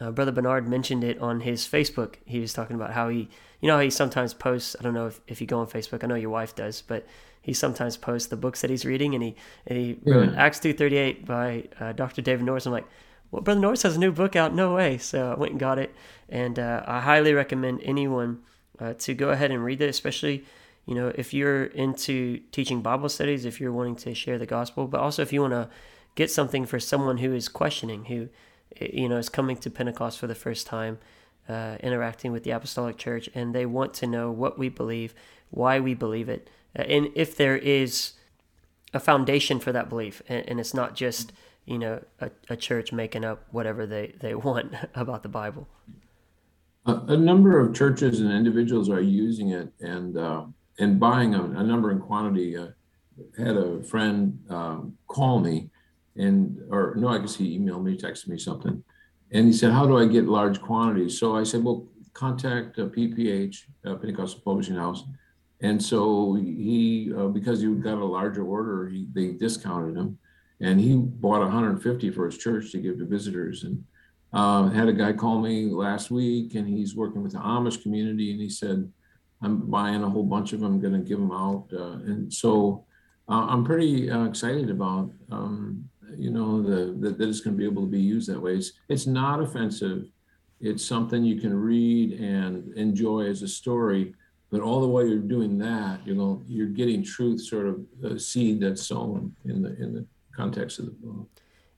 uh, 0.01 0.11
Brother 0.11 0.33
Bernard 0.33 0.69
mentioned 0.69 1.05
it 1.05 1.19
on 1.19 1.41
his 1.41 1.67
Facebook. 1.67 2.17
He 2.25 2.41
was 2.41 2.53
talking 2.53 2.77
about 2.77 2.93
how 2.93 3.09
he, 3.09 3.29
you 3.61 3.69
know, 3.69 3.77
how 3.77 3.83
he 3.83 3.91
sometimes 3.91 4.35
posts. 4.35 4.75
I 4.79 4.83
don't 4.83 4.95
know 4.95 5.07
if, 5.07 5.21
if 5.27 5.41
you 5.41 5.47
go 5.47 5.61
on 5.61 5.67
Facebook. 5.67 6.03
I 6.03 6.07
know 6.07 6.15
your 6.15 6.31
wife 6.31 6.55
does, 6.55 6.83
but 6.83 7.07
he 7.41 7.53
sometimes 7.53 7.97
posts 7.97 8.29
the 8.29 8.37
books 8.37 8.61
that 8.63 8.71
he's 8.71 8.85
reading, 8.85 9.15
and 9.15 9.23
he 9.23 9.37
and 9.67 9.79
he 9.79 9.99
wrote 10.05 10.35
Acts 10.35 10.61
two 10.61 10.73
thirty 10.73 10.97
eight 10.97 11.27
by 11.27 11.65
uh, 11.79 11.93
Dr. 11.93 12.23
David 12.23 12.45
Norris. 12.45 12.67
I'm 12.67 12.73
like, 12.73 12.87
well, 13.33 13.41
Brother 13.41 13.61
Norris 13.61 13.83
has 13.83 13.97
a 13.97 13.99
new 13.99 14.13
book 14.13 14.37
out. 14.37 14.55
No 14.55 14.75
way! 14.75 14.99
So 14.99 15.33
I 15.33 15.35
went 15.35 15.53
and 15.53 15.61
got 15.61 15.79
it, 15.79 15.95
and 16.29 16.59
uh, 16.59 16.85
I 16.87 17.01
highly 17.01 17.33
recommend 17.33 17.81
anyone 17.83 18.43
uh, 18.79 18.93
to 18.99 19.15
go 19.15 19.31
ahead 19.31 19.51
and 19.51 19.65
read 19.65 19.81
it, 19.81 19.89
especially 19.89 20.45
you 20.85 20.95
know 20.95 21.11
if 21.15 21.33
you're 21.33 21.65
into 21.65 22.41
teaching 22.53 22.83
Bible 22.83 23.09
studies, 23.09 23.47
if 23.47 23.59
you're 23.59 23.73
wanting 23.73 23.97
to 23.97 24.15
share 24.15 24.39
the 24.39 24.47
gospel, 24.47 24.87
but 24.87 25.01
also 25.01 25.23
if 25.23 25.33
you 25.33 25.41
want 25.41 25.55
to 25.55 25.71
get 26.15 26.31
something 26.31 26.67
for 26.67 26.79
someone 26.79 27.19
who 27.19 27.33
is 27.33 27.49
questioning, 27.49 28.05
who 28.05 28.29
you 28.79 29.09
know 29.09 29.17
is 29.17 29.31
coming 29.31 29.57
to 29.57 29.71
Pentecost 29.71 30.19
for 30.19 30.27
the 30.29 30.37
first 30.37 30.67
time. 30.67 30.99
Uh, 31.49 31.77
interacting 31.81 32.31
with 32.31 32.45
the 32.45 32.53
apostolic 32.53 32.97
church 32.97 33.29
and 33.35 33.53
they 33.53 33.67
want 33.67 33.93
to 33.93 34.07
know 34.07 34.31
what 34.31 34.57
we 34.57 34.69
believe 34.69 35.13
why 35.51 35.81
we 35.81 35.93
believe 35.93 36.29
it 36.29 36.49
and 36.73 37.09
if 37.17 37.37
there 37.37 37.57
is 37.57 38.13
a 38.95 39.01
foundation 39.01 39.59
for 39.59 39.73
that 39.73 39.89
belief 39.89 40.23
and, 40.29 40.49
and 40.49 40.61
it's 40.61 40.73
not 40.73 40.95
just 40.95 41.33
you 41.67 41.79
know 41.79 42.03
a, 42.21 42.31
a, 42.51 42.57
church 42.57 42.93
making 42.93 43.25
up 43.25 43.47
whatever 43.51 43.87
they, 43.87 44.15
they 44.21 44.35
want 44.47 44.73
about 44.95 45.23
the 45.23 45.29
bible. 45.29 45.69
A, 46.87 46.95
a, 47.09 47.17
number 47.17 47.61
of 47.61 47.75
churches 47.75 48.21
and 48.21 48.33
individuals 48.33 48.91
are 48.91 49.01
using 49.01 49.51
it 49.51 49.73
and 49.81 50.17
uh, 50.17 50.45
and 50.79 50.99
buying 50.99 51.35
a, 51.35 51.43
a 51.43 51.63
number 51.63 51.91
in 51.91 52.01
quantity. 52.01 52.57
Uh, 52.57 52.69
had 53.37 53.57
a 53.57 53.83
friend 53.83 54.39
um, 54.49 54.97
call 55.07 55.39
me 55.39 55.69
and 56.17 56.59
or 56.71 56.95
no 56.97 57.09
i 57.09 57.19
guess 57.19 57.37
he 57.37 57.59
emailed 57.59 57.85
me 57.85 57.97
texted 57.97 58.29
me 58.29 58.39
something. 58.39 58.83
And 59.31 59.47
he 59.47 59.53
said 59.53 59.73
how 59.73 59.87
do 59.87 59.99
i 59.99 60.07
get 60.07 60.27
large 60.27 60.61
quantities? 60.61 61.19
So 61.19 61.37
i 61.37 61.43
said 61.43 61.63
well 61.63 61.89
contact 62.15 62.79
uh, 62.79 62.87
pph 62.87 63.57
uh, 63.87 63.95
pentecostal 63.97 64.41
publishing 64.45 64.77
house. 64.77 65.05
And 65.61 65.81
so 65.81 66.35
he, 66.35 67.13
uh, 67.17 67.29
because 67.29 67.61
he 67.61 67.73
got 67.75 67.99
a 67.99 68.05
larger 68.05 68.45
order, 68.45 68.89
he, 68.89 69.07
they 69.13 69.29
discounted 69.33 69.97
him, 69.97 70.19
and 70.63 70.81
he 70.81 70.97
bought 70.97 71.41
150 71.41 72.11
for 72.13 72.27
his 72.27 72.39
church 72.39 72.71
to 72.73 72.79
give 72.79 72.99
to 72.99 73.05
visitors. 73.05 73.65
And 73.65 73.85
uh, 74.33 74.71
had 74.71 74.89
a 74.89 74.93
guy 74.93 75.13
call 75.13 75.41
me 75.41 75.67
last 75.67 76.11
week, 76.11 76.55
and 76.55 76.67
he's 76.67 76.97
working 76.97 77.23
with 77.23 77.33
the 77.33 77.39
Amish 77.39 77.83
community, 77.83 78.31
and 78.31 78.41
he 78.41 78.49
said, 78.49 78.91
"I'm 79.43 79.69
buying 79.71 80.03
a 80.03 80.09
whole 80.09 80.23
bunch 80.23 80.55
of 80.55 80.61
them, 80.61 80.81
going 80.81 80.95
to 80.95 81.07
give 81.07 81.19
them 81.19 81.33
out." 81.33 81.67
Uh, 81.73 81.99
and 82.07 82.33
so 82.33 82.87
uh, 83.29 83.47
I'm 83.49 83.65
pretty 83.65 84.11
uh, 84.11 84.25
excited 84.25 84.71
about, 84.71 85.11
um, 85.31 85.87
you 86.17 86.31
know, 86.31 86.63
the, 86.63 86.97
the 86.99 87.11
that 87.11 87.29
it's 87.29 87.41
going 87.41 87.57
to 87.57 87.59
be 87.59 87.67
able 87.67 87.83
to 87.83 87.91
be 87.91 88.01
used 88.01 88.31
that 88.31 88.41
way. 88.41 88.55
It's, 88.55 88.73
it's 88.89 89.07
not 89.07 89.41
offensive. 89.43 90.07
It's 90.61 90.85
something 90.85 91.25
you 91.25 91.41
can 91.41 91.53
read 91.53 92.21
and 92.21 92.73
enjoy 92.75 93.27
as 93.27 93.43
a 93.43 93.49
story 93.49 94.15
but 94.53 94.61
all 94.61 94.83
the 94.83 94.87
while 94.87 95.07
you're 95.07 95.17
doing 95.17 95.57
that, 95.61 96.07
you 96.07 96.15
know, 96.15 96.43
you're 96.47 96.67
getting 96.67 97.03
truth, 97.03 97.41
sort 97.41 97.67
of 97.67 97.81
a 98.05 98.19
seed 98.19 98.61
that's 98.61 98.87
sown 98.87 99.35
in 99.47 99.63
the 99.63 99.75
in 99.83 99.95
the 99.95 100.07
context 100.35 100.79
of 100.79 100.87
the 100.87 100.91
book. 100.93 101.29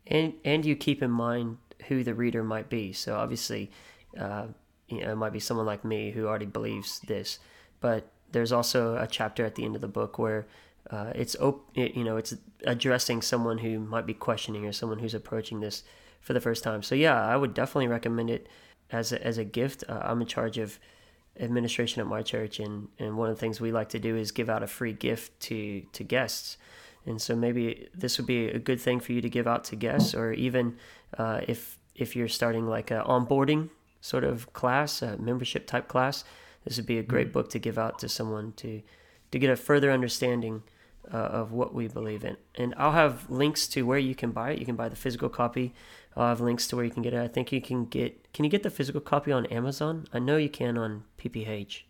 And 0.07 0.35
and 0.45 0.65
you 0.65 0.77
keep 0.77 1.03
in 1.03 1.11
mind 1.11 1.59
who 1.89 2.05
the 2.05 2.15
reader 2.15 2.43
might 2.43 2.69
be. 2.69 2.93
So 2.93 3.17
obviously, 3.17 3.71
uh, 4.19 4.47
you 4.89 5.01
know, 5.01 5.13
it 5.13 5.17
might 5.17 5.33
be 5.33 5.41
someone 5.41 5.67
like 5.67 5.85
me 5.85 6.11
who 6.11 6.27
already 6.27 6.47
believes 6.47 7.01
this, 7.01 7.39
but 7.81 8.11
there's 8.33 8.53
also 8.53 8.97
a 8.97 9.07
chapter 9.07 9.45
at 9.45 9.55
the 9.55 9.65
end 9.65 9.75
of 9.75 9.81
the 9.81 9.89
book 9.89 10.19
where 10.19 10.47
uh, 10.91 11.13
it's 11.15 11.37
op- 11.37 11.71
it, 11.75 11.95
you 11.95 12.05
know 12.05 12.17
it's 12.17 12.35
addressing 12.67 13.23
someone 13.23 13.59
who 13.59 13.79
might 13.79 14.07
be 14.07 14.15
questioning 14.15 14.67
or 14.67 14.73
someone 14.73 14.99
who's 14.99 15.15
approaching 15.15 15.61
this 15.61 15.83
for 16.21 16.33
the 16.33 16.41
first 16.41 16.63
time. 16.63 16.83
So 16.83 16.95
yeah, 16.95 17.25
I 17.27 17.37
would 17.37 17.55
definitely 17.55 17.89
recommend 17.89 18.31
it 18.31 18.49
as 18.91 19.13
a, 19.13 19.25
as 19.27 19.39
a 19.39 19.45
gift. 19.45 19.85
Uh, 19.89 20.01
I'm 20.03 20.21
in 20.21 20.27
charge 20.27 20.59
of 20.59 20.79
administration 21.39 22.01
at 22.01 22.07
my 22.07 22.23
church, 22.23 22.61
and, 22.61 22.89
and 22.99 23.17
one 23.17 23.29
of 23.31 23.37
the 23.37 23.41
things 23.41 23.61
we 23.61 23.73
like 23.73 23.89
to 23.91 23.99
do 23.99 24.17
is 24.17 24.31
give 24.31 24.49
out 24.49 24.63
a 24.63 24.67
free 24.67 24.93
gift 24.93 25.39
to 25.41 25.83
to 25.93 26.05
guests. 26.05 26.57
And 27.07 27.21
so 27.21 27.37
maybe 27.37 27.89
this 27.95 28.19
would 28.19 28.27
be 28.27 28.49
a 28.49 28.59
good 28.59 28.81
thing 28.81 29.01
for 29.01 29.13
you 29.13 29.21
to 29.21 29.29
give 29.29 29.47
out 29.47 29.65
to 29.65 29.77
guests, 29.77 30.15
or 30.15 30.33
even 30.33 30.77
uh, 31.19 31.41
if 31.47 31.79
if 31.95 32.17
you're 32.17 32.29
starting 32.29 32.67
like 32.67 32.91
a 32.91 33.05
onboarding 33.07 33.71
sort 34.01 34.25
of 34.25 34.53
class, 34.53 35.03
a 35.03 35.17
membership 35.17 35.67
type 35.67 35.89
class, 35.89 36.25
this 36.65 36.77
would 36.77 36.87
be 36.87 36.99
a 36.99 37.03
great 37.03 37.33
book 37.33 37.51
to 37.51 37.59
give 37.59 37.79
out 37.79 37.99
to 37.99 38.09
someone 38.09 38.53
to 38.57 38.83
to 39.31 39.39
get 39.39 39.51
a 39.51 39.57
further 39.57 39.91
understanding 39.91 40.63
uh, 41.13 41.17
of 41.17 41.53
what 41.53 41.75
we 41.75 41.89
believe 41.89 42.25
in. 42.25 42.37
And 42.55 42.75
I'll 42.79 42.93
have 42.93 43.29
links 43.31 43.67
to 43.69 43.83
where 43.83 43.99
you 43.99 44.15
can 44.15 44.31
buy 44.31 44.53
it. 44.53 44.59
You 44.59 44.67
can 44.67 44.77
buy 44.77 44.89
the 44.89 44.97
physical 44.97 45.29
copy. 45.29 45.75
I'll 46.17 46.29
have 46.29 46.41
links 46.41 46.67
to 46.69 46.77
where 46.77 46.85
you 46.85 46.91
can 46.91 47.03
get 47.03 47.15
it. 47.15 47.21
I 47.21 47.29
think 47.29 47.53
you 47.53 47.61
can 47.61 47.87
get. 47.87 48.33
Can 48.33 48.45
you 48.45 48.51
get 48.51 48.63
the 48.63 48.71
physical 48.71 49.01
copy 49.01 49.33
on 49.33 49.47
Amazon? 49.47 50.07
I 50.13 50.19
know 50.19 50.37
you 50.37 50.49
can 50.49 50.79
on 50.79 51.05
PPH. 51.19 51.83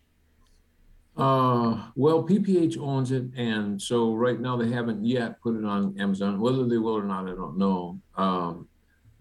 Uh, 1.17 1.91
well, 1.95 2.23
PPH 2.23 2.77
owns 2.77 3.11
it, 3.11 3.23
and 3.37 3.81
so 3.81 4.13
right 4.13 4.39
now 4.39 4.57
they 4.57 4.69
haven't 4.69 5.05
yet 5.05 5.41
put 5.41 5.55
it 5.55 5.63
on 5.63 5.95
Amazon. 5.99 6.39
Whether 6.39 6.65
they 6.65 6.77
will 6.77 6.97
or 6.97 7.03
not, 7.03 7.25
I 7.25 7.31
don't 7.31 7.57
know. 7.57 7.99
Um, 8.17 8.67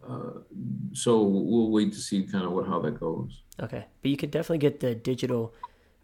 uh, 0.07 0.41
so 0.93 1.23
we'll 1.23 1.71
wait 1.71 1.93
to 1.93 1.99
see 1.99 2.25
kind 2.25 2.45
of 2.45 2.53
what 2.53 2.67
how 2.67 2.81
that 2.81 2.99
goes. 2.99 3.43
Okay, 3.61 3.87
but 4.03 4.11
you 4.11 4.17
could 4.17 4.33
definitely 4.33 4.59
get 4.59 4.81
the 4.81 4.95
digital 4.95 5.55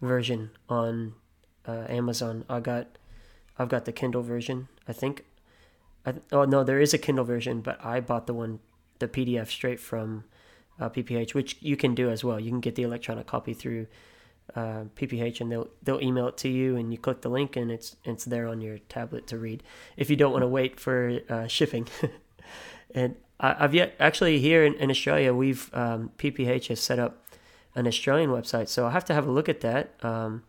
version 0.00 0.50
on 0.68 1.14
uh, 1.66 1.86
Amazon. 1.88 2.44
I 2.48 2.60
got, 2.60 2.98
I've 3.58 3.68
got 3.68 3.84
the 3.84 3.92
Kindle 3.92 4.22
version. 4.22 4.68
I 4.86 4.92
think. 4.92 5.24
I, 6.06 6.14
oh 6.30 6.44
no, 6.44 6.62
there 6.62 6.80
is 6.80 6.94
a 6.94 6.98
Kindle 6.98 7.24
version, 7.24 7.62
but 7.62 7.84
I 7.84 8.00
bought 8.00 8.28
the 8.28 8.34
one, 8.34 8.60
the 9.00 9.08
PDF 9.08 9.48
straight 9.48 9.80
from 9.80 10.24
uh, 10.78 10.88
PPH, 10.88 11.34
which 11.34 11.56
you 11.60 11.76
can 11.76 11.96
do 11.96 12.10
as 12.10 12.22
well. 12.22 12.38
You 12.38 12.50
can 12.50 12.60
get 12.60 12.76
the 12.76 12.84
electronic 12.84 13.26
copy 13.26 13.54
through 13.54 13.88
uh, 14.56 14.84
PPH, 14.96 15.40
and 15.40 15.50
they'll 15.50 15.68
they'll 15.82 16.00
email 16.00 16.28
it 16.28 16.36
to 16.38 16.48
you, 16.48 16.76
and 16.76 16.92
you 16.92 16.98
click 16.98 17.20
the 17.22 17.28
link, 17.28 17.56
and 17.56 17.70
it's 17.70 17.96
it's 18.04 18.24
there 18.24 18.48
on 18.48 18.60
your 18.60 18.78
tablet 18.88 19.26
to 19.28 19.38
read. 19.38 19.62
If 19.96 20.10
you 20.10 20.16
don't 20.16 20.32
want 20.32 20.42
to 20.42 20.48
wait 20.48 20.80
for 20.80 21.20
uh, 21.28 21.46
shipping, 21.46 21.88
and 22.94 23.16
I, 23.38 23.54
have 23.54 23.74
yet 23.74 23.94
actually 23.98 24.38
here 24.38 24.64
in, 24.64 24.74
in 24.74 24.90
Australia, 24.90 25.32
we've 25.32 25.70
um, 25.74 26.10
PPH 26.18 26.68
has 26.68 26.80
set 26.80 26.98
up 26.98 27.24
an 27.74 27.86
Australian 27.86 28.30
website, 28.30 28.68
so 28.68 28.84
I'll 28.84 28.90
have 28.90 29.04
to 29.06 29.14
have 29.14 29.26
a 29.26 29.30
look 29.30 29.48
at 29.48 29.60
that. 29.60 29.94
Um, 30.02 30.42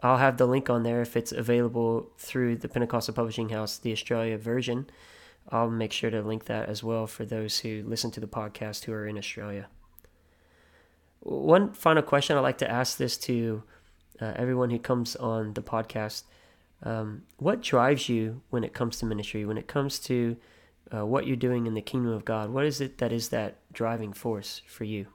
I'll 0.00 0.18
have 0.18 0.36
the 0.36 0.46
link 0.46 0.70
on 0.70 0.84
there 0.84 1.02
if 1.02 1.16
it's 1.16 1.32
available 1.32 2.10
through 2.18 2.56
the 2.56 2.68
Pentecostal 2.68 3.14
Publishing 3.14 3.48
House, 3.48 3.78
the 3.78 3.92
Australia 3.92 4.38
version. 4.38 4.88
I'll 5.50 5.70
make 5.70 5.92
sure 5.92 6.10
to 6.10 6.22
link 6.22 6.44
that 6.44 6.68
as 6.68 6.84
well 6.84 7.06
for 7.06 7.24
those 7.24 7.60
who 7.60 7.82
listen 7.84 8.10
to 8.12 8.20
the 8.20 8.28
podcast 8.28 8.84
who 8.84 8.92
are 8.92 9.06
in 9.06 9.18
Australia. 9.18 9.66
One 11.28 11.74
final 11.74 12.02
question 12.02 12.38
I'd 12.38 12.40
like 12.40 12.58
to 12.58 12.70
ask 12.70 12.96
this 12.96 13.18
to 13.18 13.62
uh, 14.18 14.32
everyone 14.36 14.70
who 14.70 14.78
comes 14.78 15.14
on 15.14 15.52
the 15.52 15.60
podcast. 15.60 16.22
Um, 16.82 17.24
what 17.36 17.60
drives 17.60 18.08
you 18.08 18.40
when 18.48 18.64
it 18.64 18.72
comes 18.72 18.98
to 18.98 19.06
ministry, 19.06 19.44
when 19.44 19.58
it 19.58 19.66
comes 19.66 19.98
to 20.00 20.38
uh, 20.90 21.04
what 21.04 21.26
you're 21.26 21.36
doing 21.36 21.66
in 21.66 21.74
the 21.74 21.82
kingdom 21.82 22.12
of 22.12 22.24
God? 22.24 22.48
What 22.48 22.64
is 22.64 22.80
it 22.80 22.96
that 22.98 23.12
is 23.12 23.28
that 23.28 23.58
driving 23.74 24.14
force 24.14 24.62
for 24.66 24.84
you? 24.84 25.08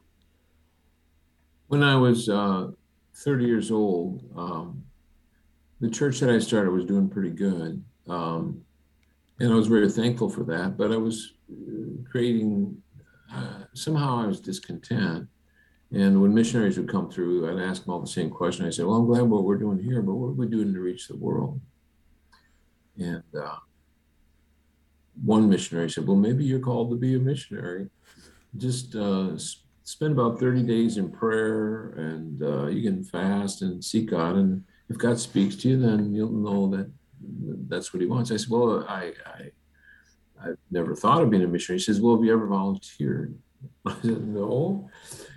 When 1.67 1.81
I 1.81 1.95
was 1.95 2.29
uh, 2.29 2.67
30 3.15 3.45
years 3.45 3.71
old, 3.71 4.23
um, 4.37 4.83
the 5.79 5.89
church 5.89 6.19
that 6.19 6.29
I 6.29 6.37
started 6.37 6.69
was 6.69 6.85
doing 6.85 7.09
pretty 7.09 7.31
good. 7.31 7.83
Um, 8.07 8.63
and 9.39 9.51
I 9.51 9.55
was 9.55 9.65
very 9.65 9.89
thankful 9.89 10.29
for 10.29 10.43
that, 10.43 10.77
but 10.77 10.91
I 10.91 10.97
was 10.97 11.33
uh, 11.51 12.03
creating, 12.07 12.77
uh, 13.33 13.63
somehow 13.73 14.21
I 14.21 14.27
was 14.27 14.39
discontent. 14.39 15.27
And 15.93 16.19
when 16.19 16.33
missionaries 16.33 16.77
would 16.77 16.89
come 16.89 17.09
through, 17.09 17.47
I'd 17.47 17.63
ask 17.63 17.83
them 17.83 17.93
all 17.93 17.99
the 17.99 18.07
same 18.07 18.31
question. 18.31 18.65
I 18.65 18.71
said, 18.71 18.85
Well, 18.85 18.95
I'm 18.95 19.05
glad 19.05 19.23
what 19.23 19.43
we're 19.43 19.57
doing 19.57 19.77
here, 19.77 20.01
but 20.01 20.15
what 20.15 20.29
are 20.29 20.31
we 20.31 20.47
doing 20.47 20.73
to 20.73 20.79
reach 20.79 21.07
the 21.07 21.15
world? 21.15 21.61
And 22.97 23.23
uh, 23.39 23.57
one 25.23 25.47
missionary 25.47 25.91
said, 25.91 26.07
Well, 26.07 26.17
maybe 26.17 26.43
you're 26.43 26.59
called 26.59 26.89
to 26.89 26.95
be 26.95 27.15
a 27.15 27.19
missionary. 27.19 27.89
Just 28.57 28.95
uh, 28.95 29.37
spend 29.83 30.13
about 30.13 30.39
30 30.39 30.63
days 30.63 30.97
in 30.97 31.11
prayer 31.11 31.89
and 31.97 32.41
uh, 32.41 32.65
you 32.67 32.81
can 32.89 33.03
fast 33.03 33.61
and 33.61 33.83
seek 33.83 34.09
God. 34.09 34.35
And 34.35 34.63
if 34.89 34.97
God 34.97 35.19
speaks 35.19 35.55
to 35.57 35.69
you, 35.69 35.79
then 35.79 36.11
you'll 36.11 36.31
know 36.31 36.67
that 36.75 36.91
that's 37.67 37.93
what 37.93 38.01
He 38.01 38.07
wants. 38.07 38.31
I 38.31 38.37
said, 38.37 38.49
Well, 38.49 38.83
I, 38.89 39.13
I, 39.27 39.51
I've 40.43 40.57
never 40.71 40.95
thought 40.95 41.21
of 41.21 41.29
being 41.29 41.43
a 41.43 41.47
missionary. 41.47 41.77
He 41.77 41.83
says, 41.83 42.01
Well, 42.01 42.15
have 42.15 42.25
you 42.25 42.33
ever 42.33 42.47
volunteered? 42.47 43.37
I 43.85 43.93
said, 44.01 44.27
No. 44.27 44.89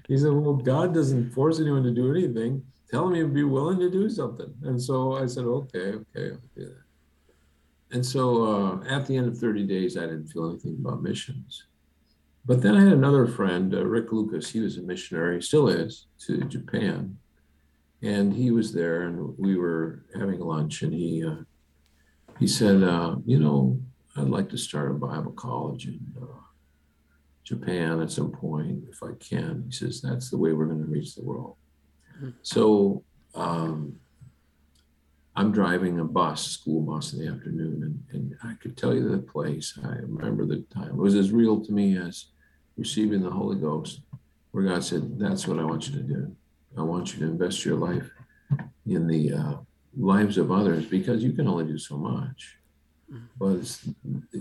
He 0.09 0.17
said, 0.17 0.33
Well, 0.33 0.55
God 0.55 0.95
doesn't 0.95 1.33
force 1.33 1.61
anyone 1.61 1.83
to 1.83 1.91
do 1.91 2.11
anything. 2.11 2.63
Tell 2.91 3.09
him 3.09 3.17
you'd 3.17 3.35
be 3.35 3.45
willing 3.45 3.79
to 3.81 3.91
do 3.91 4.09
something. 4.09 4.53
And 4.63 4.81
so 4.81 5.15
I 5.15 5.27
said, 5.27 5.45
Okay, 5.45 5.95
okay, 6.17 6.37
that. 6.57 6.77
And 7.93 8.05
so 8.05 8.45
uh, 8.45 8.85
at 8.89 9.07
the 9.07 9.17
end 9.17 9.29
of 9.29 9.39
30 9.39 9.65
days, 9.65 9.97
I 9.97 10.03
didn't 10.03 10.27
feel 10.29 10.51
anything 10.51 10.77
about 10.81 11.03
missions. 11.03 11.65
But 12.45 12.63
then 12.63 12.77
I 12.77 12.85
had 12.85 12.93
another 12.93 13.27
friend, 13.27 13.75
uh, 13.75 13.85
Rick 13.85 14.13
Lucas. 14.13 14.51
He 14.51 14.61
was 14.61 14.77
a 14.79 14.83
missionary, 14.83 15.43
still 15.43 15.69
is, 15.69 16.07
to 16.27 16.43
Japan. 16.43 17.19
And 18.03 18.33
he 18.33 18.51
was 18.51 18.73
there, 18.73 19.03
and 19.03 19.37
we 19.39 19.57
were 19.57 20.05
having 20.15 20.39
lunch, 20.39 20.83
and 20.83 20.93
he 20.93 21.25
uh, 21.25 21.43
he 22.39 22.47
said, 22.47 22.83
uh, 22.83 23.17
"You 23.25 23.41
know, 23.41 23.81
I'd 24.17 24.29
like 24.29 24.51
to 24.51 24.59
start 24.59 24.91
a 24.91 24.95
Bible 24.95 25.33
college 25.33 25.89
uh, 26.21 26.27
Japan 27.47 28.01
at 28.01 28.11
some 28.11 28.31
point, 28.31 28.85
if 28.91 29.03
I 29.03 29.13
can." 29.21 29.65
He 29.69 29.73
says, 29.73 30.01
"That's 30.01 30.31
the 30.31 30.39
way 30.39 30.53
we're 30.53 30.67
going 30.67 30.85
to 30.85 30.91
reach 30.91 31.15
the 31.15 31.25
world." 31.25 31.57
Mm-hmm. 32.17 32.31
So 32.43 33.05
um, 33.35 33.97
I'm 35.37 35.53
driving 35.53 36.01
a 36.01 36.05
bus, 36.05 36.43
school 36.47 36.81
bus 36.81 37.13
in 37.13 37.21
the 37.21 37.31
afternoon, 37.31 37.83
and, 37.83 38.15
and 38.15 38.37
I 38.43 38.55
could 38.55 38.77
tell 38.77 38.95
you 38.95 39.09
the 39.09 39.19
place. 39.19 39.79
I 39.85 39.97
remember 39.97 40.47
the 40.47 40.65
time. 40.73 40.89
It 40.89 40.97
was 40.97 41.15
as 41.15 41.31
real 41.31 41.65
to 41.65 41.73
me 41.73 41.99
as 41.99 42.27
receiving 42.77 43.23
the 43.23 43.31
Holy 43.31 43.57
Ghost, 43.57 44.01
where 44.53 44.65
God 44.65 44.83
said, 44.83 45.19
That's 45.19 45.47
what 45.47 45.59
I 45.59 45.65
want 45.65 45.89
you 45.89 45.97
to 45.97 46.03
do. 46.03 46.35
I 46.79 46.83
want 46.83 47.13
you 47.13 47.21
to 47.21 47.27
invest 47.27 47.65
your 47.65 47.77
life 47.77 48.11
in 48.87 49.07
the 49.07 49.33
uh, 49.33 49.55
lives 49.97 50.39
of 50.39 50.51
others 50.51 50.87
because 50.87 51.23
you 51.23 51.33
can 51.33 51.49
only 51.49 51.65
do 51.65 51.79
so 51.79 51.97
much. 51.97 52.57
But 53.39 53.57
it's, 53.57 53.89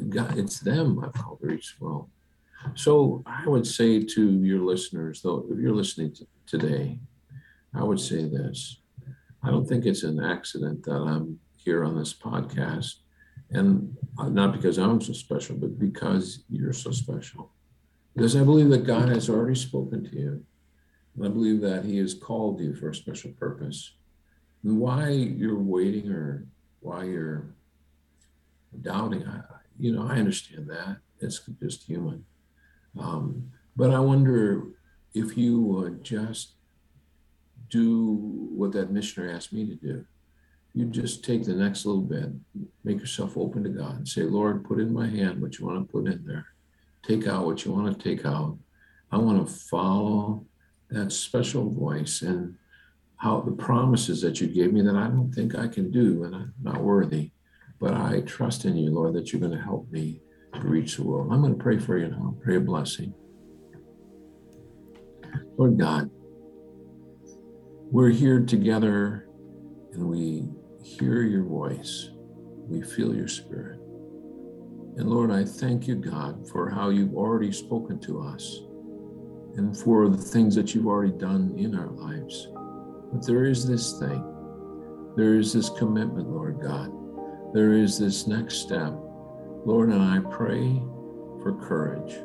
God, 0.10 0.38
it's 0.38 0.60
them 0.60 1.00
I've 1.04 1.14
called 1.14 1.40
to 1.42 1.48
reach 1.48 1.76
the 1.78 1.86
world. 1.86 2.10
So 2.74 3.24
I 3.26 3.48
would 3.48 3.68
say 3.68 4.02
to 4.02 4.44
your 4.44 4.60
listeners, 4.60 5.22
though, 5.22 5.46
if 5.50 5.60
you're 5.60 5.76
listening 5.76 6.14
to 6.16 6.28
today, 6.48 7.00
I 7.74 7.84
would 7.84 8.00
say 8.00 8.24
this 8.26 8.80
I 9.44 9.52
don't 9.52 9.68
think 9.68 9.86
it's 9.86 10.04
an 10.04 10.24
accident 10.24 10.84
that 10.86 10.96
I'm 10.96 11.40
here 11.56 11.84
on 11.84 11.98
this 11.98 12.14
podcast. 12.14 12.96
And 13.52 13.96
not 14.18 14.54
because 14.54 14.80
I'm 14.80 15.00
so 15.00 15.14
special, 15.14 15.56
but 15.56 15.78
because 15.78 16.44
you're 16.50 16.74
so 16.74 16.92
special. 16.92 17.52
Because 18.16 18.36
I 18.36 18.44
believe 18.44 18.70
that 18.70 18.88
God 18.88 19.10
has 19.10 19.30
already 19.30 19.56
spoken 19.56 20.04
to 20.04 20.16
you. 20.18 20.44
And 21.16 21.26
I 21.26 21.30
believe 21.30 21.62
that 21.62 21.86
He 21.86 21.98
has 21.98 22.16
called 22.16 22.60
you 22.60 22.74
for 22.74 22.90
a 22.90 22.96
special 22.96 23.32
purpose. 23.34 23.94
And 24.64 24.80
why 24.80 25.10
you're 25.10 25.60
waiting 25.60 26.12
or 26.12 26.48
why 26.80 27.04
you're 27.04 27.54
doubting, 28.82 29.28
I, 29.28 29.42
you 29.78 29.94
know, 29.94 30.08
I 30.08 30.16
understand 30.16 30.68
that. 30.70 30.98
It's 31.20 31.48
just 31.62 31.84
human. 31.84 32.26
Um, 33.00 33.52
but 33.76 33.92
I 33.92 34.00
wonder 34.00 34.64
if 35.14 35.38
you 35.38 35.62
would 35.62 36.04
just 36.04 36.54
do 37.70 38.14
what 38.56 38.72
that 38.74 38.92
missionary 38.92 39.34
asked 39.34 39.54
me 39.54 39.66
to 39.66 39.76
do. 39.76 40.06
You 40.74 40.86
just 40.86 41.24
take 41.24 41.46
the 41.46 41.54
next 41.54 41.86
little 41.86 42.02
bit, 42.02 42.30
make 42.84 43.00
yourself 43.00 43.38
open 43.38 43.64
to 43.64 43.70
God 43.70 43.98
and 43.98 44.08
say, 44.08 44.24
Lord, 44.24 44.66
put 44.66 44.80
in 44.80 44.94
my 44.94 45.08
hand 45.08 45.42
what 45.42 45.58
you 45.58 45.66
want 45.66 45.88
to 45.88 45.92
put 45.92 46.08
in 46.08 46.26
there. 46.26 46.48
Take 47.04 47.28
out 47.28 47.46
what 47.46 47.64
you 47.64 47.72
want 47.72 47.98
to 47.98 48.04
take 48.04 48.26
out. 48.26 48.58
I 49.12 49.18
want 49.18 49.46
to 49.46 49.54
follow 49.54 50.46
that 50.90 51.12
special 51.12 51.70
voice 51.70 52.22
and 52.22 52.56
how 53.18 53.40
the 53.42 53.52
promises 53.52 54.22
that 54.22 54.42
you 54.42 54.48
gave 54.48 54.74
me 54.74 54.82
that 54.82 54.96
I 54.96 55.08
don't 55.08 55.32
think 55.34 55.56
I 55.56 55.68
can 55.68 55.92
do 55.92 56.26
and 56.26 56.36
I'm 56.36 56.54
not 56.62 56.82
worthy. 56.82 57.32
But 57.80 57.94
I 57.94 58.22
trust 58.22 58.66
in 58.66 58.76
you, 58.76 58.92
Lord, 58.92 59.14
that 59.14 59.32
you're 59.32 59.40
going 59.40 59.58
to 59.58 59.64
help 59.64 59.90
me 59.92 60.22
to 60.62 60.68
reach 60.68 60.98
the 60.98 61.04
world. 61.04 61.32
I'm 61.32 61.42
going 61.42 61.56
to 61.56 61.64
pray 61.64 61.78
for 61.78 61.98
you 61.98 62.08
now. 62.08 62.36
Pray 62.44 62.58
a 62.58 62.60
blessing. 62.60 63.14
Lord 65.58 65.78
God, 65.78 66.10
we're 67.92 68.10
here 68.10 68.42
together 68.42 69.28
and 69.94 70.08
we 70.08 70.48
hear 70.84 71.22
your 71.22 71.44
voice. 71.44 72.10
We 72.68 72.82
feel 72.82 73.16
your 73.16 73.28
spirit. 73.28 73.80
And 74.98 75.10
Lord, 75.10 75.32
I 75.32 75.44
thank 75.44 75.88
you, 75.88 75.96
God, 75.96 76.48
for 76.50 76.70
how 76.70 76.90
you've 76.90 77.16
already 77.16 77.52
spoken 77.52 78.00
to 78.02 78.22
us 78.22 78.62
and 79.58 79.78
for 79.78 80.10
the 80.10 80.18
things 80.18 80.56
that 80.56 80.74
you've 80.74 80.88
already 80.88 81.14
done 81.14 81.54
in 81.58 81.76
our 81.76 81.92
lives. 81.92 82.48
But 83.12 83.26
there 83.26 83.46
is 83.46 83.68
this 83.68 84.00
thing, 84.00 84.24
there 85.16 85.36
is 85.36 85.54
this 85.54 85.70
commitment, 85.70 86.30
Lord 86.30 86.60
God. 86.62 86.92
There 87.54 87.74
is 87.74 87.98
this 87.98 88.28
next 88.28 88.56
step. 88.56 88.94
Lord, 89.66 89.90
and 89.90 90.02
I 90.02 90.20
pray 90.30 90.80
for 91.42 91.60
courage. 91.60 92.18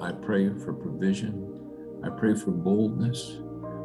I 0.00 0.12
pray 0.12 0.48
for 0.48 0.72
provision. 0.72 2.00
I 2.02 2.08
pray 2.08 2.34
for 2.34 2.50
boldness. 2.50 3.40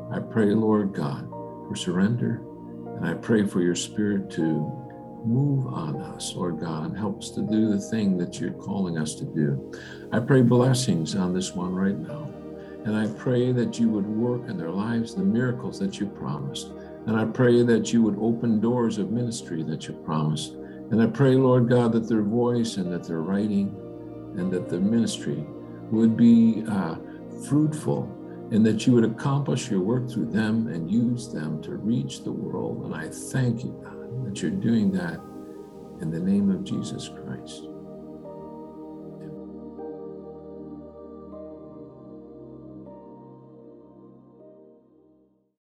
I 0.09 0.19
pray, 0.19 0.45
Lord 0.45 0.93
God, 0.93 1.27
for 1.67 1.75
surrender. 1.75 2.41
And 2.95 3.05
I 3.05 3.15
pray 3.15 3.45
for 3.45 3.61
your 3.61 3.75
spirit 3.75 4.29
to 4.31 4.43
move 5.25 5.67
on 5.67 6.01
us, 6.01 6.33
Lord 6.33 6.61
God, 6.61 6.85
and 6.85 6.97
help 6.97 7.19
us 7.19 7.31
to 7.31 7.41
do 7.41 7.69
the 7.69 7.79
thing 7.79 8.17
that 8.19 8.39
you're 8.39 8.53
calling 8.53 8.97
us 8.97 9.15
to 9.15 9.25
do. 9.25 9.73
I 10.13 10.19
pray 10.19 10.41
blessings 10.41 11.13
on 11.13 11.33
this 11.33 11.53
one 11.53 11.75
right 11.75 11.97
now. 11.97 12.29
And 12.85 12.95
I 12.95 13.07
pray 13.17 13.51
that 13.51 13.79
you 13.79 13.89
would 13.89 14.07
work 14.07 14.49
in 14.49 14.57
their 14.57 14.71
lives 14.71 15.13
the 15.13 15.23
miracles 15.23 15.77
that 15.79 15.99
you 15.99 16.05
promised. 16.05 16.71
And 17.05 17.17
I 17.17 17.25
pray 17.25 17.63
that 17.63 17.91
you 17.91 18.01
would 18.01 18.17
open 18.17 18.61
doors 18.61 18.97
of 18.97 19.11
ministry 19.11 19.61
that 19.63 19.89
you 19.89 19.93
promised. 19.93 20.55
And 20.93 21.01
I 21.01 21.07
pray, 21.07 21.33
Lord 21.33 21.69
God, 21.69 21.91
that 21.93 22.07
their 22.07 22.21
voice 22.21 22.77
and 22.77 22.93
that 22.93 23.03
their 23.05 23.21
writing 23.21 23.75
and 24.37 24.51
that 24.51 24.69
their 24.69 24.79
ministry 24.79 25.43
would 25.89 26.15
be 26.15 26.63
uh, 26.69 26.97
fruitful 27.47 28.03
and 28.51 28.63
that 28.63 28.85
you 28.85 28.93
would 28.93 29.03
accomplish 29.03 29.71
your 29.71 29.79
work 29.79 30.07
through 30.07 30.29
them 30.29 30.67
and 30.67 30.91
use 30.91 31.33
them 31.33 31.63
to 31.63 31.77
reach 31.77 32.23
the 32.23 32.31
world. 32.31 32.85
And 32.85 32.93
I 32.93 33.09
thank 33.09 33.63
you, 33.63 33.71
God, 33.83 34.27
that 34.27 34.43
you're 34.43 34.51
doing 34.51 34.91
that 34.91 35.19
in 36.01 36.11
the 36.11 36.19
name 36.19 36.51
of 36.51 36.63
Jesus 36.63 37.09
Christ. 37.09 37.72